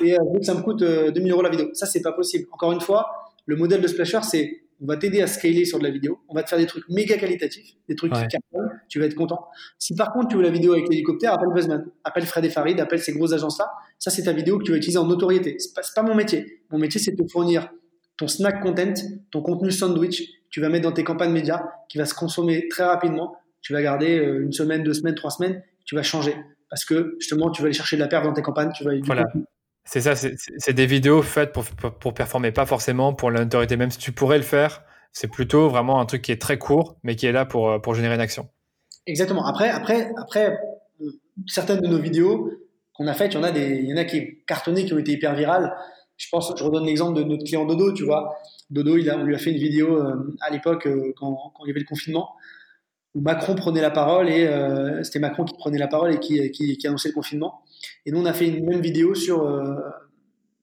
[0.00, 1.70] et je veux que ça me coûte 2000 euh, euros la vidéo.
[1.72, 2.46] Ça, c'est pas possible.
[2.52, 5.84] Encore une fois, le modèle de Splasher, c'est on va t'aider à scaler sur de
[5.84, 9.00] la vidéo, on va te faire des trucs méga qualitatifs, des trucs qui cartonnent, tu
[9.00, 9.48] vas être content.
[9.76, 12.78] Si par contre tu veux la vidéo avec l'hélicoptère, appelle Buzzman, appelle Fred et Farid,
[12.78, 13.72] appelle ces grosses agences-là.
[13.98, 15.56] Ça, c'est ta vidéo que tu vas utiliser en notoriété.
[15.58, 16.62] C'est pas, pas mon métier.
[16.70, 17.70] Mon métier, c'est de te fournir
[18.16, 18.94] ton snack content,
[19.30, 22.84] ton contenu sandwich, tu vas mettre dans tes campagnes médias, qui va se consommer très
[22.84, 23.36] rapidement.
[23.60, 26.36] Tu vas garder euh, une semaine, deux semaines, trois semaines, tu vas changer.
[26.70, 28.72] Parce que justement, tu vas aller chercher de la perte dans tes campagnes.
[28.72, 29.24] Tu vas voilà.
[29.84, 33.92] C'est ça, c'est des vidéos faites pour, pour, performer, pas forcément pour la notoriété, même
[33.92, 34.82] si tu pourrais le faire.
[35.12, 37.94] C'est plutôt vraiment un truc qui est très court, mais qui est là pour, pour
[37.94, 38.48] générer une action.
[39.06, 39.46] Exactement.
[39.46, 40.58] Après, après, après,
[41.46, 42.50] certaines de nos vidéos
[42.94, 44.92] qu'on a faites, il y en a des, il y en a qui cartonné, qui
[44.92, 45.72] ont été hyper virales.
[46.16, 48.36] Je pense, je redonne l'exemple de notre client Dodo, tu vois.
[48.70, 51.64] Dodo, il a, on lui a fait une vidéo euh, à l'époque euh, quand, quand,
[51.64, 52.34] il y avait le confinement
[53.14, 56.50] où Macron prenait la parole et euh, c'était Macron qui prenait la parole et qui,
[56.50, 57.62] qui, qui, annonçait le confinement.
[58.04, 59.44] Et nous, on a fait une même vidéo sur.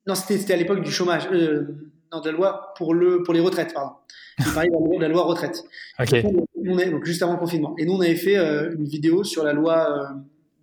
[0.05, 3.73] non, c'était à l'époque du chômage, non, de la loi pour, le, pour les retraites,
[3.73, 3.93] pardon.
[4.39, 5.63] Il parlait de la loi, retraite.
[5.99, 6.23] Okay.
[6.23, 7.75] Donc, on est, donc, juste avant le confinement.
[7.79, 10.09] Et nous, on avait fait une vidéo sur la loi,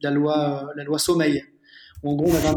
[0.00, 1.42] la loi, la loi sommeil.
[2.04, 2.54] En gros, on avait un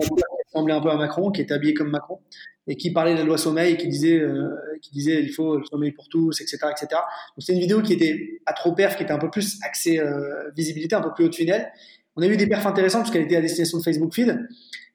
[0.53, 2.19] ressemblait un peu à Macron, qui était habillé comme Macron,
[2.67, 4.49] et qui parlait de la loi sommeil, qui disait, euh,
[4.81, 6.87] qui disait il faut le sommeil pour tous, etc., etc.
[6.91, 9.99] Donc c'est une vidéo qui était à trop perf, qui était un peu plus axée
[9.99, 11.71] euh, visibilité, un peu plus haut de funnel.
[12.15, 14.47] On a eu des perfs intéressantes parce qu'elle était à destination de Facebook Feed.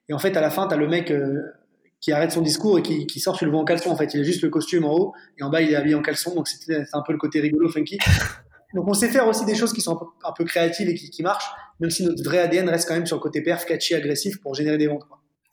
[0.07, 1.41] Et en fait, à la fin, tu as le mec euh,
[2.01, 3.91] qui arrête son discours et qui, qui, sort, tu le vois en caleçon.
[3.91, 5.95] En fait, il a juste le costume en haut et en bas, il est habillé
[5.95, 6.33] en caleçon.
[6.33, 7.97] Donc c'était un peu le côté rigolo, funky.
[8.73, 10.93] Donc on sait faire aussi des choses qui sont un peu, un peu créatives et
[10.93, 11.49] qui, qui, marchent,
[11.79, 14.53] même si notre vrai ADN reste quand même sur le côté perf, catchy, agressif pour
[14.53, 15.03] générer des ventes.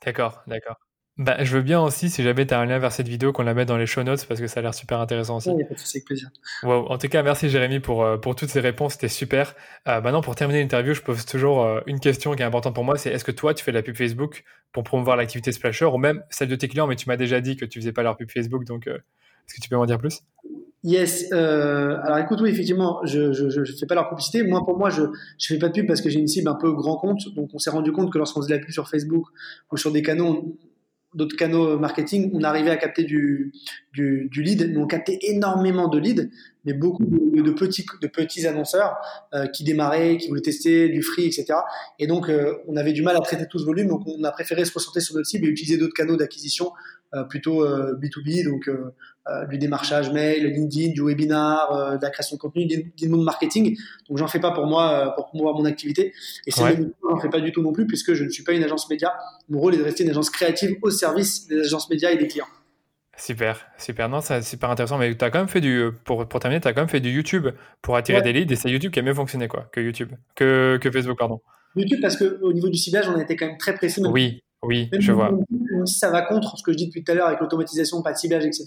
[0.05, 0.77] D'accord, d'accord.
[1.17, 3.41] Bah, je veux bien aussi, si jamais tu as un lien vers cette vidéo, qu'on
[3.41, 5.49] la mette dans les show notes parce que ça a l'air super intéressant aussi.
[5.49, 6.29] Oui, c'est plaisir.
[6.61, 6.85] Wow.
[6.89, 9.55] En tout cas, merci Jérémy pour, euh, pour toutes ces réponses, c'était super.
[9.87, 12.83] Euh, maintenant, pour terminer l'interview, je pose toujours euh, une question qui est importante pour
[12.83, 15.85] moi c'est est-ce que toi, tu fais de la pub Facebook pour promouvoir l'activité Splasher
[15.85, 18.03] ou même celle de tes clients, mais tu m'as déjà dit que tu faisais pas
[18.03, 20.21] leur pub Facebook, donc est-ce que tu peux m'en dire plus?
[20.87, 21.25] Yes.
[21.33, 24.41] Euh, alors écoute, oui, effectivement, je je fais pas leur publicité.
[24.43, 25.03] Moi, pour moi, je
[25.37, 27.27] je fais pas de pub parce que j'ai une cible un peu grand compte.
[27.35, 29.25] Donc, on s'est rendu compte que lorsqu'on faisait la pub sur Facebook
[29.69, 30.57] ou sur des canaux,
[31.13, 33.51] d'autres canaux marketing, on arrivait à capter du,
[33.97, 34.71] lead.
[34.71, 36.29] Nous, on captait énormément de leads,
[36.63, 38.95] mais beaucoup de, petits, annonceurs
[39.33, 41.59] euh, qui démarraient, qui voulaient tester du free, etc.
[41.99, 43.87] Et donc, euh, on avait du mal à traiter tout ce volume.
[43.87, 46.71] Donc, on a préféré se concentrer sur notre cible et utiliser d'autres canaux d'acquisition euh,
[47.29, 52.41] plutôt B2B, euh, donc euh, du démarchage mail, LinkedIn, du webinar, de la création de
[52.41, 53.77] contenu, du monde marketing.
[54.09, 56.13] Donc j'en fais pas pour moi pour promouvoir mon activité.
[56.45, 56.79] Et c'est ouais.
[57.09, 59.13] j'en fais pas du tout non plus puisque je ne suis pas une agence média.
[59.49, 62.27] Mon rôle est de rester une agence créative au service des agences médias et des
[62.27, 62.47] clients.
[63.17, 64.09] Super, super.
[64.09, 64.99] Non, c'est super intéressant.
[64.99, 66.99] Mais tu as quand même fait du, pour, pour terminer, tu as quand même fait
[66.99, 67.47] du YouTube
[67.81, 68.23] pour attirer ouais.
[68.23, 71.17] des leads et c'est YouTube qui a mieux fonctionné quoi, que YouTube, que, que Facebook,
[71.17, 71.41] pardon.
[71.75, 74.01] YouTube parce qu'au niveau du ciblage, on a été quand même très précis.
[74.05, 75.31] Oui, oui, même je vois.
[75.31, 78.01] Même si ça va contre ce que je dis depuis tout à l'heure avec l'automatisation,
[78.01, 78.65] pas de ciblage, etc.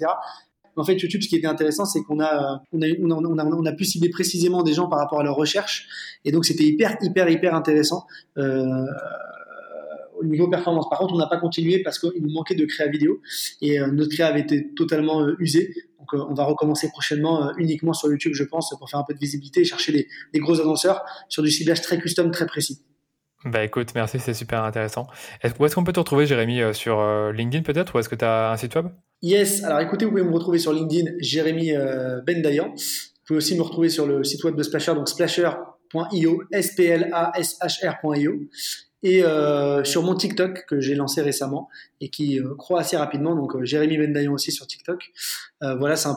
[0.76, 3.38] En fait, YouTube, ce qui était intéressant, c'est qu'on a, on a, on a, on
[3.38, 5.88] a, on a, pu cibler précisément des gens par rapport à leur recherche.
[6.24, 8.06] Et donc, c'était hyper, hyper, hyper intéressant.
[8.38, 8.86] Euh,
[10.20, 10.88] au niveau performance.
[10.88, 13.20] Par contre, on n'a pas continué parce qu'il nous manquait de créa vidéo
[13.60, 15.74] et euh, notre créa avait été totalement euh, usée.
[15.98, 19.14] Donc, euh, on va recommencer prochainement uniquement sur YouTube, je pense, pour faire un peu
[19.14, 22.82] de visibilité et chercher des, des gros annonceurs sur du ciblage très custom, très précis.
[23.44, 25.06] Bah écoute, merci, c'est super intéressant.
[25.42, 28.24] Est où est-ce qu'on peut te retrouver, Jérémy, sur LinkedIn peut-être, ou est-ce que tu
[28.24, 28.88] as un site web?
[29.22, 32.68] Yes, alors écoutez, vous pouvez me retrouver sur LinkedIn, Jérémy euh, Bendayan.
[32.68, 38.32] Vous pouvez aussi me retrouver sur le site web de Splasher, donc splasher.io, S-P-L-A-S-H-R.io.
[39.02, 41.68] Et euh, sur mon TikTok que j'ai lancé récemment
[42.00, 45.10] et qui euh, croît assez rapidement, donc euh, Jérémy Bendayan aussi sur TikTok.
[45.62, 46.08] Euh, voilà, c'est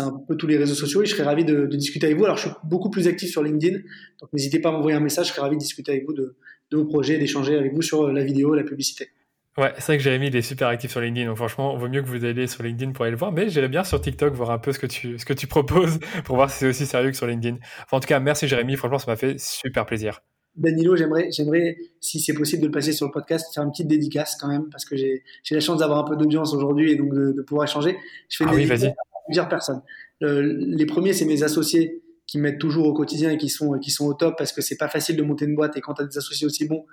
[0.00, 2.24] un, peu tous les réseaux sociaux et je serais ravi de, discuter avec vous.
[2.24, 3.78] Alors je suis beaucoup plus actif sur LinkedIn,
[4.20, 6.36] donc n'hésitez pas à m'envoyer un message, je serais ravi de discuter avec vous de,
[6.72, 9.10] vos projets, d'échanger avec vous sur la vidéo, la publicité.
[9.56, 12.02] Ouais, c'est vrai que Jérémy, il est super actif sur LinkedIn, donc franchement, vaut mieux
[12.02, 14.50] que vous alliez sur LinkedIn pour aller le voir, mais j'irai bien sur TikTok voir
[14.50, 17.12] un peu ce que tu, ce que tu proposes pour voir si c'est aussi sérieux
[17.12, 17.58] que sur LinkedIn.
[17.84, 20.20] Enfin, en tout cas, merci Jérémy, franchement, ça m'a fait super plaisir.
[20.56, 23.88] Danilo, j'aimerais, j'aimerais, si c'est possible de le passer sur le podcast, faire une petite
[23.88, 26.96] dédicace quand même, parce que j'ai, j'ai la chance d'avoir un peu d'audience aujourd'hui et
[26.96, 27.96] donc de, de, pouvoir échanger.
[28.28, 28.86] Je fais une ah oui, vas-y.
[28.88, 28.94] à
[29.26, 29.82] plusieurs personnes.
[30.22, 33.90] Euh, les premiers, c'est mes associés qui m'aident toujours au quotidien et qui sont, qui
[33.90, 36.02] sont au top parce que c'est pas facile de monter une boîte et quand tu
[36.02, 36.86] as des associés aussi bons,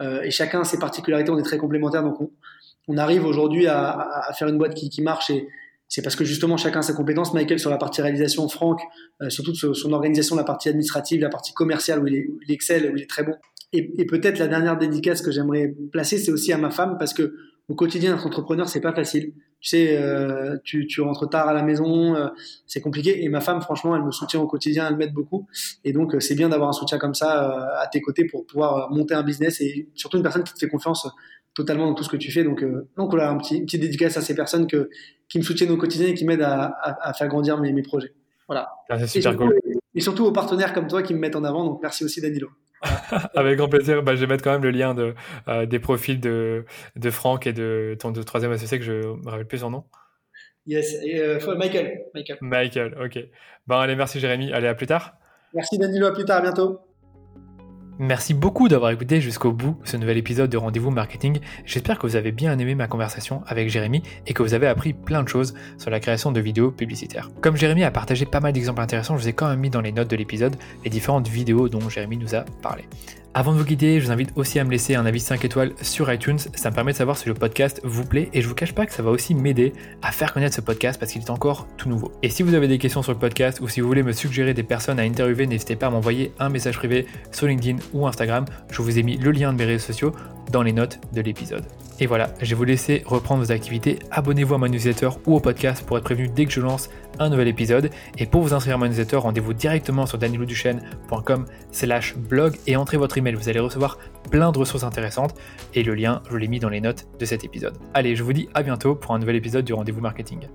[0.00, 2.30] euh, et chacun a ses particularités, on est très complémentaires, donc on,
[2.86, 5.46] on arrive aujourd'hui à, à, faire une boîte qui, qui marche et
[5.88, 7.32] c'est parce que justement chacun a ses compétences.
[7.34, 8.80] Michael sur la partie réalisation, Franck
[9.22, 9.44] euh, sur
[9.76, 12.96] son organisation, la partie administrative, la partie commerciale où il, est, où il excelle, où
[12.96, 13.34] il est très bon.
[13.72, 17.14] Et, et peut-être la dernière dédicace que j'aimerais placer, c'est aussi à ma femme parce
[17.14, 17.34] que
[17.68, 19.32] au quotidien d'être entrepreneur, c'est pas facile.
[19.60, 22.28] Tu sais, euh, tu, tu, rentres tard à la maison, euh,
[22.66, 23.24] c'est compliqué.
[23.24, 25.46] Et ma femme, franchement, elle me soutient au quotidien, elle m'aide beaucoup.
[25.84, 29.14] Et donc, c'est bien d'avoir un soutien comme ça à tes côtés pour pouvoir monter
[29.14, 31.06] un business et surtout une personne qui te fait confiance
[31.58, 32.44] totalement dans tout ce que tu fais.
[32.44, 34.88] Donc, euh, donc voilà, un petit, une petite dédicace à ces personnes que,
[35.28, 37.82] qui me soutiennent au quotidien et qui m'aident à, à, à, faire grandir mes, mes
[37.82, 38.12] projets.
[38.46, 38.70] Voilà.
[38.88, 39.58] Ah, c'est super et cool.
[39.94, 41.64] Et surtout aux partenaires comme toi qui me mettent en avant.
[41.64, 42.48] Donc merci aussi Danilo.
[43.34, 44.02] Avec grand plaisir.
[44.02, 45.14] Bah, je vais mettre quand même le lien de,
[45.48, 46.64] euh, des profils de,
[46.94, 49.84] de Franck et de ton de troisième associé que je me rappelle plus son nom.
[50.66, 52.04] Yes, et, euh, Michael.
[52.14, 52.38] Michael.
[52.40, 53.18] Michael, ok.
[53.66, 54.52] Bon, allez, merci Jérémy.
[54.52, 55.14] Allez, à plus tard.
[55.54, 56.87] Merci Danilo, à plus tard, à bientôt.
[58.00, 61.40] Merci beaucoup d'avoir écouté jusqu'au bout ce nouvel épisode de Rendez-vous Marketing.
[61.66, 64.92] J'espère que vous avez bien aimé ma conversation avec Jérémy et que vous avez appris
[64.92, 67.28] plein de choses sur la création de vidéos publicitaires.
[67.40, 69.80] Comme Jérémy a partagé pas mal d'exemples intéressants, je vous ai quand même mis dans
[69.80, 70.54] les notes de l'épisode
[70.84, 72.84] les différentes vidéos dont Jérémy nous a parlé.
[73.38, 75.72] Avant de vous quitter, je vous invite aussi à me laisser un avis 5 étoiles
[75.80, 76.40] sur iTunes.
[76.56, 78.84] Ça me permet de savoir si le podcast vous plaît et je vous cache pas
[78.84, 81.88] que ça va aussi m'aider à faire connaître ce podcast parce qu'il est encore tout
[81.88, 82.10] nouveau.
[82.24, 84.54] Et si vous avez des questions sur le podcast ou si vous voulez me suggérer
[84.54, 88.44] des personnes à interviewer, n'hésitez pas à m'envoyer un message privé sur LinkedIn ou Instagram.
[88.72, 90.12] Je vous ai mis le lien de mes réseaux sociaux
[90.50, 91.64] dans les notes de l'épisode.
[92.00, 93.98] Et voilà, je vais vous laisser reprendre vos activités.
[94.10, 97.28] Abonnez-vous à mon newsletter ou au podcast pour être prévenu dès que je lance un
[97.28, 97.90] nouvel épisode.
[98.18, 102.96] Et pour vous inscrire à mon newsletter, rendez-vous directement sur danielouduchesne.com slash blog et entrez
[102.96, 103.34] votre email.
[103.34, 103.98] Vous allez recevoir
[104.30, 105.34] plein de ressources intéressantes
[105.74, 107.76] et le lien, je l'ai mis dans les notes de cet épisode.
[107.94, 110.46] Allez, je vous dis à bientôt pour un nouvel épisode du Rendez-vous Marketing.